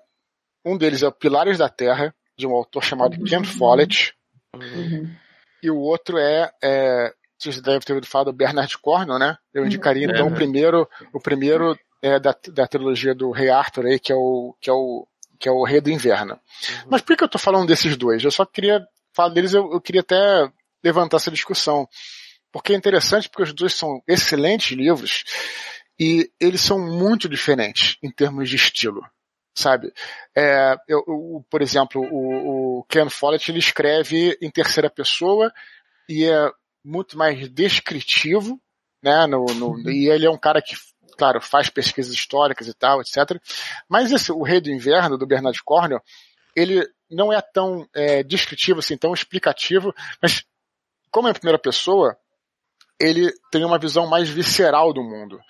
um 0.65 0.77
deles 0.77 1.03
é 1.03 1.09
o 1.09 1.13
Pilares 1.13 1.59
da 1.59 1.69
Terra, 1.69 2.15
de 2.37 2.47
um 2.47 2.53
autor 2.53 2.83
chamado 2.83 3.19
uhum. 3.19 3.25
Ken 3.25 3.45
Follett. 3.45 4.15
Uhum. 4.55 5.15
E 5.63 5.71
o 5.71 5.77
outro 5.77 6.19
é, 6.19 6.51
é 6.63 7.13
vocês 7.39 7.61
devem 7.61 7.81
ter 7.81 7.93
ouvido 7.93 8.09
falar 8.09 8.25
do 8.25 8.33
Bernard 8.33 8.77
Cornwell, 8.79 9.19
né? 9.19 9.37
Eu 9.55 9.65
indicaria 9.65 10.07
uhum. 10.09 10.15
então 10.15 10.29
o 10.29 10.35
primeiro, 10.35 10.89
o 11.13 11.21
primeiro 11.21 11.79
é 12.03 12.19
da, 12.19 12.35
da 12.53 12.67
trilogia 12.67 13.15
do 13.15 13.31
Rei 13.31 13.49
Arthur 13.51 13.87
aí, 13.87 13.99
que 13.99 14.13
é 14.13 14.17
o 14.17 14.55
que 14.61 14.69
é 14.69 14.73
o 14.73 15.07
que 15.39 15.49
é 15.49 15.53
o 15.53 15.65
Rei 15.65 15.81
do 15.81 15.91
Inverno. 15.91 16.35
Uhum. 16.35 16.89
Mas 16.91 17.01
por 17.01 17.17
que 17.17 17.23
eu 17.23 17.27
estou 17.27 17.41
falando 17.41 17.69
desses 17.69 17.97
dois? 17.97 18.25
Eu 18.25 18.31
só 18.31 18.45
queria 18.45 18.85
falar 19.15 19.33
deles, 19.33 19.55
eu, 19.55 19.73
eu 19.73 19.81
queria 19.81 20.01
até 20.01 20.51
levantar 20.83 21.19
essa 21.19 21.31
discussão. 21.31 21.89
Porque 22.51 22.73
é 22.73 22.77
interessante 22.77 23.29
porque 23.29 23.45
os 23.45 23.53
dois 23.53 23.75
são 23.75 24.03
excelentes 24.09 24.77
livros 24.77 25.23
e 25.99 26.31
eles 26.41 26.61
são 26.61 26.79
muito 26.79 27.29
diferentes 27.29 27.99
em 28.03 28.11
termos 28.11 28.49
de 28.49 28.57
estilo 28.57 29.03
sabe? 29.59 29.93
É, 30.37 30.77
eu, 30.87 31.03
eu, 31.07 31.47
por 31.51 31.61
exemplo, 31.61 32.01
o, 32.01 32.79
o, 32.79 32.85
Ken 32.85 33.09
Follett 33.11 33.51
ele 33.51 33.59
escreve 33.59 34.39
em 34.41 34.51
terceira 34.51 34.89
pessoa 34.89 35.53
e 36.09 36.25
é 36.25 36.51
muito 36.85 37.17
mais 37.17 37.49
descritivo, 37.49 38.61
né? 39.03 39.27
No, 39.27 39.45
no, 39.47 39.71
uhum. 39.71 39.91
e 39.91 40.09
ele 40.09 40.27
é 40.27 40.31
um 40.31 40.39
cara 40.39 40.63
que, 40.63 40.75
claro, 41.17 41.41
faz 41.41 41.69
pesquisas 41.69 42.13
históricas 42.13 42.67
e 42.67 42.75
tal, 42.75 43.01
etc. 43.01 43.41
Mas 43.89 44.13
esse, 44.13 44.33
o 44.33 44.43
Rei 44.43 44.61
do 44.61 44.71
Inverno 44.71 45.19
do 45.19 45.27
Bernard 45.27 45.63
Cornwell, 45.65 46.03
ele 46.55 46.87
não 47.11 47.33
é 47.33 47.41
tão 47.41 47.89
é, 47.95 48.23
descritivo, 48.23 48.81
assim, 48.81 48.97
tão 48.97 49.15
explicativo, 49.15 49.95
mas 50.21 50.45
como 51.11 51.29
é 51.29 51.31
em 51.31 51.35
primeira 51.35 51.59
pessoa, 51.59 52.17
ele 53.01 53.33
tem 53.51 53.65
uma 53.65 53.79
visão 53.79 54.07
mais 54.07 54.29
visceral 54.29 54.93
do 54.93 55.03
mundo. 55.03 55.41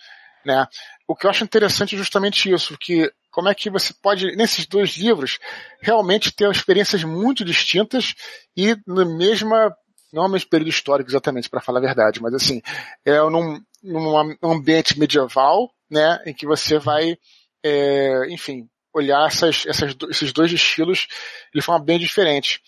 Né? 0.45 0.67
O 1.07 1.17
que 1.17 1.27
eu 1.27 1.31
acho 1.31 1.45
interessante 1.45 1.95
é 1.95 1.99
justamente 1.99 2.53
isso, 2.53 2.77
que 2.79 3.11
como 3.31 3.49
é 3.49 3.55
que 3.55 3.71
você 3.71 3.93
pode, 3.95 4.35
nesses 4.37 4.67
dois 4.67 4.97
livros, 4.97 5.38
realmente 5.81 6.33
ter 6.33 6.51
experiências 6.51 7.05
muito 7.05 7.45
distintas 7.45 8.14
e 8.57 8.77
na 8.87 9.05
mesma, 9.05 9.75
não 10.12 10.25
é 10.25 10.27
o 10.27 10.31
mesmo 10.31 10.49
período 10.49 10.71
histórico 10.71 11.11
exatamente, 11.11 11.49
para 11.49 11.61
falar 11.61 11.79
a 11.79 11.83
verdade, 11.83 12.21
mas 12.21 12.35
assim, 12.35 12.62
é 13.05 13.18
num, 13.21 13.61
num 13.83 14.53
ambiente 14.53 14.99
medieval, 14.99 15.71
né, 15.90 16.23
em 16.27 16.35
que 16.35 16.47
você 16.47 16.79
vai, 16.79 17.18
é, 17.62 18.27
enfim, 18.31 18.68
olhar 18.92 19.27
essas, 19.27 19.64
essas, 19.66 19.94
esses 20.11 20.33
dois 20.33 20.53
estilos 20.53 21.07
de 21.55 21.61
forma 21.61 21.85
bem 21.85 21.99
diferente. 21.99 22.61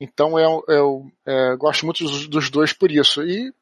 Então 0.00 0.38
eu, 0.38 0.62
eu 0.68 1.06
é, 1.24 1.56
gosto 1.56 1.86
muito 1.86 2.04
dos, 2.04 2.28
dos 2.28 2.50
dois 2.50 2.72
por 2.72 2.90
isso. 2.90 3.22
E 3.22 3.52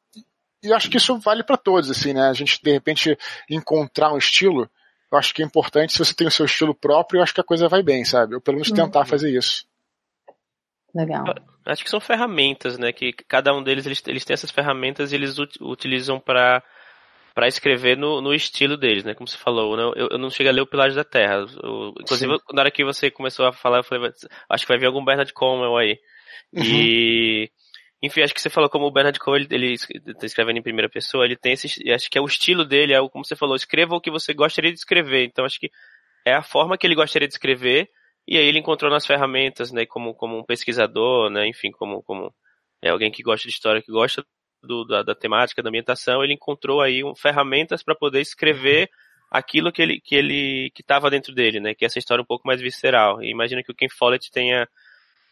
e 0.65 0.73
acho 0.73 0.89
que 0.89 0.97
isso 0.97 1.19
vale 1.19 1.45
para 1.45 1.59
todos, 1.59 1.91
assim, 1.91 2.15
né? 2.15 2.23
A 2.23 2.33
gente, 2.33 2.59
de 2.63 2.73
repente, 2.73 3.19
encontrar 3.51 4.15
um 4.15 4.17
estilo, 4.17 4.69
eu 5.13 5.19
acho 5.19 5.35
que 5.35 5.43
é 5.43 5.45
importante, 5.45 5.93
se 5.93 5.99
você 5.99 6.15
tem 6.15 6.27
o 6.27 6.31
seu 6.31 6.47
estilo 6.47 6.75
próprio, 6.75 7.19
eu 7.19 7.23
acho 7.23 7.35
que 7.35 7.41
a 7.41 7.45
coisa 7.45 7.69
vai 7.69 7.83
bem, 7.83 8.03
sabe? 8.03 8.35
Ou 8.35 8.41
pelo 8.41 8.57
menos 8.57 8.73
tentar 8.73 9.01
uhum. 9.01 9.07
fazer 9.07 9.31
isso. 9.31 9.67
Legal. 10.95 11.25
Acho 11.67 11.83
que 11.83 11.91
são 11.91 12.01
ferramentas, 12.01 12.79
né? 12.79 12.93
Que 12.93 13.13
cada 13.13 13.55
um 13.55 13.63
deles, 13.63 13.85
eles, 13.87 14.03
eles 14.07 14.25
têm 14.25 14.35
essas 14.35 14.51
ferramentas 14.51 15.13
e 15.13 15.17
eles 15.17 15.37
utilizam 15.61 16.21
para 16.21 16.63
para 17.35 17.49
escrever 17.49 17.97
no, 17.97 18.21
no 18.21 18.33
estilo 18.33 18.77
deles, 18.77 19.03
né? 19.03 19.13
Como 19.13 19.27
você 19.27 19.37
falou, 19.37 19.77
né? 19.77 19.83
eu, 19.97 20.11
eu 20.13 20.19
não 20.19 20.31
cheguei 20.31 20.53
a 20.53 20.55
ler 20.55 20.61
o 20.61 20.67
Pilares 20.69 20.95
da 20.95 21.03
Terra. 21.03 21.45
Eu, 21.61 21.93
inclusive, 22.01 22.33
Sim. 22.33 22.39
na 22.53 22.63
hora 22.63 22.71
que 22.71 22.85
você 22.85 23.11
começou 23.11 23.45
a 23.45 23.53
falar, 23.53 23.79
eu 23.79 23.83
falei, 23.83 24.09
acho 24.49 24.65
que 24.65 24.69
vai 24.69 24.79
vir 24.79 24.87
algum 24.87 25.05
Bernard 25.05 25.33
Cornwell 25.33 25.77
aí. 25.77 25.99
Uhum. 26.53 26.63
E 26.63 27.51
enfim, 28.05 28.21
acho 28.21 28.35
que 28.35 28.41
você 28.41 28.51
falou 28.51 28.69
como 28.69 28.87
o 28.87 28.91
Bernard 28.93 29.19
Cole, 29.19 29.49
ele 29.51 29.73
está 29.73 30.27
escrevendo 30.27 30.59
em 30.59 30.63
primeira 30.63 30.91
pessoa, 30.91 31.25
ele 31.25 31.37
tem 31.37 31.55
esse, 31.55 31.91
acho 31.91 32.11
que 32.11 32.19
é 32.19 32.21
o 32.21 32.27
estilo 32.27 32.63
dele, 32.63 32.93
é 32.93 33.01
o, 33.01 33.09
como 33.09 33.25
você 33.25 33.35
falou, 33.35 33.57
escreva 33.57 33.97
o 33.97 34.01
que 34.01 34.11
você 34.11 34.35
gostaria 34.35 34.71
de 34.71 34.79
escrever. 34.79 35.25
Então 35.25 35.45
acho 35.45 35.59
que 35.59 35.71
é 36.25 36.35
a 36.35 36.43
forma 36.43 36.77
que 36.77 36.87
ele 36.87 36.95
gostaria 36.95 37.27
de 37.27 37.33
escrever, 37.33 37.89
e 38.27 38.39
aí 38.39 38.47
ele 38.47 38.59
encontrou 38.59 38.91
nas 38.91 39.07
ferramentas, 39.07 39.73
né, 39.73 39.87
como, 39.87 40.15
como 40.15 40.39
um 40.39 40.45
pesquisador, 40.45 41.31
né, 41.31 41.47
enfim, 41.47 41.71
como, 41.71 42.03
como 42.03 42.35
é 42.83 42.91
alguém 42.91 43.11
que 43.11 43.23
gosta 43.23 43.49
de 43.49 43.55
história, 43.55 43.83
que 43.83 43.93
gosta 43.93 44.25
do, 44.63 44.85
da, 44.85 45.03
da 45.03 45.15
temática, 45.15 45.63
da 45.63 45.69
ambientação, 45.69 46.23
ele 46.23 46.35
encontrou 46.35 46.81
aí 46.81 47.05
um, 47.05 47.15
ferramentas 47.15 47.83
para 47.83 47.95
poder 47.95 48.21
escrever 48.21 48.89
aquilo 49.31 49.73
que 49.73 49.83
ele 49.83 50.01
que 50.01 50.15
ele 50.15 50.71
que 50.75 50.83
estava 50.83 51.11
dentro 51.11 51.35
dele, 51.35 51.61
né, 51.61 51.75
que 51.75 51.85
é 51.85 51.87
essa 51.87 51.99
história 51.99 52.23
um 52.23 52.27
pouco 52.27 52.47
mais 52.47 52.61
visceral. 52.61 53.23
E 53.23 53.31
imagina 53.31 53.63
que 53.63 53.73
o 53.73 53.75
Ken 53.75 53.89
Follett 53.89 54.31
tenha 54.31 54.69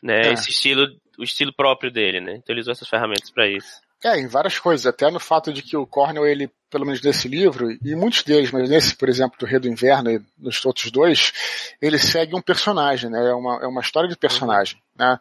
né? 0.02 0.20
É. 0.22 0.32
Esse 0.32 0.50
estilo, 0.50 0.88
o 1.16 1.22
estilo 1.22 1.54
próprio 1.54 1.90
dele, 1.90 2.20
né? 2.20 2.34
Então 2.36 2.52
ele 2.52 2.60
usou 2.60 2.72
essas 2.72 2.88
ferramentas 2.88 3.30
para 3.30 3.46
isso. 3.46 3.80
É, 4.04 4.18
em 4.18 4.26
várias 4.26 4.58
coisas, 4.58 4.84
até 4.84 5.08
no 5.10 5.20
fato 5.20 5.52
de 5.52 5.62
que 5.62 5.76
o 5.76 5.86
Cornell, 5.86 6.26
ele, 6.26 6.50
pelo 6.68 6.84
menos 6.84 7.00
nesse 7.00 7.28
livro, 7.28 7.70
e 7.70 7.94
muitos 7.94 8.24
deles, 8.24 8.50
mas 8.50 8.68
nesse, 8.68 8.96
por 8.96 9.08
exemplo, 9.08 9.38
do 9.38 9.46
Rei 9.46 9.60
do 9.60 9.68
Inverno 9.68 10.10
e 10.10 10.20
nos 10.36 10.64
outros 10.66 10.90
dois, 10.90 11.32
ele 11.80 11.98
segue 11.98 12.34
um 12.34 12.42
personagem, 12.42 13.08
né? 13.08 13.30
É 13.30 13.34
uma, 13.34 13.62
é 13.62 13.66
uma 13.66 13.80
história 13.80 14.08
de 14.08 14.16
personagem, 14.16 14.82
né? 14.98 15.18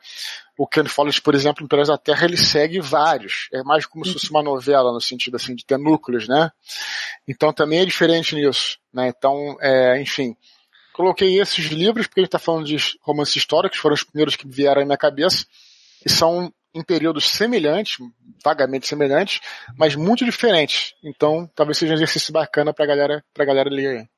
O 0.58 0.66
Ken 0.66 0.86
Follett, 0.86 1.22
por 1.22 1.36
exemplo, 1.36 1.64
em 1.64 1.68
Pelas 1.68 1.90
da 1.90 1.98
Terra, 1.98 2.26
ele 2.26 2.38
segue 2.38 2.80
vários. 2.80 3.50
É 3.54 3.62
mais 3.62 3.86
como 3.86 4.04
se 4.04 4.14
fosse 4.14 4.32
uma 4.32 4.42
novela, 4.42 4.92
no 4.92 5.02
sentido 5.02 5.36
assim, 5.36 5.54
de 5.54 5.64
ter 5.64 5.78
núcleos, 5.78 6.28
né? 6.28 6.52
Então 7.28 7.54
também 7.54 7.80
é 7.80 7.86
diferente 7.86 8.36
nisso, 8.36 8.80
né? 8.92 9.10
Então, 9.10 9.58
é, 9.62 10.02
enfim, 10.02 10.36
Coloquei 10.94 11.40
esses 11.40 11.66
livros 11.68 12.06
porque 12.06 12.20
a 12.20 12.24
gente 12.24 12.28
está 12.28 12.40
falando 12.40 12.66
de 12.66 12.78
romances 13.02 13.38
históricos, 13.38 13.80
foram 13.80 13.94
os 13.94 14.04
primeiros 14.04 14.36
que 14.36 14.48
vieram 14.48 14.82
à 14.82 14.86
minha 14.86 14.98
cabeça, 14.98 15.46
e 16.06 16.10
são 16.10 16.54
em 16.74 16.84
períodos 16.84 17.30
semelhantes, 17.30 17.98
vagamente 18.44 18.88
semelhantes, 18.88 19.42
mas 19.78 19.96
muito 19.96 20.24
diferentes. 20.26 20.94
Então, 21.04 21.50
talvez 21.56 21.78
seja 21.78 21.94
um 21.94 21.96
exercício 21.96 22.34
bacana 22.34 22.74
para 22.74 22.86
galera, 22.86 23.24
a 23.38 23.46
galera 23.46 23.70
ler. 23.70 24.10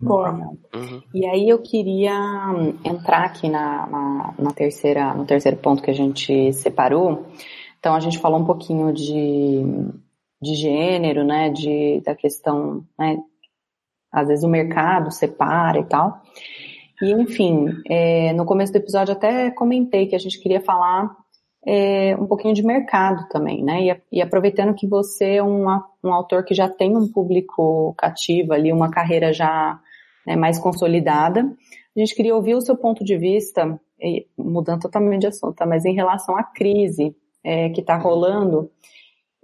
Boa. 0.00 0.30
Uhum. 0.74 1.02
E 1.12 1.26
aí 1.26 1.48
eu 1.48 1.60
queria 1.60 2.14
hum, 2.52 2.78
entrar 2.84 3.24
aqui 3.24 3.48
na, 3.48 3.86
na, 3.86 4.34
na, 4.38 4.52
terceira, 4.52 5.12
no 5.12 5.26
terceiro 5.26 5.56
ponto 5.56 5.82
que 5.82 5.90
a 5.90 5.94
gente 5.94 6.52
separou. 6.52 7.26
Então 7.80 7.94
a 7.94 8.00
gente 8.00 8.18
falou 8.18 8.38
um 8.38 8.44
pouquinho 8.44 8.92
de, 8.92 9.62
de 10.40 10.54
gênero, 10.54 11.24
né, 11.24 11.50
de, 11.50 12.00
da 12.04 12.14
questão, 12.14 12.84
né, 12.96 13.16
às 14.12 14.28
vezes 14.28 14.44
o 14.44 14.48
mercado 14.48 15.10
separa 15.10 15.80
e 15.80 15.84
tal. 15.84 16.22
E 17.02 17.12
enfim, 17.12 17.66
é, 17.88 18.32
no 18.32 18.44
começo 18.44 18.72
do 18.72 18.76
episódio 18.76 19.12
até 19.12 19.50
comentei 19.50 20.06
que 20.06 20.16
a 20.16 20.18
gente 20.18 20.40
queria 20.40 20.60
falar 20.60 21.14
é, 21.66 22.16
um 22.16 22.26
pouquinho 22.26 22.54
de 22.54 22.62
mercado 22.62 23.28
também, 23.28 23.62
né? 23.62 23.82
E, 23.82 24.18
e 24.18 24.22
aproveitando 24.22 24.74
que 24.74 24.86
você 24.86 25.36
é 25.36 25.42
um, 25.42 25.66
um 26.02 26.12
autor 26.12 26.44
que 26.44 26.54
já 26.54 26.68
tem 26.68 26.96
um 26.96 27.10
público 27.10 27.94
cativo 27.96 28.52
ali, 28.52 28.72
uma 28.72 28.90
carreira 28.90 29.32
já 29.32 29.78
né, 30.26 30.36
mais 30.36 30.58
consolidada. 30.58 31.40
A 31.96 32.00
gente 32.00 32.14
queria 32.14 32.34
ouvir 32.34 32.54
o 32.54 32.60
seu 32.60 32.76
ponto 32.76 33.04
de 33.04 33.16
vista, 33.16 33.78
mudando 34.36 34.82
totalmente 34.82 35.22
de 35.22 35.26
assunto, 35.26 35.54
tá? 35.54 35.66
mas 35.66 35.84
em 35.84 35.94
relação 35.94 36.36
à 36.36 36.44
crise 36.44 37.14
é, 37.42 37.68
que 37.70 37.80
está 37.80 37.96
rolando, 37.96 38.70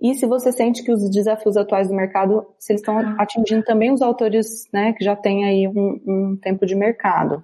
e 0.05 0.15
se 0.15 0.27
você 0.27 0.53
sente 0.53 0.85
que 0.85 0.93
os 0.93 1.09
desafios 1.09 1.57
atuais 1.57 1.89
do 1.89 1.95
mercado, 1.95 2.47
se 2.59 2.75
eles 2.75 2.83
estão 2.83 2.99
atingindo 3.19 3.65
também 3.65 3.91
os 3.91 4.03
autores 4.03 4.69
né, 4.71 4.93
que 4.93 5.03
já 5.03 5.17
têm 5.17 5.47
aí 5.47 5.67
um, 5.67 5.99
um 6.07 6.37
tempo 6.37 6.67
de 6.67 6.75
mercado. 6.75 7.43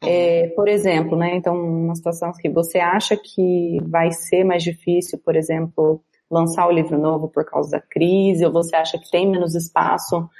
É, 0.00 0.46
por 0.54 0.68
exemplo, 0.68 1.18
né, 1.18 1.34
então 1.34 1.56
uma 1.56 1.96
situação 1.96 2.30
que 2.30 2.48
você 2.48 2.78
acha 2.78 3.16
que 3.16 3.78
vai 3.82 4.12
ser 4.12 4.44
mais 4.44 4.62
difícil, 4.62 5.18
por 5.18 5.34
exemplo, 5.34 6.00
lançar 6.30 6.68
o 6.68 6.70
livro 6.70 6.96
novo 6.96 7.26
por 7.26 7.44
causa 7.44 7.72
da 7.72 7.80
crise, 7.80 8.46
ou 8.46 8.52
você 8.52 8.76
acha 8.76 8.96
que 8.98 9.10
tem 9.10 9.28
menos 9.28 9.56
espaço 9.56 10.30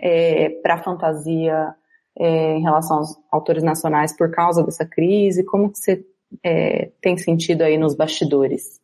é, 0.00 0.50
para 0.62 0.78
fantasia 0.78 1.74
é, 2.16 2.54
em 2.54 2.62
relação 2.62 2.98
aos 2.98 3.18
autores 3.32 3.64
nacionais 3.64 4.16
por 4.16 4.30
causa 4.30 4.62
dessa 4.62 4.86
crise? 4.86 5.42
Como 5.42 5.72
que 5.72 5.78
você 5.80 6.06
é, 6.44 6.92
tem 7.00 7.18
sentido 7.18 7.62
aí 7.62 7.76
nos 7.76 7.96
bastidores? 7.96 8.80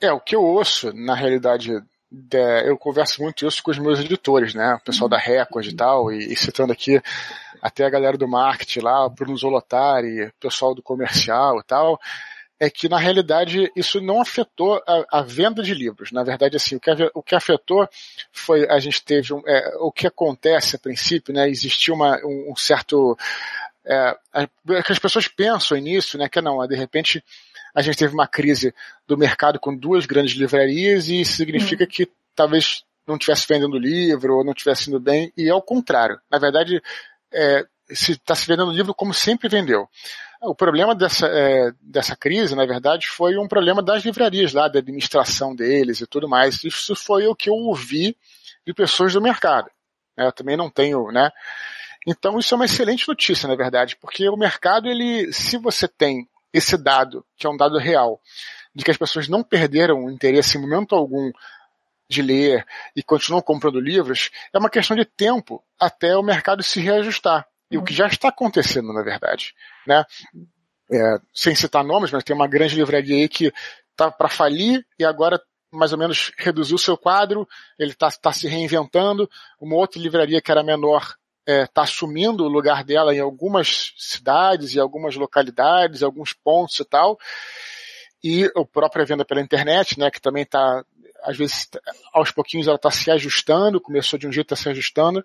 É, 0.00 0.12
o 0.12 0.20
que 0.20 0.34
eu 0.34 0.42
ouço, 0.42 0.92
na 0.94 1.14
realidade, 1.14 1.70
eu 2.64 2.78
converso 2.78 3.22
muito 3.22 3.46
isso 3.46 3.62
com 3.62 3.70
os 3.70 3.78
meus 3.78 4.00
editores, 4.00 4.54
né? 4.54 4.74
O 4.74 4.80
pessoal 4.80 5.08
da 5.08 5.18
Record 5.18 5.66
e 5.66 5.76
tal, 5.76 6.10
e, 6.10 6.32
e 6.32 6.36
citando 6.36 6.72
aqui 6.72 7.00
até 7.60 7.84
a 7.84 7.90
galera 7.90 8.16
do 8.16 8.26
marketing 8.26 8.80
lá, 8.80 9.08
Bruno 9.08 9.36
Zolotari, 9.36 10.24
o 10.24 10.32
pessoal 10.40 10.74
do 10.74 10.82
comercial 10.82 11.60
e 11.60 11.62
tal, 11.64 12.00
é 12.58 12.68
que 12.68 12.88
na 12.88 12.98
realidade 12.98 13.70
isso 13.74 14.00
não 14.00 14.20
afetou 14.20 14.82
a, 14.86 15.20
a, 15.20 15.22
venda 15.22 15.62
de 15.62 15.74
livros. 15.74 16.12
Na 16.12 16.22
verdade, 16.22 16.56
assim, 16.56 16.76
o 16.76 16.80
que, 16.80 16.90
o 17.14 17.22
que 17.22 17.34
afetou 17.34 17.88
foi 18.32 18.68
a 18.68 18.78
gente 18.78 19.02
teve 19.02 19.32
um, 19.32 19.42
é, 19.46 19.76
o 19.78 19.90
que 19.92 20.06
acontece 20.06 20.76
a 20.76 20.78
princípio, 20.78 21.32
né? 21.32 21.48
Existiu 21.48 21.94
uma, 21.94 22.18
um, 22.24 22.52
um 22.52 22.56
certo 22.56 23.16
é, 23.84 24.14
que 24.84 24.92
as 24.92 24.98
pessoas 24.98 25.26
pensam 25.26 25.78
nisso, 25.78 26.18
né? 26.18 26.28
Que 26.28 26.40
não, 26.40 26.66
de 26.66 26.76
repente 26.76 27.24
a 27.74 27.82
gente 27.82 27.96
teve 27.96 28.14
uma 28.14 28.26
crise 28.26 28.74
do 29.06 29.16
mercado 29.16 29.58
com 29.58 29.74
duas 29.74 30.06
grandes 30.06 30.34
livrarias 30.34 31.08
e 31.08 31.20
isso 31.20 31.36
significa 31.36 31.84
hum. 31.84 31.88
que 31.88 32.08
talvez 32.34 32.84
não 33.06 33.16
estivesse 33.16 33.46
vendendo 33.48 33.78
livro 33.78 34.36
ou 34.36 34.44
não 34.44 34.52
estivesse 34.52 34.88
indo 34.88 35.00
bem 35.00 35.32
e 35.36 35.48
é 35.48 35.54
o 35.54 35.62
contrário. 35.62 36.20
Na 36.30 36.38
verdade, 36.38 36.82
é, 37.32 37.66
se 37.88 38.12
está 38.12 38.34
se 38.34 38.46
vendendo 38.46 38.72
livro 38.72 38.94
como 38.94 39.12
sempre 39.12 39.48
vendeu. 39.48 39.88
O 40.42 40.54
problema 40.54 40.94
dessa, 40.94 41.26
é, 41.26 41.70
dessa 41.80 42.16
crise, 42.16 42.54
na 42.54 42.64
verdade, 42.64 43.06
foi 43.08 43.36
um 43.36 43.46
problema 43.46 43.82
das 43.82 44.04
livrarias 44.04 44.54
lá, 44.54 44.68
da 44.68 44.78
administração 44.78 45.54
deles 45.54 46.00
e 46.00 46.06
tudo 46.06 46.28
mais. 46.28 46.64
Isso 46.64 46.96
foi 46.96 47.26
o 47.26 47.34
que 47.34 47.50
eu 47.50 47.54
ouvi 47.54 48.16
de 48.66 48.72
pessoas 48.72 49.12
do 49.12 49.20
mercado. 49.20 49.70
É, 50.16 50.26
eu 50.26 50.32
também 50.32 50.56
não 50.56 50.70
tenho, 50.70 51.10
né? 51.10 51.30
Então 52.06 52.38
isso 52.38 52.54
é 52.54 52.56
uma 52.56 52.64
excelente 52.64 53.06
notícia, 53.06 53.46
na 53.46 53.54
verdade, 53.54 53.96
porque 53.96 54.26
o 54.28 54.36
mercado, 54.36 54.88
ele, 54.88 55.30
se 55.32 55.58
você 55.58 55.86
tem 55.86 56.26
esse 56.52 56.76
dado, 56.76 57.24
que 57.36 57.46
é 57.46 57.50
um 57.50 57.56
dado 57.56 57.78
real, 57.78 58.20
de 58.74 58.84
que 58.84 58.90
as 58.90 58.96
pessoas 58.96 59.28
não 59.28 59.42
perderam 59.42 60.04
o 60.04 60.10
interesse 60.10 60.56
em 60.56 60.60
momento 60.60 60.94
algum 60.94 61.30
de 62.08 62.22
ler 62.22 62.66
e 62.94 63.02
continuam 63.02 63.40
comprando 63.40 63.80
livros, 63.80 64.30
é 64.52 64.58
uma 64.58 64.68
questão 64.68 64.96
de 64.96 65.04
tempo 65.04 65.62
até 65.78 66.16
o 66.16 66.22
mercado 66.22 66.62
se 66.62 66.80
reajustar. 66.80 67.46
E 67.70 67.78
o 67.78 67.84
que 67.84 67.94
já 67.94 68.08
está 68.08 68.28
acontecendo, 68.28 68.92
na 68.92 69.02
verdade. 69.02 69.54
Né? 69.86 70.04
É, 70.92 71.20
sem 71.32 71.54
citar 71.54 71.84
nomes, 71.84 72.10
mas 72.10 72.24
tem 72.24 72.34
uma 72.34 72.48
grande 72.48 72.74
livraria 72.74 73.14
aí 73.14 73.28
que 73.28 73.52
está 73.92 74.10
para 74.10 74.28
falir 74.28 74.84
e 74.98 75.04
agora 75.04 75.40
mais 75.72 75.92
ou 75.92 75.98
menos 75.98 76.32
reduziu 76.36 76.76
seu 76.76 76.96
quadro, 76.96 77.48
ele 77.78 77.92
está 77.92 78.10
tá 78.10 78.32
se 78.32 78.48
reinventando. 78.48 79.30
Uma 79.60 79.76
outra 79.76 80.00
livraria 80.00 80.42
que 80.42 80.50
era 80.50 80.64
menor 80.64 81.14
está 81.46 81.52
é, 81.52 81.66
tá 81.66 81.82
assumindo 81.82 82.44
o 82.44 82.48
lugar 82.48 82.84
dela 82.84 83.14
em 83.14 83.20
algumas 83.20 83.92
cidades 83.96 84.74
e 84.74 84.80
algumas 84.80 85.16
localidades, 85.16 86.02
alguns 86.02 86.32
pontos 86.32 86.78
e 86.78 86.84
tal. 86.84 87.18
E 88.22 88.44
a 88.44 88.64
própria 88.64 89.04
venda 89.04 89.24
pela 89.24 89.40
internet, 89.40 89.98
né, 89.98 90.10
que 90.10 90.20
também 90.20 90.42
está, 90.42 90.84
às 91.22 91.36
vezes, 91.36 91.68
aos 92.12 92.30
pouquinhos 92.30 92.66
ela 92.66 92.76
está 92.76 92.90
se 92.90 93.10
ajustando, 93.10 93.80
começou 93.80 94.18
de 94.18 94.28
um 94.28 94.32
jeito, 94.32 94.52
está 94.52 94.62
se 94.62 94.68
ajustando. 94.68 95.24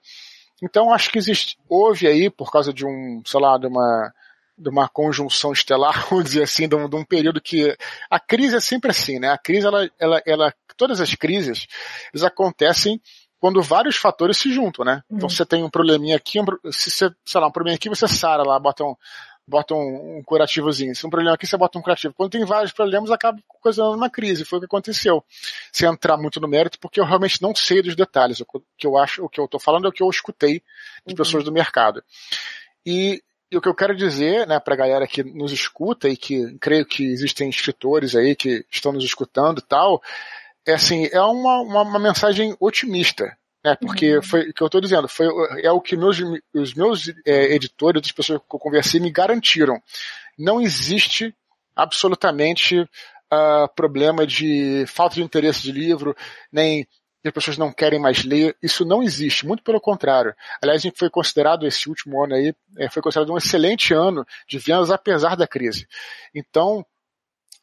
Então 0.64 0.94
acho 0.94 1.12
que 1.12 1.18
existe, 1.18 1.58
houve 1.68 2.08
aí, 2.08 2.30
por 2.30 2.52
causa 2.52 2.74
de 2.74 2.86
um, 2.86 3.22
sei 3.26 3.42
lá, 3.42 3.58
de 3.58 3.68
uma, 3.68 4.14
de 4.58 4.70
uma 4.70 4.88
conjunção 4.88 5.52
estelar, 5.52 6.08
vamos 6.10 6.26
dizer 6.26 6.44
assim, 6.44 6.68
de 6.68 6.76
um, 6.76 6.88
de 6.88 6.96
um, 6.96 7.04
período 7.04 7.42
que 7.42 7.76
a 8.10 8.20
crise 8.20 8.56
é 8.56 8.62
sempre 8.62 8.92
assim, 8.92 9.20
né? 9.20 9.30
A 9.30 9.38
crise, 9.38 9.68
ela, 9.68 9.90
ela, 10.00 10.22
ela, 10.26 10.54
todas 10.78 11.02
as 11.02 11.14
crises, 11.14 11.68
elas 12.14 12.24
acontecem 12.24 13.02
quando 13.40 13.62
vários 13.62 13.96
fatores 13.98 14.38
se 14.38 14.52
juntam, 14.52 14.84
né? 14.86 15.04
Então 15.10 15.28
uhum. 15.28 15.30
você 15.30 15.46
tem 15.46 15.64
um 15.64 15.70
probleminha 15.70 16.16
aqui, 16.16 16.40
um, 16.40 16.46
se 16.72 16.90
você, 16.90 17.12
sei 17.26 17.42
lá, 17.42 17.48
um 17.48 17.52
probleminha 17.52 17.76
aqui, 17.76 17.90
você 17.90 18.08
sara 18.08 18.44
lá, 18.44 18.60
bota 18.60 18.84
um, 18.84 18.96
bota 19.48 19.76
um, 19.76 20.18
um 20.18 20.24
curativozinho. 20.24 20.96
Se 20.96 21.06
um 21.06 21.10
problema 21.10 21.36
aqui, 21.36 21.46
você 21.46 21.58
bota 21.58 21.78
um 21.78 21.82
curativo. 21.82 22.14
Quando 22.14 22.32
tem 22.32 22.46
vários 22.46 22.72
problemas, 22.72 23.12
acaba 23.12 23.40
causando 23.64 23.96
uma 23.96 24.10
crise. 24.10 24.46
Foi 24.46 24.58
o 24.58 24.62
que 24.62 24.66
aconteceu. 24.66 25.24
Sem 25.72 25.88
entrar 25.88 26.18
muito 26.18 26.40
no 26.40 26.48
mérito, 26.48 26.80
porque 26.80 27.00
eu 27.00 27.06
realmente 27.06 27.42
não 27.42 27.54
sei 27.54 27.82
dos 27.82 27.96
detalhes. 27.96 28.40
O 28.42 28.46
que 28.78 28.88
eu 28.88 28.98
acho, 28.98 29.24
o 29.24 29.30
que 29.30 29.40
eu 29.40 29.46
estou 29.46 29.60
falando 29.60 29.86
é 29.86 29.90
o 29.90 29.92
que 29.92 30.04
eu 30.04 30.10
escutei 30.10 30.62
de 31.06 31.14
uhum. 31.14 31.16
pessoas 31.16 31.44
do 31.44 31.52
mercado. 31.52 32.04
E, 32.86 33.22
e, 33.52 33.58
o 33.58 33.62
que 33.62 33.70
eu 33.70 33.76
quero 33.76 33.96
dizer, 33.96 34.48
né, 34.48 34.60
para 34.60 34.74
a 34.74 34.78
galera 34.78 35.08
que 35.08 35.24
nos 35.24 35.52
escuta 35.52 36.10
e 36.10 36.18
que 36.18 36.58
creio 36.60 36.86
que 36.86 37.04
existem 37.04 37.50
escritores 37.50 38.16
aí 38.16 38.36
que 38.36 38.66
estão 38.72 38.92
nos 38.92 39.04
escutando 39.04 39.60
e 39.60 39.64
tal, 39.64 40.02
é 40.66 40.74
assim, 40.74 41.08
é 41.12 41.22
uma, 41.22 41.62
uma, 41.62 41.82
uma 41.84 42.00
mensagem 42.00 42.56
otimista 42.60 43.38
né? 43.66 43.76
Porque 43.76 44.18
uhum. 44.18 44.22
foi 44.22 44.50
o 44.50 44.54
que 44.54 44.62
eu 44.62 44.68
estou 44.68 44.80
dizendo, 44.80 45.08
foi 45.08 45.26
é 45.64 45.72
o 45.72 45.82
que 45.82 45.98
meus, 45.98 46.18
os 46.54 46.76
meus 46.76 47.12
é, 47.26 47.56
editores, 47.56 48.04
as 48.06 48.12
pessoas 48.12 48.40
que 48.40 48.56
eu 48.56 48.60
conversei, 48.60 49.00
me 49.00 49.10
garantiram. 49.10 49.82
Não 50.38 50.62
existe 50.62 51.34
absolutamente 51.76 52.80
uh, 52.80 53.68
problema 53.76 54.28
de 54.28 54.86
falta 54.88 55.16
de 55.16 55.24
interesse 55.24 55.64
de 55.64 55.72
livro, 55.72 56.16
nem 56.52 56.88
as 57.26 57.32
pessoas 57.32 57.58
não 57.58 57.74
querem 57.74 58.00
mais 58.00 58.24
ler. 58.24 58.56
Isso 58.62 58.86
não 58.86 59.02
existe, 59.02 59.48
muito 59.48 59.64
pelo 59.64 59.82
contrário. 59.82 60.36
Aliás, 60.62 60.82
a 60.82 60.84
gente 60.84 61.00
foi 61.00 61.10
considerado 61.10 61.66
esse 61.66 61.90
último 61.90 62.24
ano 62.24 62.36
aí, 62.36 62.54
é, 62.78 62.88
foi 62.88 63.02
considerado 63.02 63.34
um 63.34 63.38
excelente 63.38 63.96
ano 63.96 64.24
de 64.48 64.60
vendas 64.60 64.92
apesar 64.92 65.36
da 65.36 65.48
crise. 65.48 65.88
Então, 66.36 66.86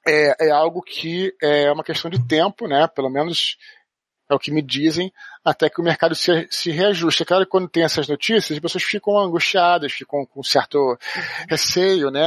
é, 0.07 0.49
é 0.49 0.51
algo 0.51 0.83
que 0.83 1.35
é 1.43 1.71
uma 1.71 1.85
questão 1.85 2.11
de 2.11 2.27
tempo, 2.27 2.67
né? 2.67 2.87
Pelo 2.89 3.11
menos 3.11 3.57
é 4.31 4.35
o 4.35 4.39
que 4.39 4.51
me 4.51 4.63
dizem, 4.63 5.13
até 5.45 5.69
que 5.69 5.81
o 5.81 5.85
mercado 5.85 6.15
se, 6.15 6.49
se 6.51 6.71
reajuste. 6.71 7.23
É 7.23 7.27
claro 7.27 7.45
que 7.45 7.51
quando 7.51 7.69
tem 7.69 7.85
essas 7.85 8.09
notícias, 8.09 8.53
as 8.57 8.61
pessoas 8.61 8.83
ficam 8.83 9.19
angustiadas, 9.19 9.93
ficam 9.93 10.25
com 10.25 10.43
certo 10.43 10.99
receio, 11.49 12.11
né? 12.11 12.23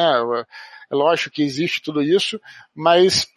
É 0.91 0.95
lógico 0.95 1.35
que 1.35 1.43
existe 1.43 1.81
tudo 1.81 2.01
isso, 2.01 2.39
mas 2.73 3.27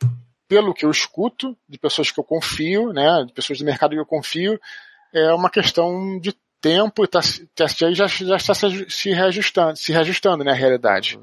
pelo 0.47 0.74
que 0.74 0.84
eu 0.84 0.91
escuto 0.91 1.57
de 1.68 1.78
pessoas 1.78 2.11
que 2.11 2.18
eu 2.18 2.24
confio, 2.24 2.93
né, 2.93 3.24
de 3.26 3.32
pessoas 3.32 3.59
do 3.59 3.64
mercado 3.64 3.91
que 3.91 4.01
eu 4.01 4.07
confio, 4.07 4.59
é 5.12 5.32
uma 5.32 5.51
questão 5.51 6.18
de 6.18 6.34
tempo 6.61 7.05
e 7.05 7.07
tá, 7.07 7.20
tá 7.55 7.66
já, 7.66 8.07
já 8.07 8.36
está 8.36 8.55
se 8.55 9.11
reajustando, 9.11 9.76
se 9.76 9.93
reajustando, 9.93 10.43
né, 10.43 10.53
a 10.53 10.55
realidade. 10.55 11.16
Uhum. 11.16 11.22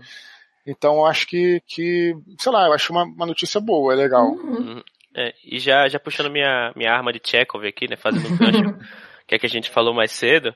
Então 0.66 0.96
eu 0.96 1.06
acho 1.06 1.28
que, 1.28 1.62
que, 1.68 2.16
sei 2.40 2.52
lá, 2.52 2.66
eu 2.66 2.74
acho 2.74 2.92
uma, 2.92 3.04
uma 3.04 3.26
notícia 3.26 3.62
boa, 3.62 3.94
é 3.94 3.96
legal. 3.96 4.32
Uhum. 4.32 4.82
É, 5.16 5.34
e 5.46 5.60
já, 5.60 5.88
já 5.88 6.00
puxando 6.00 6.32
minha, 6.32 6.74
minha 6.76 6.92
arma 6.92 7.14
de 7.14 7.22
Chekhov 7.24 7.66
aqui, 7.66 7.88
né, 7.88 7.96
fazendo 7.96 8.28
um 8.28 8.38
gancho, 8.38 8.78
que 9.28 9.36
é 9.36 9.40
que 9.40 9.46
a 9.46 9.50
gente 9.50 9.70
falou 9.70 9.94
mais 9.94 10.12
cedo, 10.12 10.54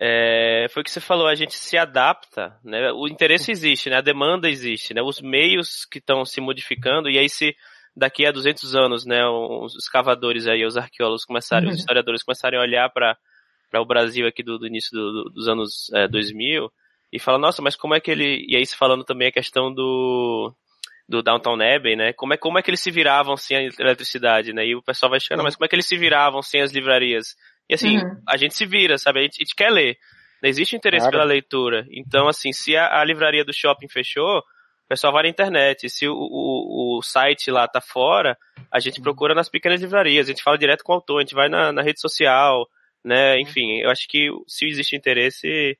é, 0.00 0.66
foi 0.70 0.80
o 0.80 0.84
que 0.84 0.90
você 0.90 1.00
falou, 1.00 1.26
a 1.26 1.34
gente 1.34 1.54
se 1.54 1.76
adapta, 1.76 2.56
né, 2.64 2.90
o 2.92 3.06
interesse 3.06 3.50
existe, 3.50 3.90
né, 3.90 3.96
a 3.96 4.00
demanda 4.00 4.48
existe, 4.48 4.94
né, 4.94 5.02
os 5.02 5.20
meios 5.20 5.84
que 5.84 5.98
estão 5.98 6.24
se 6.24 6.40
modificando, 6.40 7.10
e 7.10 7.18
aí 7.18 7.28
se 7.28 7.54
daqui 7.94 8.24
a 8.24 8.32
200 8.32 8.74
anos, 8.74 9.04
né, 9.04 9.26
os 9.26 9.76
escavadores 9.76 10.46
aí, 10.46 10.64
os 10.64 10.78
arqueólogos 10.78 11.26
começarem, 11.26 11.66
uhum. 11.66 11.74
os 11.74 11.80
historiadores 11.80 12.22
começarem 12.22 12.58
a 12.58 12.62
olhar 12.62 12.88
para 12.88 13.18
o 13.74 13.84
Brasil 13.84 14.26
aqui 14.26 14.42
do, 14.42 14.58
do 14.58 14.66
início 14.66 14.90
do, 14.92 15.12
do, 15.12 15.30
dos 15.30 15.48
anos 15.48 15.92
é, 15.92 16.08
2000 16.08 16.72
e 17.12 17.18
falar, 17.18 17.38
nossa, 17.38 17.60
mas 17.60 17.76
como 17.76 17.94
é 17.94 18.00
que 18.00 18.10
ele, 18.10 18.46
e 18.48 18.56
aí 18.56 18.64
se 18.64 18.76
falando 18.76 19.04
também 19.04 19.28
a 19.28 19.32
questão 19.32 19.72
do 19.72 20.54
do 21.10 21.24
Downtown 21.24 21.54
Abbey, 21.60 21.96
né? 21.96 22.12
Como 22.12 22.32
é, 22.32 22.36
como 22.36 22.56
é 22.56 22.62
que 22.62 22.70
eles 22.70 22.80
se 22.80 22.90
viravam 22.90 23.36
sem 23.36 23.56
a 23.56 23.68
eletricidade, 23.80 24.52
né? 24.52 24.64
E 24.64 24.76
o 24.76 24.82
pessoal 24.82 25.10
vai 25.10 25.18
chegando, 25.18 25.42
mas 25.42 25.56
como 25.56 25.64
é 25.64 25.68
que 25.68 25.74
eles 25.74 25.88
se 25.88 25.96
viravam 25.96 26.40
sem 26.40 26.62
as 26.62 26.70
livrarias? 26.72 27.34
E 27.68 27.74
assim, 27.74 27.98
uhum. 27.98 28.22
a 28.28 28.36
gente 28.36 28.54
se 28.54 28.64
vira, 28.64 28.96
sabe? 28.96 29.18
A 29.18 29.22
gente, 29.22 29.34
a 29.40 29.44
gente 29.44 29.56
quer 29.56 29.70
ler. 29.70 29.98
Não 30.40 30.48
existe 30.48 30.76
interesse 30.76 31.02
claro. 31.02 31.18
pela 31.18 31.24
leitura. 31.24 31.84
Então, 31.90 32.28
assim, 32.28 32.52
se 32.52 32.76
a, 32.76 33.00
a, 33.00 33.04
livraria 33.04 33.44
do 33.44 33.52
shopping 33.52 33.88
fechou, 33.88 34.38
o 34.38 34.88
pessoal 34.88 35.12
vai 35.12 35.24
na 35.24 35.28
internet. 35.28 35.90
Se 35.90 36.06
o, 36.06 36.14
o, 36.14 36.98
o 36.98 37.02
site 37.02 37.50
lá 37.50 37.66
tá 37.66 37.80
fora, 37.80 38.38
a 38.72 38.78
gente 38.78 38.98
uhum. 38.98 39.02
procura 39.02 39.34
nas 39.34 39.48
pequenas 39.48 39.80
livrarias, 39.80 40.28
a 40.28 40.30
gente 40.30 40.44
fala 40.44 40.56
direto 40.56 40.84
com 40.84 40.92
o 40.92 40.94
autor, 40.94 41.18
a 41.18 41.22
gente 41.22 41.34
vai 41.34 41.48
na, 41.48 41.72
na 41.72 41.82
rede 41.82 42.00
social, 42.00 42.68
né? 43.04 43.40
Enfim, 43.40 43.80
eu 43.80 43.90
acho 43.90 44.06
que 44.08 44.28
se 44.46 44.64
existe 44.66 44.94
interesse, 44.94 45.76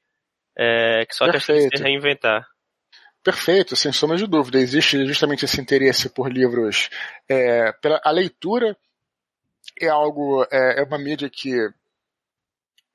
é, 0.57 1.05
que 1.07 1.14
só 1.14 1.24
Perfeito. 1.30 1.62
questão 1.62 1.68
de 1.68 1.78
se 1.78 1.82
reinventar. 1.82 2.46
Perfeito, 3.22 3.76
sem 3.76 3.92
sombra 3.92 4.16
de 4.16 4.26
dúvida. 4.26 4.59
Existe 4.59 5.05
justamente 5.07 5.44
esse 5.44 5.61
interesse 5.61 6.09
por 6.09 6.32
livros. 6.32 6.88
É, 7.28 7.70
pela, 7.72 8.01
a 8.03 8.11
leitura 8.11 8.76
é 9.78 9.88
algo, 9.88 10.46
é, 10.51 10.80
é, 10.80 10.82
uma 10.82 10.98
mídia 10.98 11.28
que 11.28 11.51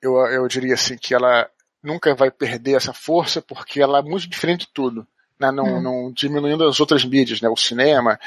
eu, 0.01 0.16
eu 0.28 0.47
diria 0.47 0.74
assim, 0.74 0.97
que 0.97 1.14
ela 1.14 1.49
nunca 1.82 2.16
vai 2.16 2.32
perder 2.32 2.76
essa 2.76 2.93
força 2.93 3.41
porque 3.41 3.82
ela 3.82 3.99
é 3.99 4.01
muito 4.01 4.28
diferente 4.28 4.62
de 4.62 4.74
tudo. 4.74 5.08
Né? 5.39 5.51
Não, 5.51 5.64
hum. 5.64 5.82
não 5.82 6.12
diminuindo 6.12 6.68
as 6.68 6.80
outras 6.80 7.06
mídias, 7.06 7.39
né? 7.39 7.47
o 7.47 7.56
cinema, 7.56 8.20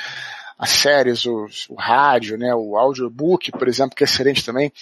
as 0.57 0.71
séries, 0.71 1.27
o, 1.27 1.47
o 1.71 1.75
rádio, 1.75 2.39
né? 2.39 2.55
o 2.55 2.77
audiobook, 2.77 3.51
por 3.51 3.67
exemplo, 3.67 3.97
que 3.97 4.05
é 4.05 4.07
excelente 4.07 4.45
também 4.45 4.73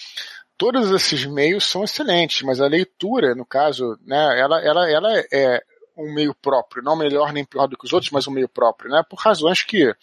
todos 0.57 0.91
esses 0.91 1.25
meios 1.27 1.65
são 1.65 1.85
excelentes, 1.85 2.43
mas 2.43 2.61
a 2.61 2.67
leitura, 2.67 3.35
no 3.35 3.45
caso, 3.45 3.99
né, 4.05 4.41
ela, 4.41 4.61
ela, 4.61 4.91
ela 4.91 5.19
é, 5.33 5.63
um 5.97 6.13
meio 6.13 6.35
próprio, 6.35 6.83
não 6.83 6.95
melhor 6.95 7.33
nem 7.33 7.45
pior 7.45 7.67
do 7.67 7.77
que 7.77 7.87
os 7.87 7.93
outros, 7.93 8.11
mas 8.11 8.29
um 8.29 8.33
meio 8.33 8.49
próprio, 8.49 8.91
né? 8.91 9.03
Por 9.09 9.19
razões 9.19 9.63
que, 9.63 9.95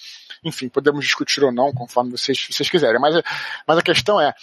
enfim, 0.44 0.68
podemos 0.68 1.06
discutir 1.06 1.44
ou 1.44 1.52
não, 1.52 1.72
conforme 1.72 2.12
vocês, 2.12 2.48
vocês 2.50 2.70
quiserem. 2.70 3.00
Mas, 3.00 3.22
mas 3.68 3.78
a 3.78 3.82
questão 3.82 4.20
é, 4.20 4.34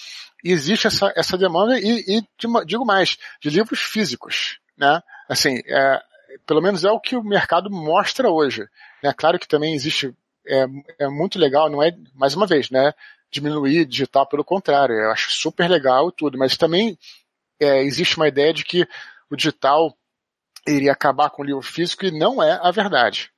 existe 0.44 0.86
essa, 0.86 1.12
essa 1.16 1.36
demanda 1.36 1.78
e, 1.78 2.04
e 2.06 2.22
digo 2.64 2.84
mais, 2.84 3.18
de 3.40 3.50
livros 3.50 3.80
físicos, 3.80 4.60
né? 4.76 5.02
Assim, 5.28 5.60
é, 5.66 6.00
pelo 6.46 6.62
menos 6.62 6.84
é 6.84 6.90
o 6.90 7.00
que 7.00 7.16
o 7.16 7.22
mercado 7.22 7.68
mostra 7.70 8.30
hoje. 8.30 8.68
Né? 9.02 9.12
Claro 9.16 9.38
que 9.38 9.48
também 9.48 9.74
existe, 9.74 10.14
é, 10.46 10.66
é 11.00 11.08
muito 11.08 11.38
legal, 11.38 11.68
não 11.68 11.82
é, 11.82 11.92
mais 12.14 12.34
uma 12.34 12.46
vez, 12.46 12.70
né? 12.70 12.94
Diminuir 13.30 13.84
digital, 13.84 14.26
pelo 14.26 14.44
contrário, 14.44 14.94
eu 14.94 15.10
acho 15.10 15.30
super 15.30 15.68
legal 15.68 16.10
tudo, 16.10 16.36
mas 16.36 16.56
também 16.56 16.98
é, 17.60 17.82
existe 17.82 18.16
uma 18.16 18.28
ideia 18.28 18.52
de 18.52 18.64
que 18.64 18.86
o 19.30 19.36
digital 19.36 19.96
iria 20.66 20.92
acabar 20.92 21.30
com 21.30 21.42
o 21.42 21.44
livro 21.44 21.62
físico 21.62 22.04
e 22.04 22.10
não 22.10 22.42
é 22.42 22.58
a 22.62 22.70
verdade. 22.70 23.30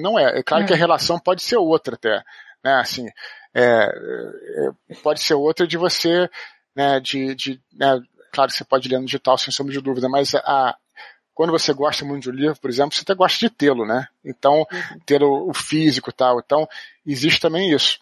Não 0.00 0.18
é. 0.18 0.38
É 0.38 0.42
claro 0.42 0.64
é. 0.64 0.66
que 0.66 0.72
a 0.72 0.76
é. 0.76 0.78
relação 0.78 1.18
pode 1.18 1.42
ser 1.42 1.56
outra 1.56 1.94
até. 1.94 2.22
Né? 2.62 2.74
Assim, 2.74 3.06
é, 3.54 3.62
é, 3.62 4.94
pode 5.02 5.20
ser 5.20 5.34
outra 5.34 5.66
de 5.66 5.76
você, 5.76 6.28
né, 6.74 7.00
de, 7.00 7.34
de 7.34 7.60
né, 7.72 8.00
claro, 8.32 8.50
você 8.50 8.64
pode 8.64 8.88
ler 8.88 8.98
no 8.98 9.06
digital 9.06 9.36
sem 9.38 9.52
sombra 9.52 9.72
de 9.72 9.80
dúvida, 9.80 10.08
mas 10.08 10.34
a, 10.34 10.76
quando 11.34 11.50
você 11.50 11.72
gosta 11.72 12.04
muito 12.04 12.24
de 12.24 12.30
um 12.30 12.34
livro, 12.34 12.60
por 12.60 12.70
exemplo, 12.70 12.94
você 12.94 13.02
até 13.02 13.14
gosta 13.14 13.38
de 13.38 13.50
tê-lo, 13.50 13.86
né? 13.86 14.06
Então, 14.24 14.58
uhum. 14.70 15.00
ter 15.06 15.22
o, 15.22 15.48
o 15.48 15.54
físico 15.54 16.10
e 16.10 16.12
tal. 16.12 16.38
Então, 16.38 16.68
existe 17.06 17.40
também 17.40 17.72
isso. 17.72 17.98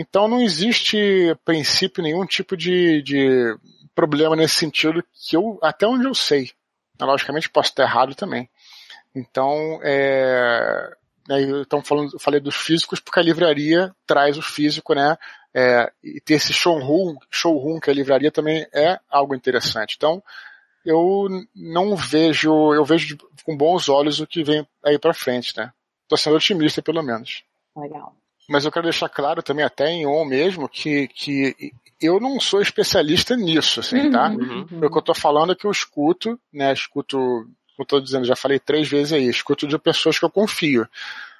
Então, 0.00 0.26
não 0.26 0.40
existe 0.40 0.96
princípio 1.44 2.02
nenhum 2.02 2.24
tipo 2.24 2.56
de, 2.56 3.02
de 3.02 3.54
problema 3.94 4.34
nesse 4.34 4.54
sentido 4.54 5.04
que 5.12 5.36
eu, 5.36 5.58
até 5.62 5.86
onde 5.86 6.06
eu 6.06 6.14
sei, 6.14 6.50
logicamente 6.98 7.50
posso 7.50 7.68
estar 7.68 7.82
errado 7.82 8.14
também. 8.14 8.48
Então, 9.14 9.78
é, 9.82 10.90
né, 11.28 11.42
então 11.60 11.82
falando, 11.82 12.18
falei 12.18 12.40
dos 12.40 12.56
físicos 12.56 12.98
porque 12.98 13.20
a 13.20 13.22
livraria 13.22 13.94
traz 14.06 14.38
o 14.38 14.42
físico, 14.42 14.94
né? 14.94 15.18
É, 15.52 15.92
e 16.02 16.18
ter 16.18 16.34
esse 16.34 16.54
showroom, 16.54 17.18
showroom 17.30 17.78
que 17.78 17.90
a 17.90 17.92
livraria 17.92 18.32
também 18.32 18.66
é 18.72 18.98
algo 19.10 19.34
interessante. 19.34 19.96
Então, 19.98 20.22
eu 20.82 21.28
não 21.54 21.94
vejo, 21.94 22.72
eu 22.72 22.86
vejo 22.86 23.18
com 23.44 23.54
bons 23.54 23.90
olhos 23.90 24.18
o 24.18 24.26
que 24.26 24.42
vem 24.42 24.66
aí 24.82 24.98
para 24.98 25.12
frente, 25.12 25.54
né? 25.58 25.70
Tô 26.08 26.16
sendo 26.16 26.36
otimista 26.36 26.80
pelo 26.80 27.02
menos. 27.02 27.44
Legal. 27.76 28.16
Mas 28.50 28.64
eu 28.64 28.72
quero 28.72 28.82
deixar 28.82 29.08
claro 29.08 29.44
também, 29.44 29.64
até 29.64 29.88
em 29.90 30.04
on 30.04 30.24
mesmo, 30.24 30.68
que, 30.68 31.06
que 31.06 31.72
eu 32.02 32.18
não 32.18 32.40
sou 32.40 32.60
especialista 32.60 33.36
nisso, 33.36 33.78
assim, 33.78 34.10
tá? 34.10 34.28
Uhum. 34.28 34.66
uhum. 34.68 34.86
O 34.86 34.90
que 34.90 34.98
eu 34.98 35.02
tô 35.02 35.14
falando 35.14 35.52
é 35.52 35.54
que 35.54 35.68
eu 35.68 35.70
escuto, 35.70 36.36
né? 36.52 36.72
Escuto, 36.72 37.16
como 37.16 37.78
eu 37.78 37.84
tô 37.84 38.00
dizendo, 38.00 38.24
já 38.24 38.34
falei 38.34 38.58
três 38.58 38.88
vezes 38.88 39.12
aí, 39.12 39.28
escuto 39.28 39.68
de 39.68 39.78
pessoas 39.78 40.18
que 40.18 40.24
eu 40.24 40.30
confio. 40.30 40.84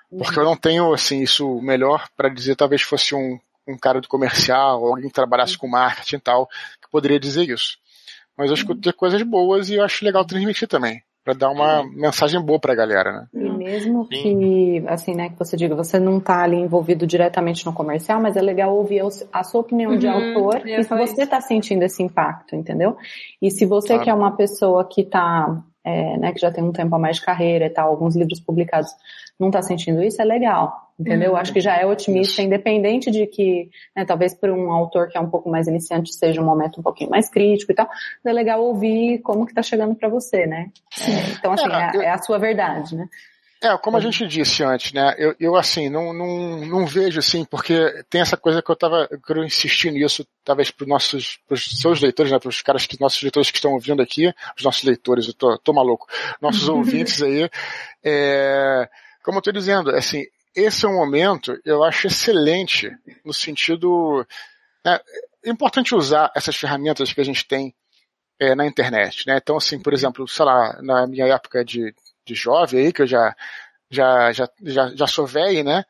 Porque 0.09 0.39
uhum. 0.39 0.45
eu 0.45 0.51
não 0.51 0.57
tenho, 0.57 0.95
assim, 0.95 1.21
isso 1.21 1.61
melhor 1.61 2.09
para 2.17 2.29
dizer, 2.29 2.55
talvez 2.55 2.83
fosse 2.83 3.13
um, 3.13 3.41
um 3.67 3.77
cara 3.77 4.01
do 4.01 4.07
comercial, 4.07 4.81
ou 4.81 4.91
alguém 4.91 5.09
que 5.09 5.15
trabalhasse 5.15 5.59
com 5.59 5.67
marketing 5.67 6.15
e 6.15 6.21
tal, 6.21 6.47
que 6.81 6.89
poderia 6.93 7.19
dizer 7.19 7.49
isso. 7.51 7.77
Mas 8.39 8.51
eu 8.51 8.55
escuto 8.55 8.81
de 8.81 8.93
coisas 8.93 9.21
boas 9.25 9.69
e 9.69 9.75
eu 9.75 9.85
acho 9.85 10.05
legal 10.05 10.25
transmitir 10.25 10.69
também 10.69 11.03
para 11.25 11.35
dar 11.35 11.51
uma 11.51 11.81
uhum. 11.81 11.93
mensagem 11.93 12.41
boa 12.41 12.59
para 12.59 12.73
a 12.73 12.77
galera, 12.77 13.13
né? 13.13 13.29
Mesmo 13.65 14.07
Sim. 14.07 14.09
que, 14.11 14.85
assim, 14.87 15.15
né, 15.15 15.29
que 15.29 15.39
você 15.39 15.55
diga, 15.57 15.75
você 15.75 15.99
não 15.99 16.17
está 16.17 16.43
ali 16.43 16.57
envolvido 16.57 17.07
diretamente 17.07 17.67
no 17.67 17.73
comercial, 17.75 18.21
mas 18.21 18.37
é 18.37 18.41
legal 18.41 18.75
ouvir 18.75 19.03
a 19.33 19.45
sua 19.45 19.61
opinião 19.61 19.93
uhum, 19.93 19.99
de 19.99 20.09
autor 20.09 20.67
e 20.67 20.83
se 20.83 20.89
você 20.89 21.23
está 21.25 21.41
sentindo 21.43 21.83
esse 21.83 22.03
impacto, 22.03 22.57
entendeu? 22.57 22.97
E 23.41 23.51
se 23.51 23.67
você 23.67 23.89
claro. 23.89 24.03
que 24.03 24.11
é 24.11 24.15
uma 24.15 24.35
pessoa 24.35 24.89
que 24.89 25.03
está, 25.03 25.63
é, 25.85 26.17
né, 26.17 26.33
que 26.33 26.41
já 26.41 26.51
tem 26.51 26.65
um 26.65 26.73
tempo 26.73 26.95
a 26.95 26.99
mais 26.99 27.17
de 27.17 27.23
carreira 27.23 27.67
e 27.67 27.71
tal, 27.71 27.91
alguns 27.91 28.17
livros 28.17 28.41
publicados, 28.41 28.91
não 29.39 29.49
está 29.49 29.61
sentindo 29.61 30.03
isso, 30.03 30.21
é 30.21 30.25
legal. 30.25 30.91
Entendeu? 31.01 31.31
Uhum. 31.31 31.39
Acho 31.39 31.51
que 31.51 31.61
já 31.61 31.79
é 31.79 31.87
otimista, 31.87 32.43
independente 32.43 33.11
de 33.11 33.27
que, 33.27 33.71
né, 33.97 34.05
talvez 34.05 34.35
para 34.35 34.53
um 34.53 34.71
autor 34.71 35.09
que 35.09 35.17
é 35.17 35.21
um 35.21 35.31
pouco 35.31 35.49
mais 35.49 35.67
iniciante 35.67 36.13
seja 36.13 36.43
um 36.43 36.45
momento 36.45 36.79
um 36.79 36.83
pouquinho 36.83 37.09
mais 37.09 37.31
crítico 37.31 37.73
e 37.73 37.75
tal, 37.75 37.89
é 38.23 38.33
legal 38.35 38.63
ouvir 38.63 39.21
como 39.21 39.47
que 39.47 39.53
está 39.53 39.63
chegando 39.63 39.95
para 39.95 40.11
você, 40.11 40.45
né? 40.45 40.69
É, 41.01 41.33
então, 41.39 41.53
assim, 41.53 41.73
é, 41.73 42.05
é, 42.05 42.11
a 42.11 42.19
sua 42.19 42.39
verdade, 42.39 42.95
né? 42.95 43.09
É, 43.63 43.77
como 43.77 43.99
a 43.99 44.01
gente 44.01 44.27
disse 44.27 44.63
antes, 44.65 44.93
né? 44.95 45.15
Eu, 45.19 45.37
eu 45.39 45.55
assim, 45.55 45.91
não, 45.91 46.15
não, 46.15 46.61
não 46.65 46.87
vejo 46.87 47.19
assim, 47.19 47.45
porque 47.45 48.03
tem 48.09 48.23
essa 48.23 48.35
coisa 48.35 48.63
que 48.63 48.71
eu 48.71 48.77
tava, 48.77 49.07
eu 49.11 49.21
quero 49.21 49.45
insistir 49.45 49.93
nisso, 49.93 50.27
talvez 50.43 50.71
para 50.71 50.85
os 50.85 50.89
nossos, 50.89 51.39
pros 51.47 51.79
seus 51.79 52.01
leitores, 52.01 52.33
né? 52.33 52.39
Para 52.39 52.49
os 52.49 52.63
caras 52.63 52.87
que, 52.87 52.99
nossos 52.99 53.21
leitores 53.21 53.51
que 53.51 53.59
estão 53.59 53.73
ouvindo 53.73 54.01
aqui, 54.01 54.33
os 54.57 54.65
nossos 54.65 54.83
leitores, 54.83 55.27
eu 55.27 55.35
tô, 55.35 55.59
tô 55.59 55.75
maluco, 55.75 56.07
nossos 56.41 56.67
ouvintes 56.71 57.23
aí, 57.23 57.51
é, 58.03 58.89
como 59.23 59.39
eu 59.39 59.43
tô 59.43 59.53
dizendo, 59.53 59.91
assim, 59.91 60.25
esse 60.57 60.87
é 60.87 60.89
um 60.89 60.95
momento, 60.95 61.61
eu 61.63 61.85
acho 61.85 62.07
excelente, 62.07 62.91
no 63.25 63.35
sentido. 63.35 64.27
Né, 64.85 64.99
é 65.45 65.51
importante 65.51 65.95
usar 65.95 66.33
essas 66.35 66.57
ferramentas 66.57 67.13
que 67.13 67.21
a 67.21 67.25
gente 67.25 67.47
tem 67.47 67.75
é, 68.39 68.55
na 68.55 68.67
internet. 68.67 69.27
Né? 69.27 69.37
Então, 69.37 69.57
assim, 69.57 69.79
por 69.79 69.93
exemplo, 69.93 70.27
sei 70.27 70.45
lá, 70.45 70.81
na 70.83 71.07
minha 71.07 71.27
época 71.27 71.65
de, 71.65 71.95
de 72.33 72.41
jovem 72.41 72.87
aí, 72.87 72.93
que 72.93 73.03
eu 73.03 73.07
já, 73.07 73.35
já, 73.91 74.33
já, 74.33 74.49
já, 74.63 74.95
já 74.95 75.07
sou 75.07 75.27
velho, 75.27 75.65
né? 75.65 75.85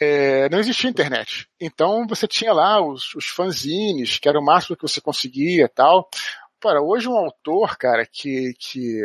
É, 0.00 0.48
não 0.50 0.58
existia 0.58 0.90
internet. 0.90 1.48
Então 1.60 2.06
você 2.06 2.26
tinha 2.26 2.52
lá 2.52 2.80
os, 2.80 3.14
os 3.14 3.26
fanzines, 3.26 4.18
que 4.18 4.28
era 4.28 4.38
o 4.38 4.44
máximo 4.44 4.76
que 4.76 4.82
você 4.82 5.00
conseguia 5.00 5.68
tal. 5.68 6.08
Para 6.60 6.82
hoje 6.82 7.08
um 7.08 7.16
autor, 7.16 7.76
cara, 7.76 8.04
que, 8.06 8.54
que, 8.58 9.00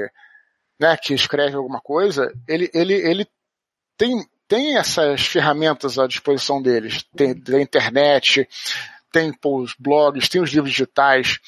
né, 0.79 0.97
que 0.97 1.13
escreve 1.13 1.55
alguma 1.55 1.79
coisa, 1.79 2.33
ele, 2.47 2.69
ele, 2.73 2.93
ele 2.93 3.27
tem 3.97 4.25
tem 4.51 4.77
essas 4.77 5.25
ferramentas 5.25 5.97
à 5.97 6.05
disposição 6.05 6.61
deles. 6.61 7.05
Tem, 7.15 7.33
tem 7.33 7.61
internet, 7.61 8.45
tem 9.09 9.33
os 9.45 9.73
blogs, 9.79 10.27
tem 10.27 10.41
os 10.41 10.51
livros 10.51 10.71
digitais. 10.71 11.39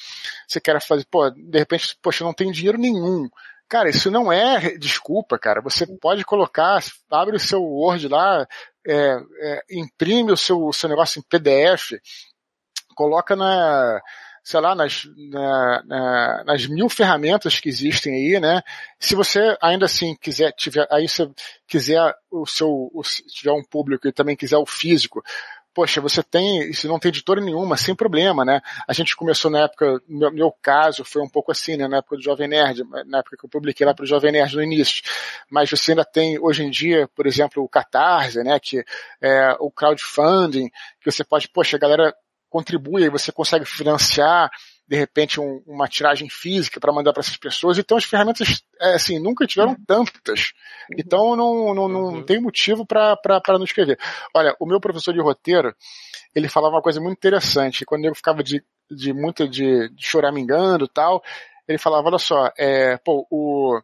Você 0.48 0.58
quer 0.58 0.80
fazer, 0.80 1.04
pô, 1.10 1.28
de 1.28 1.58
repente, 1.58 1.98
poxa, 2.00 2.24
não 2.24 2.32
tem 2.32 2.50
dinheiro 2.50 2.78
nenhum. 2.78 3.28
Cara, 3.68 3.88
isso 3.88 4.10
não 4.10 4.32
é 4.32 4.76
desculpa, 4.76 5.38
cara. 5.38 5.60
Você 5.62 5.86
pode 5.98 6.24
colocar, 6.24 6.82
abre 7.10 7.36
o 7.36 7.40
seu 7.40 7.62
Word 7.62 8.08
lá, 8.08 8.46
é, 8.86 9.16
é, 9.40 9.62
imprime 9.70 10.32
o 10.32 10.36
seu, 10.36 10.72
seu 10.72 10.88
negócio 10.88 11.18
em 11.18 11.22
PDF, 11.22 11.94
coloca 12.94 13.34
na, 13.34 14.00
sei 14.44 14.60
lá, 14.60 14.74
nas, 14.74 15.04
na, 15.30 15.82
na, 15.84 16.44
nas 16.44 16.66
mil 16.66 16.88
ferramentas 16.90 17.58
que 17.58 17.68
existem 17.70 18.12
aí, 18.12 18.38
né? 18.38 18.62
Se 19.00 19.14
você 19.14 19.56
ainda 19.60 19.86
assim 19.86 20.14
quiser, 20.20 20.52
tiver, 20.52 20.86
aí 20.90 21.08
você 21.08 21.28
quiser 21.66 22.14
o 22.30 22.46
seu, 22.46 22.90
o, 22.92 23.02
se 23.02 23.24
tiver 23.26 23.52
um 23.52 23.64
público 23.64 24.06
e 24.06 24.12
também 24.12 24.36
quiser 24.36 24.58
o 24.58 24.66
físico, 24.66 25.22
poxa, 25.74 26.00
você 26.00 26.22
tem, 26.22 26.72
se 26.72 26.86
não 26.86 26.98
tem 26.98 27.08
editora 27.08 27.40
nenhuma, 27.40 27.76
sem 27.76 27.94
problema, 27.94 28.44
né? 28.44 28.60
A 28.86 28.92
gente 28.92 29.16
começou 29.16 29.50
na 29.50 29.64
época, 29.64 30.00
meu, 30.08 30.32
meu, 30.32 30.52
caso 30.62 31.04
foi 31.04 31.20
um 31.20 31.28
pouco 31.28 31.50
assim, 31.50 31.76
né? 31.76 31.88
Na 31.88 31.98
época 31.98 32.16
do 32.16 32.22
Jovem 32.22 32.48
Nerd, 32.48 32.84
na 33.06 33.18
época 33.18 33.36
que 33.36 33.44
eu 33.44 33.50
publiquei 33.50 33.84
lá 33.84 33.92
para 33.92 34.04
o 34.04 34.06
Jovem 34.06 34.32
Nerd 34.32 34.54
no 34.54 34.62
início. 34.62 35.02
Mas 35.50 35.68
você 35.68 35.92
ainda 35.92 36.04
tem, 36.04 36.38
hoje 36.38 36.62
em 36.62 36.70
dia, 36.70 37.08
por 37.14 37.26
exemplo, 37.26 37.62
o 37.62 37.68
Catarse, 37.68 38.42
né? 38.44 38.58
Que 38.60 38.84
é 39.20 39.56
o 39.58 39.70
crowdfunding, 39.70 40.70
que 41.00 41.10
você 41.10 41.24
pode, 41.24 41.48
poxa, 41.48 41.76
a 41.76 41.80
galera 41.80 42.14
contribui, 42.48 43.02
aí 43.02 43.10
você 43.10 43.32
consegue 43.32 43.64
financiar 43.64 44.48
de 44.86 44.96
repente 44.96 45.40
um, 45.40 45.62
uma 45.66 45.88
tiragem 45.88 46.28
física 46.28 46.78
para 46.78 46.92
mandar 46.92 47.12
para 47.12 47.20
essas 47.20 47.36
pessoas. 47.36 47.78
Então 47.78 47.96
as 47.96 48.04
ferramentas 48.04 48.62
é, 48.80 48.94
assim, 48.94 49.18
nunca 49.18 49.46
tiveram 49.46 49.74
tantas. 49.86 50.52
Então 50.98 51.34
não, 51.34 51.74
não, 51.74 51.88
não 51.88 52.04
uhum. 52.04 52.22
tem 52.22 52.40
motivo 52.40 52.86
para 52.86 53.18
não 53.48 53.64
escrever. 53.64 53.98
Olha, 54.34 54.54
o 54.60 54.66
meu 54.66 54.80
professor 54.80 55.12
de 55.12 55.20
roteiro, 55.20 55.74
ele 56.34 56.48
falava 56.48 56.76
uma 56.76 56.82
coisa 56.82 57.00
muito 57.00 57.16
interessante. 57.16 57.84
Quando 57.84 58.04
eu 58.04 58.14
ficava 58.14 58.42
de, 58.42 58.62
de 58.90 59.12
muito 59.12 59.48
de, 59.48 59.88
de 59.88 60.06
choramingando 60.06 60.84
e 60.84 60.88
tal, 60.88 61.22
ele 61.66 61.78
falava, 61.78 62.08
olha 62.08 62.18
só, 62.18 62.50
é, 62.58 62.98
pô, 62.98 63.26
o, 63.30 63.80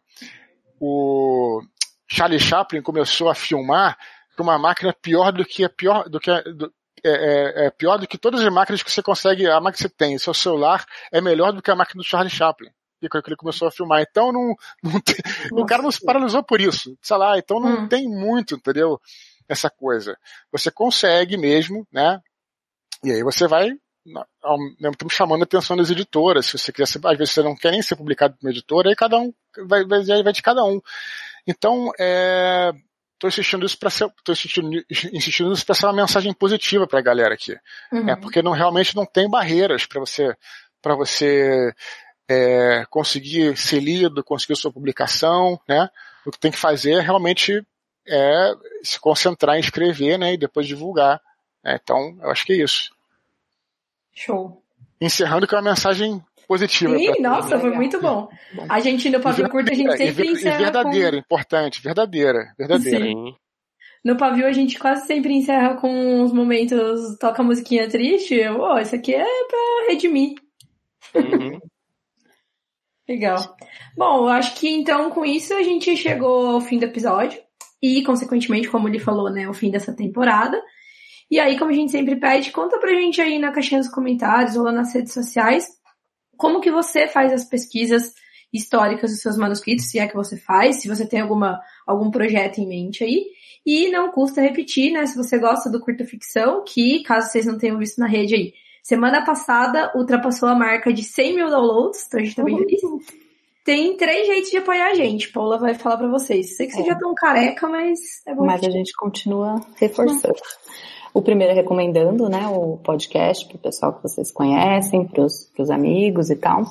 o 0.79 1.61
Charlie 2.07 2.39
Chaplin 2.39 2.81
começou 2.81 3.29
a 3.29 3.35
filmar 3.35 3.97
com 4.37 4.43
uma 4.43 4.59
máquina 4.59 4.93
pior 4.93 5.31
do 5.31 5.43
que 5.43 5.63
a 5.63 5.69
pior 5.69 6.07
do 6.07 6.19
que 6.19 6.29
a, 6.29 6.41
do, 6.41 6.71
é, 7.03 7.09
é, 7.09 7.65
é, 7.65 7.71
pior 7.71 7.97
do 7.97 8.07
que 8.07 8.17
todas 8.17 8.41
as 8.41 8.53
máquinas 8.53 8.83
que 8.83 8.91
você 8.91 9.01
consegue, 9.01 9.47
a 9.47 9.59
máquina 9.59 9.71
que 9.71 9.79
você 9.79 9.89
tem, 9.89 10.17
seu 10.17 10.33
celular 10.33 10.85
é 11.11 11.19
melhor 11.21 11.51
do 11.51 11.61
que 11.61 11.71
a 11.71 11.75
máquina 11.75 12.01
do 12.01 12.07
Charlie 12.07 12.29
Chaplin. 12.29 12.69
E 13.01 13.09
quando 13.09 13.25
ele 13.27 13.35
começou 13.35 13.67
a 13.67 13.71
filmar. 13.71 14.01
Então 14.01 14.31
não, 14.31 14.55
não 14.83 15.01
tem, 15.01 15.15
o 15.51 15.65
cara 15.65 15.81
não 15.81 15.91
se 15.91 16.03
paralisou 16.05 16.43
por 16.43 16.61
isso. 16.61 16.95
Sei 17.01 17.17
lá, 17.17 17.37
então 17.37 17.59
não 17.59 17.83
hum. 17.83 17.87
tem 17.87 18.07
muito, 18.07 18.55
entendeu? 18.55 19.01
Essa 19.49 19.69
coisa. 19.69 20.15
Você 20.51 20.69
consegue 20.69 21.35
mesmo, 21.35 21.87
né? 21.91 22.21
E 23.03 23.11
aí 23.11 23.23
você 23.23 23.47
vai 23.47 23.71
ao 24.41 24.57
mesmo 24.57 24.95
tempo 24.97 25.09
chamando 25.09 25.41
a 25.41 25.43
atenção 25.43 25.77
das 25.77 25.89
editoras. 25.89 26.45
Se 26.45 26.57
você 26.57 26.71
quer 26.71 26.87
ser, 26.87 26.99
às 27.05 27.17
vezes 27.17 27.33
você 27.33 27.41
não 27.41 27.55
quer 27.55 27.71
nem 27.71 27.81
ser 27.81 27.95
publicado 27.95 28.35
por 28.35 28.45
uma 28.45 28.51
editora, 28.51 28.89
aí 28.89 28.95
cada 28.95 29.17
um 29.17 29.33
vai, 29.67 29.85
vai, 29.85 30.03
vai 30.03 30.33
de 30.33 30.41
cada 30.41 30.63
um. 30.63 30.79
Então, 31.47 31.91
é, 31.99 32.71
tô 33.21 33.27
insistindo 33.27 33.63
isso 33.63 33.77
para 33.77 33.91
ser, 33.91 34.11
tô 34.23 34.31
insistindo, 34.31 34.83
insistindo 35.13 35.53
isso 35.53 35.63
para 35.63 35.75
ser 35.75 35.85
uma 35.85 35.93
mensagem 35.93 36.33
positiva 36.33 36.87
para 36.87 36.97
a 36.97 37.03
galera 37.03 37.35
aqui, 37.35 37.55
uhum. 37.91 38.09
é 38.09 38.15
porque 38.15 38.41
não 38.41 38.51
realmente 38.51 38.95
não 38.95 39.05
tem 39.05 39.29
barreiras 39.29 39.85
para 39.85 39.99
você 39.99 40.35
para 40.81 40.95
você 40.95 41.71
é, 42.27 42.83
conseguir 42.89 43.55
ser 43.55 43.79
lido, 43.79 44.23
conseguir 44.23 44.55
sua 44.55 44.73
publicação, 44.73 45.59
né? 45.69 45.87
O 46.25 46.31
que 46.31 46.39
tem 46.39 46.49
que 46.49 46.57
fazer 46.57 46.93
é 46.93 46.99
realmente 46.99 47.63
é 48.07 48.55
se 48.81 48.99
concentrar 48.99 49.57
em 49.57 49.59
escrever, 49.59 50.17
né? 50.17 50.33
E 50.33 50.37
depois 50.37 50.65
divulgar. 50.65 51.21
Né? 51.63 51.79
Então, 51.81 52.17
eu 52.19 52.31
acho 52.31 52.43
que 52.43 52.53
é 52.53 52.63
isso. 52.63 52.91
Show. 54.15 54.63
Encerrando 54.99 55.47
com 55.47 55.55
uma 55.55 55.61
mensagem 55.61 56.23
positiva. 56.51 56.97
Sim, 56.97 57.21
nossa, 57.21 57.57
foi 57.57 57.71
muito 57.71 58.01
bom. 58.01 58.27
A 58.67 58.81
gente 58.81 59.09
no 59.09 59.21
pavio 59.21 59.49
curto, 59.49 59.71
a 59.71 59.73
gente 59.73 59.95
sempre 59.95 60.27
e 60.27 60.31
encerra 60.31 60.57
verdadeira, 60.57 61.11
com... 61.11 61.17
importante, 61.17 61.81
verdadeira, 61.81 62.53
verdadeira. 62.57 63.05
Sim. 63.05 63.33
No 64.03 64.17
pavio 64.17 64.45
a 64.45 64.51
gente 64.51 64.77
quase 64.77 65.07
sempre 65.07 65.33
encerra 65.33 65.75
com 65.75 65.89
uns 66.21 66.33
momentos, 66.33 67.17
toca 67.19 67.41
musiquinha 67.41 67.87
triste, 67.87 68.37
oh, 68.49 68.77
isso 68.79 68.95
aqui 68.95 69.15
é 69.15 69.23
pra 69.23 69.87
redimir. 69.87 70.35
Uhum. 71.15 71.57
Legal. 73.07 73.55
Bom, 73.95 74.25
eu 74.25 74.27
acho 74.27 74.55
que 74.55 74.67
então 74.67 75.09
com 75.09 75.23
isso 75.23 75.53
a 75.53 75.63
gente 75.63 75.95
chegou 75.95 76.47
ao 76.47 76.59
fim 76.59 76.77
do 76.77 76.85
episódio 76.85 77.41
e, 77.81 78.03
consequentemente, 78.03 78.69
como 78.69 78.89
ele 78.89 78.99
falou, 78.99 79.31
né, 79.31 79.47
o 79.47 79.53
fim 79.53 79.71
dessa 79.71 79.95
temporada. 79.95 80.61
E 81.29 81.39
aí, 81.39 81.57
como 81.57 81.71
a 81.71 81.73
gente 81.73 81.93
sempre 81.93 82.17
pede, 82.17 82.51
conta 82.51 82.77
pra 82.77 82.93
gente 82.93 83.21
aí 83.21 83.39
na 83.39 83.53
caixinha 83.53 83.79
dos 83.79 83.89
comentários 83.89 84.57
ou 84.57 84.63
lá 84.63 84.71
nas 84.73 84.93
redes 84.93 85.13
sociais 85.13 85.65
como 86.41 86.59
que 86.59 86.71
você 86.71 87.07
faz 87.07 87.31
as 87.31 87.45
pesquisas 87.45 88.15
históricas 88.51 89.11
dos 89.11 89.21
seus 89.21 89.37
manuscritos, 89.37 89.85
se 89.85 89.99
é 89.99 90.07
que 90.07 90.15
você 90.15 90.35
faz, 90.35 90.81
se 90.81 90.87
você 90.87 91.05
tem 91.05 91.21
alguma, 91.21 91.61
algum 91.85 92.09
projeto 92.09 92.57
em 92.57 92.67
mente 92.67 93.03
aí. 93.03 93.27
E 93.63 93.89
não 93.89 94.11
custa 94.11 94.41
repetir, 94.41 94.91
né, 94.91 95.05
se 95.05 95.15
você 95.15 95.37
gosta 95.37 95.69
do 95.69 95.79
curta 95.79 96.03
ficção, 96.03 96.63
que, 96.65 97.03
caso 97.03 97.29
vocês 97.29 97.45
não 97.45 97.59
tenham 97.59 97.77
visto 97.77 97.99
na 97.99 98.07
rede 98.07 98.33
aí, 98.33 98.53
semana 98.81 99.23
passada 99.23 99.91
ultrapassou 99.95 100.49
a 100.49 100.55
marca 100.55 100.91
de 100.91 101.03
100 101.03 101.35
mil 101.35 101.47
downloads, 101.47 102.07
então 102.07 102.19
a 102.19 102.23
gente 102.23 102.35
tá 102.35 102.43
bem 102.43 102.57
feliz. 102.57 102.81
Tem 103.63 103.95
três 103.95 104.25
jeitos 104.25 104.49
de 104.49 104.57
apoiar 104.57 104.89
a 104.89 104.95
gente, 104.95 105.31
Paula 105.31 105.59
vai 105.59 105.75
falar 105.75 105.97
para 105.97 106.09
vocês. 106.09 106.57
Sei 106.57 106.65
que 106.65 106.73
vocês 106.73 106.87
é. 106.87 106.89
já 106.89 106.95
estão 106.95 107.13
careca, 107.13 107.69
mas 107.69 107.99
é 108.25 108.33
bom. 108.33 108.47
Mas 108.47 108.63
a 108.63 108.71
gente 108.71 108.91
continua 108.93 109.63
reforçando. 109.79 110.33
O 111.13 111.21
primeiro 111.21 111.51
é 111.51 111.55
recomendando, 111.55 112.29
né, 112.29 112.47
o 112.47 112.77
podcast 112.77 113.45
para 113.47 113.55
o 113.55 113.59
pessoal 113.59 113.93
que 113.93 114.03
vocês 114.03 114.31
conhecem, 114.31 115.05
para 115.05 115.25
os 115.25 115.69
amigos 115.69 116.29
e 116.29 116.35
tal. 116.35 116.63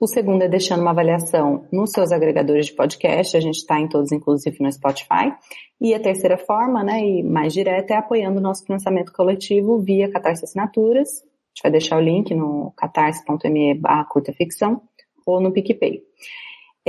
O 0.00 0.06
segundo 0.06 0.42
é 0.42 0.48
deixando 0.48 0.80
uma 0.80 0.90
avaliação 0.90 1.64
nos 1.72 1.90
seus 1.90 2.12
agregadores 2.12 2.66
de 2.66 2.72
podcast, 2.72 3.36
a 3.36 3.40
gente 3.40 3.56
está 3.56 3.80
em 3.80 3.88
todos, 3.88 4.12
inclusive 4.12 4.56
no 4.60 4.70
Spotify. 4.70 5.32
E 5.80 5.94
a 5.94 6.00
terceira 6.00 6.36
forma, 6.38 6.82
né, 6.82 7.04
e 7.04 7.22
mais 7.22 7.52
direta, 7.52 7.94
é 7.94 7.96
apoiando 7.96 8.38
o 8.38 8.42
nosso 8.42 8.64
financiamento 8.64 9.12
coletivo 9.12 9.78
via 9.78 10.10
Catarse 10.10 10.44
Assinaturas. 10.44 11.08
A 11.08 11.50
gente 11.54 11.62
vai 11.62 11.72
deixar 11.72 11.98
o 11.98 12.00
link 12.00 12.34
no 12.34 12.72
catarse.me 12.76 13.74
barra 13.74 14.04
curta 14.04 14.32
ficção 14.32 14.82
ou 15.26 15.40
no 15.40 15.52
PicPay. 15.52 16.02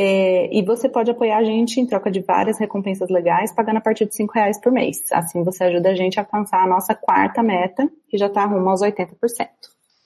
É, 0.02 0.48
e 0.58 0.64
você 0.64 0.88
pode 0.88 1.12
apoiar 1.12 1.40
a 1.40 1.44
gente 1.44 1.78
em 1.78 1.86
troca 1.86 2.10
de 2.10 2.22
várias 2.22 2.58
recompensas 2.58 3.10
legais, 3.10 3.54
pagando 3.54 3.80
a 3.80 3.82
partir 3.82 4.06
de 4.06 4.16
cinco 4.16 4.32
reais 4.34 4.58
por 4.58 4.72
mês. 4.72 5.04
Assim 5.12 5.44
você 5.44 5.66
ajuda 5.66 5.90
a 5.90 5.94
gente 5.94 6.18
a 6.18 6.22
alcançar 6.22 6.64
a 6.64 6.68
nossa 6.68 6.96
quarta 6.96 7.44
meta, 7.44 7.86
que 8.08 8.18
já 8.18 8.28
está 8.28 8.46
rumo 8.46 8.70
aos 8.70 8.82
80%. 8.82 9.10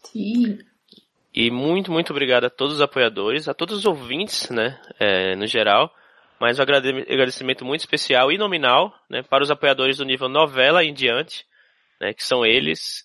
Sim. 0.05 0.57
E 1.31 1.51
muito, 1.51 1.91
muito 1.91 2.09
obrigado 2.09 2.45
a 2.45 2.49
todos 2.49 2.73
os 2.73 2.81
apoiadores, 2.81 3.47
a 3.47 3.53
todos 3.53 3.77
os 3.77 3.85
ouvintes, 3.85 4.49
né, 4.49 4.79
é, 4.99 5.35
no 5.35 5.45
geral, 5.45 5.91
mas 6.41 6.57
um 6.57 6.63
agradecimento 6.63 7.63
muito 7.63 7.81
especial 7.81 8.31
e 8.31 8.37
nominal, 8.37 8.91
né, 9.07 9.21
para 9.21 9.43
os 9.43 9.51
apoiadores 9.51 9.97
do 9.97 10.05
nível 10.05 10.27
novela 10.27 10.83
em 10.83 10.91
diante, 10.91 11.45
né, 12.01 12.15
que 12.15 12.23
são 12.23 12.43
eles, 12.43 13.03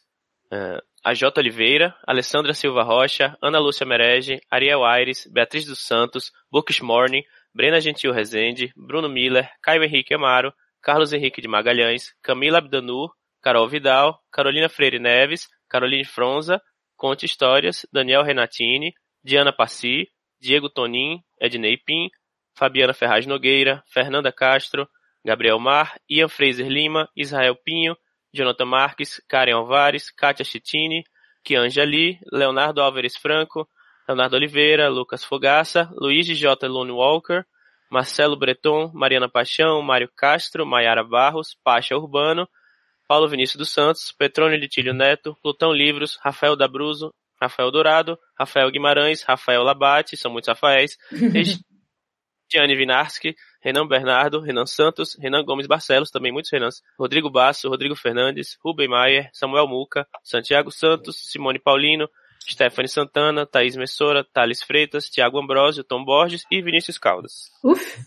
uh, 0.50 0.82
a 1.04 1.14
J. 1.14 1.40
Oliveira, 1.40 1.94
Alessandra 2.06 2.52
Silva 2.54 2.82
Rocha, 2.82 3.36
Ana 3.42 3.58
Lúcia 3.58 3.86
Merege, 3.86 4.40
Ariel 4.50 4.84
Aires, 4.84 5.26
Beatriz 5.30 5.66
dos 5.66 5.78
Santos, 5.78 6.32
Bookish 6.50 6.82
Morning, 6.82 7.22
Brena 7.54 7.80
Gentil 7.80 8.12
Rezende, 8.12 8.72
Bruno 8.76 9.08
Miller, 9.08 9.48
Caio 9.62 9.82
Henrique 9.82 10.14
Amaro, 10.14 10.52
Carlos 10.82 11.12
Henrique 11.12 11.40
de 11.40 11.48
Magalhães, 11.48 12.14
Camila 12.22 12.58
Abdanur, 12.58 13.10
Carol 13.42 13.68
Vidal, 13.68 14.18
Carolina 14.32 14.68
Freire 14.68 14.98
Neves, 14.98 15.48
Caroline 15.68 16.04
Fronza, 16.04 16.60
Conte 16.96 17.24
Histórias, 17.26 17.86
Daniel 17.92 18.24
Renatini, 18.24 18.92
Diana 19.22 19.52
Passi, 19.52 20.08
Diego 20.40 20.68
Tonin, 20.68 21.20
Ednei 21.40 21.76
Pim, 21.84 22.08
Fabiana 22.54 22.92
Ferraz 22.92 23.26
Nogueira, 23.26 23.82
Fernanda 23.92 24.32
Castro, 24.32 24.88
Gabriel 25.24 25.58
Mar, 25.58 25.98
Ian 26.08 26.28
Fraser 26.28 26.68
Lima, 26.68 27.08
Israel 27.16 27.56
Pinho, 27.56 27.96
Jonathan 28.32 28.66
Marques, 28.66 29.20
Karen 29.28 29.54
Alvares, 29.54 30.10
Kátia 30.10 30.44
Chitini, 30.44 31.04
Kianja 31.44 31.84
Lee, 31.84 32.18
Leonardo 32.32 32.80
Álvares 32.80 33.16
Franco, 33.16 33.68
Leonardo 34.08 34.36
Oliveira, 34.36 34.88
Lucas 34.88 35.24
Fogaça, 35.24 35.90
Luiz 35.92 36.26
J. 36.26 36.66
Lone 36.66 36.92
Walker, 36.92 37.44
Marcelo 37.90 38.36
Breton, 38.36 38.90
Mariana 38.92 39.28
Paixão, 39.28 39.80
Mário 39.82 40.10
Castro, 40.16 40.66
Maiara 40.66 41.02
Barros, 41.02 41.56
Pacha 41.64 41.96
Urbano, 41.96 42.48
Paulo 43.06 43.28
Vinícius 43.28 43.56
dos 43.56 43.72
Santos, 43.72 44.12
Petrônio 44.12 44.58
Litílio 44.58 44.92
Neto, 44.92 45.36
Plutão 45.42 45.72
Livros, 45.72 46.18
Rafael 46.22 46.54
Dabruzo, 46.54 47.14
Rafael 47.40 47.70
Dourado, 47.70 48.18
Rafael 48.38 48.70
Guimarães, 48.70 49.22
Rafael 49.22 49.62
Labate, 49.62 50.16
são 50.16 50.30
muitos 50.30 50.48
Rafaéis, 50.48 50.98
Tiane 52.48 52.74
Vinarski, 52.74 53.36
Renan 53.60 53.86
Bernardo, 53.86 54.40
Renan 54.40 54.66
Santos, 54.66 55.16
Renan 55.20 55.44
Gomes 55.44 55.66
Barcelos, 55.66 56.10
também 56.10 56.32
muitos 56.32 56.50
Renans, 56.50 56.82
Rodrigo 56.98 57.30
Basso, 57.30 57.68
Rodrigo 57.68 57.94
Fernandes, 57.94 58.56
Rubem 58.64 58.88
Maier, 58.88 59.30
Samuel 59.32 59.66
Muca, 59.66 60.06
Santiago 60.22 60.70
Santos, 60.70 61.30
Simone 61.30 61.58
Paulino, 61.58 62.08
Stephanie 62.48 62.88
Santana, 62.88 63.46
Thaís 63.46 63.76
Messora, 63.76 64.24
Thales 64.24 64.62
Freitas, 64.62 65.08
Tiago 65.08 65.38
Ambrosio, 65.38 65.84
Tom 65.84 66.04
Borges 66.04 66.44
e 66.50 66.62
Vinícius 66.62 66.98
Caldas. 66.98 67.50
Uf. 67.62 67.98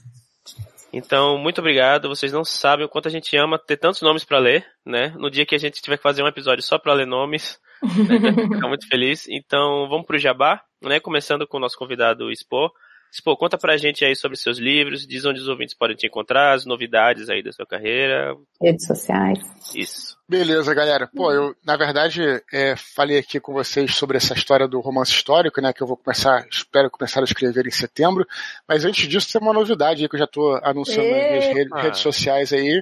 Então, 0.93 1.37
muito 1.37 1.59
obrigado. 1.59 2.09
Vocês 2.09 2.33
não 2.33 2.43
sabem 2.43 2.85
o 2.85 2.89
quanto 2.89 3.07
a 3.07 3.11
gente 3.11 3.37
ama 3.37 3.57
ter 3.57 3.77
tantos 3.77 4.01
nomes 4.01 4.25
para 4.25 4.39
ler, 4.39 4.65
né? 4.85 5.13
No 5.17 5.29
dia 5.29 5.45
que 5.45 5.55
a 5.55 5.57
gente 5.57 5.81
tiver 5.81 5.97
que 5.97 6.03
fazer 6.03 6.21
um 6.21 6.27
episódio 6.27 6.63
só 6.63 6.77
para 6.77 6.93
ler 6.93 7.07
nomes, 7.07 7.59
né? 7.81 7.87
a 8.17 8.19
gente 8.19 8.35
vai 8.35 8.55
ficar 8.55 8.67
muito 8.67 8.87
feliz. 8.87 9.25
Então, 9.29 9.87
vamos 9.87 10.05
pro 10.05 10.17
Jabá, 10.17 10.61
né? 10.81 10.99
Começando 10.99 11.47
com 11.47 11.57
o 11.57 11.59
nosso 11.59 11.77
convidado 11.77 12.29
Expo. 12.29 12.71
Pô, 13.19 13.35
conta 13.35 13.57
pra 13.57 13.75
gente 13.75 14.05
aí 14.05 14.15
sobre 14.15 14.37
seus 14.37 14.57
livros, 14.57 15.05
diz 15.05 15.25
onde 15.25 15.41
os 15.41 15.47
ouvintes 15.47 15.75
podem 15.75 15.95
te 15.95 16.07
encontrar, 16.07 16.53
as 16.53 16.65
novidades 16.65 17.29
aí 17.29 17.43
da 17.43 17.51
sua 17.51 17.65
carreira. 17.65 18.35
Redes 18.61 18.85
sociais. 18.85 19.39
Isso. 19.75 20.15
Beleza, 20.29 20.73
galera. 20.73 21.09
Pô, 21.13 21.31
eu, 21.31 21.53
na 21.65 21.75
verdade, 21.75 22.21
é, 22.53 22.75
falei 22.77 23.17
aqui 23.17 23.39
com 23.39 23.51
vocês 23.51 23.93
sobre 23.95 24.15
essa 24.15 24.33
história 24.33 24.67
do 24.67 24.79
romance 24.79 25.11
histórico, 25.11 25.59
né, 25.59 25.73
que 25.73 25.83
eu 25.83 25.87
vou 25.87 25.97
começar, 25.97 26.47
espero 26.49 26.89
começar 26.89 27.19
a 27.19 27.25
escrever 27.25 27.67
em 27.67 27.71
setembro, 27.71 28.25
mas 28.67 28.85
antes 28.85 29.07
disso 29.09 29.31
tem 29.31 29.41
uma 29.41 29.53
novidade 29.53 30.03
aí 30.03 30.09
que 30.09 30.15
eu 30.15 30.19
já 30.19 30.27
tô 30.27 30.57
anunciando 30.63 31.09
Eita. 31.09 31.19
nas 31.19 31.29
minhas 31.29 31.55
redes, 31.55 31.83
redes 31.83 31.99
sociais 31.99 32.53
aí, 32.53 32.81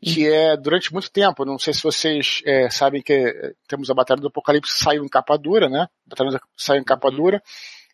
que 0.00 0.26
é 0.26 0.56
durante 0.56 0.92
muito 0.92 1.10
tempo. 1.10 1.44
Não 1.44 1.58
sei 1.58 1.74
se 1.74 1.82
vocês 1.82 2.40
é, 2.46 2.70
sabem 2.70 3.02
que 3.02 3.12
é, 3.12 3.52
temos 3.66 3.90
a 3.90 3.94
Batalha 3.94 4.20
do 4.20 4.28
Apocalipse 4.28 4.82
saiu 4.82 5.04
em 5.04 5.08
capa 5.08 5.36
dura, 5.36 5.68
né? 5.68 5.82
A 5.82 6.10
Batalha 6.10 6.40
saiu 6.56 6.80
em 6.80 6.84
capa 6.84 7.08
uhum. 7.08 7.16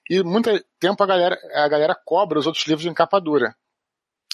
E 0.08 0.22
muito 0.22 0.50
tempo 0.78 1.02
a 1.02 1.06
galera, 1.06 1.38
a 1.54 1.68
galera 1.68 1.94
cobra 2.04 2.38
os 2.38 2.46
outros 2.46 2.66
livros 2.66 2.86
em 2.86 2.94
capa 2.94 3.20
dura. 3.20 3.54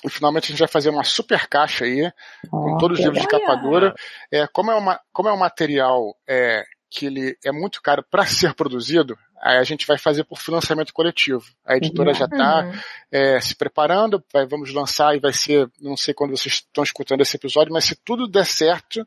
E 0.04 0.08
finalmente 0.08 0.44
a 0.44 0.48
gente 0.48 0.58
vai 0.58 0.68
fazer 0.68 0.90
uma 0.90 1.04
super 1.04 1.46
caixa 1.46 1.84
aí, 1.84 2.10
com 2.50 2.78
todos 2.78 2.98
os 2.98 3.04
livros 3.04 3.20
de 3.20 3.28
capa 3.28 3.54
dura. 3.56 3.94
É, 4.32 4.46
como, 4.46 4.70
é 4.70 4.74
uma, 4.74 5.00
como 5.12 5.28
é 5.28 5.32
um 5.32 5.38
material 5.38 6.16
é, 6.26 6.64
que 6.90 7.06
ele 7.06 7.36
é 7.44 7.52
muito 7.52 7.82
caro 7.82 8.04
para 8.10 8.24
ser 8.26 8.54
produzido, 8.54 9.16
Aí 9.40 9.56
a 9.56 9.64
gente 9.64 9.86
vai 9.86 9.96
fazer 9.96 10.24
por 10.24 10.38
financiamento 10.38 10.92
coletivo. 10.92 11.42
A 11.64 11.74
editora 11.74 12.10
uhum. 12.10 12.14
já 12.14 12.26
está 12.26 12.82
é, 13.10 13.40
se 13.40 13.56
preparando, 13.56 14.22
vai, 14.30 14.46
vamos 14.46 14.70
lançar 14.72 15.16
e 15.16 15.18
vai 15.18 15.32
ser, 15.32 15.66
não 15.80 15.96
sei 15.96 16.12
quando 16.12 16.36
vocês 16.36 16.56
estão 16.56 16.84
escutando 16.84 17.22
esse 17.22 17.36
episódio, 17.36 17.72
mas 17.72 17.86
se 17.86 17.96
tudo 18.04 18.28
der 18.28 18.44
certo, 18.44 19.06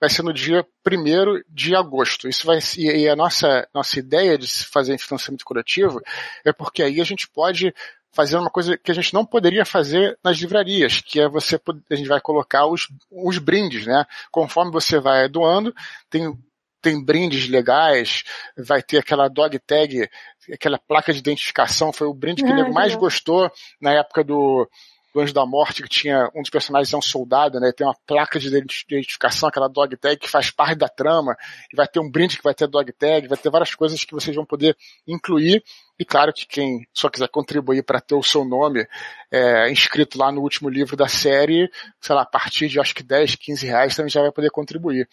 vai 0.00 0.08
ser 0.08 0.22
no 0.22 0.32
dia 0.32 0.64
1 0.86 1.42
de 1.48 1.74
agosto. 1.74 2.28
Isso 2.28 2.46
vai 2.46 2.58
e 2.76 3.08
a 3.08 3.16
nossa, 3.16 3.68
nossa 3.74 3.98
ideia 3.98 4.38
de 4.38 4.46
se 4.46 4.64
fazer 4.64 4.94
em 4.94 4.98
financiamento 4.98 5.44
coletivo 5.44 6.00
é 6.44 6.52
porque 6.52 6.82
aí 6.82 7.00
a 7.00 7.04
gente 7.04 7.28
pode 7.28 7.74
fazer 8.12 8.36
uma 8.36 8.50
coisa 8.50 8.76
que 8.76 8.90
a 8.90 8.94
gente 8.94 9.12
não 9.14 9.24
poderia 9.24 9.64
fazer 9.64 10.18
nas 10.24 10.38
livrarias, 10.38 11.00
que 11.00 11.20
é 11.20 11.28
você 11.28 11.60
a 11.90 11.94
gente 11.94 12.08
vai 12.08 12.20
colocar 12.20 12.66
os, 12.66 12.88
os 13.10 13.38
brindes, 13.38 13.86
né? 13.86 14.04
Conforme 14.30 14.72
você 14.72 14.98
vai 14.98 15.28
doando, 15.28 15.74
tem 16.10 16.36
tem 16.80 17.04
brindes 17.04 17.48
legais, 17.48 18.22
vai 18.56 18.82
ter 18.82 18.98
aquela 18.98 19.28
dog 19.28 19.58
tag, 19.58 20.08
aquela 20.52 20.78
placa 20.78 21.12
de 21.12 21.18
identificação, 21.18 21.92
foi 21.92 22.06
o 22.06 22.14
brinde 22.14 22.42
que 22.42 22.50
ah, 22.50 22.56
ele 22.56 22.70
mais 22.70 22.94
gostou 22.94 23.50
na 23.80 23.92
época 23.92 24.22
do 24.22 24.68
do 25.12 25.20
Anjo 25.20 25.32
da 25.32 25.46
Morte, 25.46 25.82
que 25.82 25.88
tinha 25.88 26.30
um 26.34 26.42
dos 26.42 26.50
personagens 26.50 26.92
é 26.92 26.96
um 26.96 27.02
soldado, 27.02 27.58
né? 27.58 27.72
Tem 27.72 27.86
uma 27.86 27.96
placa 28.06 28.38
de 28.38 28.48
identificação, 28.48 29.48
aquela 29.48 29.68
dog 29.68 29.96
tag 29.96 30.16
que 30.16 30.28
faz 30.28 30.50
parte 30.50 30.78
da 30.78 30.88
trama, 30.88 31.36
e 31.72 31.76
vai 31.76 31.86
ter 31.86 32.00
um 32.00 32.10
brinde 32.10 32.36
que 32.36 32.42
vai 32.42 32.54
ter 32.54 32.66
dog 32.66 32.92
tag, 32.92 33.26
vai 33.26 33.38
ter 33.38 33.50
várias 33.50 33.74
coisas 33.74 34.04
que 34.04 34.12
vocês 34.12 34.34
vão 34.34 34.44
poder 34.44 34.76
incluir. 35.06 35.62
E 35.98 36.04
claro 36.04 36.32
que 36.32 36.46
quem 36.46 36.86
só 36.92 37.08
quiser 37.08 37.28
contribuir 37.28 37.82
para 37.82 38.00
ter 38.00 38.14
o 38.14 38.22
seu 38.22 38.44
nome 38.44 38.86
é, 39.30 39.70
inscrito 39.70 40.18
lá 40.18 40.30
no 40.30 40.42
último 40.42 40.68
livro 40.68 40.96
da 40.96 41.08
série, 41.08 41.70
sei 42.00 42.14
lá, 42.14 42.22
a 42.22 42.26
partir 42.26 42.68
de 42.68 42.78
acho 42.78 42.94
que 42.94 43.02
10, 43.02 43.34
15 43.34 43.66
reais 43.66 43.96
também 43.96 44.10
já 44.10 44.20
vai 44.20 44.30
poder 44.30 44.50
contribuir. 44.50 45.08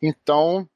Então, 0.00 0.68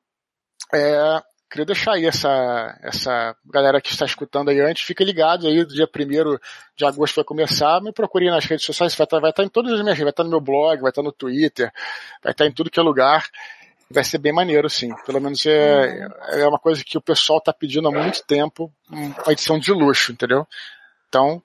é, 0.73 1.23
queria 1.55 1.67
deixar 1.67 1.93
aí 1.93 2.05
essa, 2.05 2.77
essa 2.83 3.37
galera 3.47 3.81
que 3.81 3.89
está 3.89 4.05
escutando 4.05 4.49
aí 4.49 4.61
antes, 4.61 4.85
fica 4.85 5.05
ligado 5.05 5.47
aí, 5.47 5.65
dia 5.67 5.87
1 5.87 6.39
de 6.75 6.85
agosto 6.85 7.15
vai 7.15 7.25
começar, 7.25 7.81
me 7.81 7.93
procure 7.93 8.29
nas 8.29 8.45
redes 8.45 8.67
sociais, 8.67 8.93
vai 8.97 9.05
estar, 9.05 9.21
vai 9.21 9.31
estar 9.31 9.45
em 9.45 9.49
todas 9.49 9.73
as 9.73 9.81
minhas 9.81 9.97
redes, 9.97 10.03
vai 10.03 10.11
estar 10.11 10.25
no 10.25 10.31
meu 10.31 10.41
blog, 10.41 10.81
vai 10.81 10.91
estar 10.91 11.03
no 11.03 11.13
Twitter, 11.13 11.73
vai 12.21 12.33
estar 12.33 12.45
em 12.45 12.51
tudo 12.51 12.73
que 12.73 12.81
é 12.81 12.83
lugar, 12.83 13.29
vai 13.89 14.03
ser 14.03 14.19
bem 14.19 14.33
maneiro, 14.33 14.69
sim. 14.69 14.93
Pelo 15.07 15.21
menos 15.21 15.47
é, 15.47 16.09
é 16.33 16.49
uma 16.49 16.59
coisa 16.59 16.83
que 16.85 16.99
o 16.99 17.01
pessoal 17.01 17.39
está 17.39 17.53
pedindo 17.53 17.87
há 17.87 17.93
muito 17.93 18.25
tempo, 18.27 18.73
uma 18.91 19.31
edição 19.33 19.57
de 19.57 19.71
luxo, 19.73 20.11
entendeu? 20.11 20.49
Então, 21.09 21.41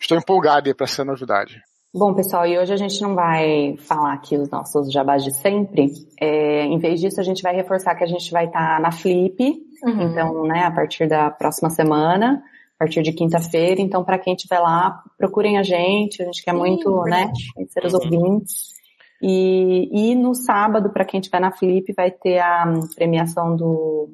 estou 0.00 0.16
empolgado 0.16 0.68
aí 0.68 0.74
para 0.74 0.84
essa 0.84 1.04
novidade. 1.04 1.60
Bom, 1.94 2.14
pessoal, 2.14 2.46
e 2.46 2.58
hoje 2.58 2.72
a 2.72 2.76
gente 2.76 3.02
não 3.02 3.14
vai 3.14 3.76
falar 3.76 4.14
aqui 4.14 4.34
os 4.34 4.48
nossos 4.48 4.90
jabás 4.90 5.22
de 5.22 5.30
sempre. 5.30 5.92
É, 6.18 6.64
em 6.64 6.78
vez 6.78 6.98
disso, 6.98 7.20
a 7.20 7.22
gente 7.22 7.42
vai 7.42 7.54
reforçar 7.54 7.94
que 7.94 8.02
a 8.02 8.06
gente 8.06 8.30
vai 8.30 8.46
estar 8.46 8.76
tá 8.76 8.80
na 8.80 8.90
Flip, 8.90 9.38
uhum. 9.84 10.00
então, 10.00 10.42
né, 10.44 10.64
a 10.64 10.70
partir 10.70 11.06
da 11.06 11.30
próxima 11.30 11.68
semana, 11.68 12.42
a 12.76 12.78
partir 12.78 13.02
de 13.02 13.12
quinta-feira. 13.12 13.78
Então, 13.78 14.02
para 14.02 14.18
quem 14.18 14.34
estiver 14.34 14.58
lá, 14.58 15.02
procurem 15.18 15.58
a 15.58 15.62
gente, 15.62 16.22
a 16.22 16.24
gente 16.24 16.42
quer 16.42 16.52
Sim, 16.52 16.58
muito, 16.58 17.02
né, 17.02 17.30
conhecer 17.54 17.84
os 17.84 17.92
uhum. 17.92 18.00
ouvintes. 18.02 18.72
E, 19.20 19.90
e 19.92 20.14
no 20.14 20.34
sábado, 20.34 20.88
para 20.88 21.04
quem 21.04 21.20
estiver 21.20 21.42
na 21.42 21.52
Flip, 21.52 21.92
vai 21.94 22.10
ter 22.10 22.38
a 22.38 22.72
premiação 22.94 23.54
do, 23.54 24.08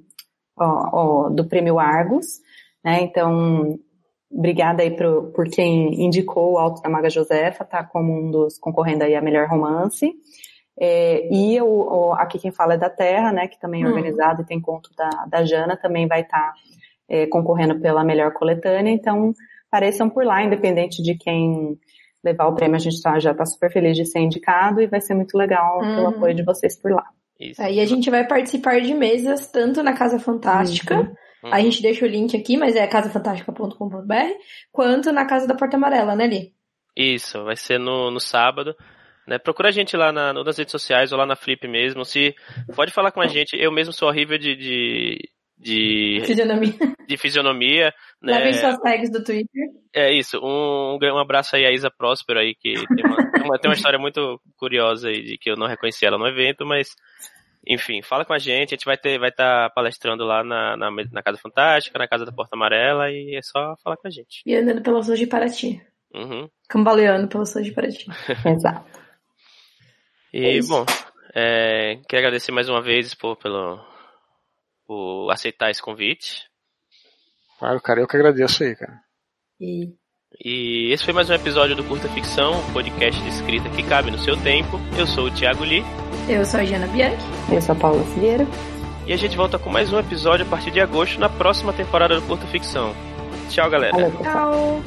ó, 0.59 0.89
ó, 0.93 1.29
do 1.29 1.47
Prêmio 1.47 1.79
Argos, 1.79 2.41
né, 2.85 3.03
então 3.03 3.79
Obrigada 4.31 4.83
aí 4.83 4.91
pro, 4.91 5.33
por 5.33 5.49
quem 5.49 6.05
indicou 6.05 6.53
o 6.53 6.59
Alto 6.59 6.83
da 6.83 6.89
Maga 6.89 7.09
Josefa, 7.09 7.65
tá 7.65 7.83
como 7.83 8.13
um 8.13 8.31
dos 8.31 8.59
concorrendo 8.59 9.05
aí 9.05 9.15
a 9.15 9.23
melhor 9.23 9.49
romance. 9.49 10.13
É, 10.81 11.29
e 11.35 11.61
o, 11.61 11.67
o, 11.67 12.13
aqui 12.13 12.39
quem 12.39 12.53
fala 12.53 12.75
é 12.75 12.79
da 12.79 12.91
Terra, 12.91 13.33
né, 13.33 13.49
que 13.49 13.59
também 13.59 13.83
é 13.83 13.87
hum. 13.87 13.89
organizado 13.89 14.43
e 14.43 14.47
tem 14.47 14.61
conto 14.61 14.91
da, 14.97 15.09
da 15.27 15.45
Jana, 15.45 15.77
também 15.77 16.07
vai 16.07 16.21
estar 16.21 16.39
tá, 16.39 16.55
é, 17.09 17.27
concorrendo 17.27 17.81
pela 17.81 18.05
melhor 18.05 18.33
coletânea, 18.33 18.93
então 18.93 19.35
pareçam 19.71 20.09
por 20.09 20.25
lá, 20.25 20.43
independente 20.43 21.03
de 21.03 21.17
quem 21.17 21.77
levar 22.23 22.47
o 22.47 22.55
prêmio, 22.55 22.77
a 22.77 22.81
gente 22.81 23.01
tá, 23.03 23.19
já 23.19 23.33
está 23.33 23.45
super 23.45 23.73
feliz 23.73 23.97
de 23.97 24.05
ser 24.05 24.21
indicado 24.21 24.81
e 24.81 24.87
vai 24.87 25.01
ser 25.01 25.15
muito 25.15 25.37
legal 25.37 25.79
hum. 25.79 25.95
pelo 25.97 26.09
apoio 26.09 26.35
de 26.35 26.45
vocês 26.45 26.81
por 26.81 26.93
lá. 26.93 27.07
Isso. 27.41 27.63
Aí 27.63 27.81
a 27.81 27.87
gente 27.87 28.11
vai 28.11 28.27
participar 28.27 28.81
de 28.81 28.95
mesas 28.95 29.49
tanto 29.49 29.83
na 29.83 29.93
Casa 29.93 30.19
Fantástica, 30.19 31.01
uhum. 31.01 31.15
Uhum. 31.43 31.53
A 31.53 31.61
gente 31.61 31.83
deixa 31.83 32.05
o 32.05 32.09
link 32.09 32.37
aqui, 32.37 32.57
mas 32.57 32.75
é 32.75 32.87
casafantastica.com.br, 32.87 34.15
quanto 34.73 35.13
na 35.13 35.27
Casa 35.27 35.47
da 35.47 35.55
Porta 35.55 35.77
Amarela, 35.77 36.17
né, 36.17 36.27
Li? 36.27 36.53
Isso, 36.97 37.45
vai 37.45 37.55
ser 37.55 37.79
no, 37.79 38.11
no 38.11 38.19
sábado. 38.19 38.75
Né? 39.29 39.39
Procura 39.39 39.69
a 39.69 39.73
gente 39.73 39.97
lá 39.97 40.11
na, 40.11 40.33
nas 40.33 40.57
redes 40.57 40.73
sociais 40.73 41.13
ou 41.13 41.19
lá 41.19 41.27
na 41.27 41.37
Flip 41.37 41.69
mesmo. 41.69 42.05
Se 42.05 42.35
pode 42.75 42.93
falar 42.93 43.13
com 43.13 43.21
a 43.21 43.27
gente, 43.27 43.57
eu 43.57 43.71
mesmo 43.71 43.93
sou 43.93 44.09
horrível 44.09 44.39
de, 44.39 44.57
de, 44.57 45.31
de 45.59 46.23
fisionomia. 46.25 46.75
De 47.07 47.17
fisionomia. 47.17 47.95
Né? 48.23 48.33
Levem 48.33 48.55
suas 48.55 48.81
tags 48.81 49.13
do 49.13 49.23
Twitter. 49.23 49.69
É 49.95 50.11
isso. 50.13 50.41
Um, 50.43 50.99
um 51.01 51.19
abraço 51.19 51.55
aí 51.55 51.67
a 51.67 51.71
Isa 51.71 51.91
Próspero 51.91 52.41
aí, 52.41 52.55
que 52.55 52.73
tem 52.73 53.05
uma, 53.05 53.17
tem 53.31 53.45
uma, 53.45 53.59
tem 53.59 53.71
uma 53.71 53.75
história 53.75 53.99
muito 53.99 54.41
curiosa 54.57 55.09
aí 55.09 55.23
de 55.23 55.37
que 55.37 55.51
eu 55.51 55.57
não 55.57 55.67
reconheci 55.67 56.07
ela 56.07 56.17
no 56.17 56.27
evento, 56.27 56.65
mas 56.65 56.89
enfim, 57.69 58.01
fala 58.01 58.25
com 58.25 58.33
a 58.33 58.39
gente, 58.39 58.69
a 58.69 58.77
gente 58.77 58.87
vai 58.87 58.97
ter, 58.97 59.19
vai 59.19 59.29
estar 59.29 59.69
tá 59.69 59.75
palestrando 59.75 60.25
lá 60.25 60.43
na, 60.43 60.77
na, 60.77 60.91
na, 60.91 61.23
Casa 61.23 61.37
Fantástica, 61.37 61.99
na 61.99 62.09
Casa 62.09 62.25
da 62.25 62.33
Porta 62.33 62.57
Amarela, 62.57 63.11
e 63.11 63.37
é 63.37 63.43
só 63.43 63.77
falar 63.85 63.99
com 63.99 64.09
a 64.09 64.11
gente. 64.11 64.43
E 64.47 64.57
andando 64.57 64.81
pelas 64.81 65.07
ruas 65.07 65.19
de 65.19 65.27
Paraty. 65.27 65.83
Uhum. 66.15 66.49
Cambaleando 66.67 67.29
pelas 67.29 67.53
ruas 67.53 67.67
de 67.67 67.73
Paraty. 67.73 68.07
Exato. 68.49 69.01
E, 70.33 70.59
é 70.59 70.63
bom, 70.63 70.87
é, 71.35 72.01
quero 72.09 72.21
agradecer 72.21 72.53
mais 72.53 72.71
uma 72.71 72.81
vez 72.81 73.15
por, 73.15 73.37
pelo, 73.37 73.79
por 74.87 75.31
aceitar 75.31 75.71
esse 75.71 75.83
convite. 75.83 76.49
Claro, 77.59 77.81
cara, 77.83 78.01
eu 78.01 78.09
que 78.09 78.17
agradeço 78.17 78.65
aí, 78.65 78.75
cara. 78.75 78.99
E 79.61 79.93
e 80.45 80.93
esse 80.93 81.05
foi 81.05 81.15
mais 81.15 81.31
um 81.31 81.35
episódio 81.35 81.75
do 81.75 81.83
Curta 81.83 82.09
Ficção, 82.09 82.53
podcast 82.73 83.21
de 83.23 83.29
escrita 83.29 83.69
que 83.71 83.83
cabe 83.83 84.11
no 84.11 84.19
seu 84.19 84.37
tempo. 84.37 84.79
Eu 84.97 85.07
sou 85.07 85.27
o 85.27 85.35
Thiago 85.35 85.65
Lee. 85.65 85.83
Eu 86.29 86.45
sou 86.45 86.61
a 86.61 86.65
Jana 86.65 86.87
Bianchi. 86.89 87.17
Eu 87.51 87.63
sou 87.63 87.75
a 87.75 87.79
Paula 87.79 88.05
Figueira. 88.13 88.47
E 89.07 89.13
a 89.15 89.17
gente 89.17 89.35
volta 89.35 89.59
com 89.59 89.71
mais 89.71 89.91
um 89.91 89.99
episódio 89.99 90.45
a 90.45 90.49
partir 90.49 90.71
de 90.71 90.79
agosto 90.79 91.19
na 91.19 91.29
próxima 91.29 91.73
temporada 91.73 92.15
do 92.17 92.23
Curta 92.27 92.47
Ficção. 92.47 92.93
Tchau, 93.49 93.71
galera. 93.71 94.11
Tchau. 94.23 94.83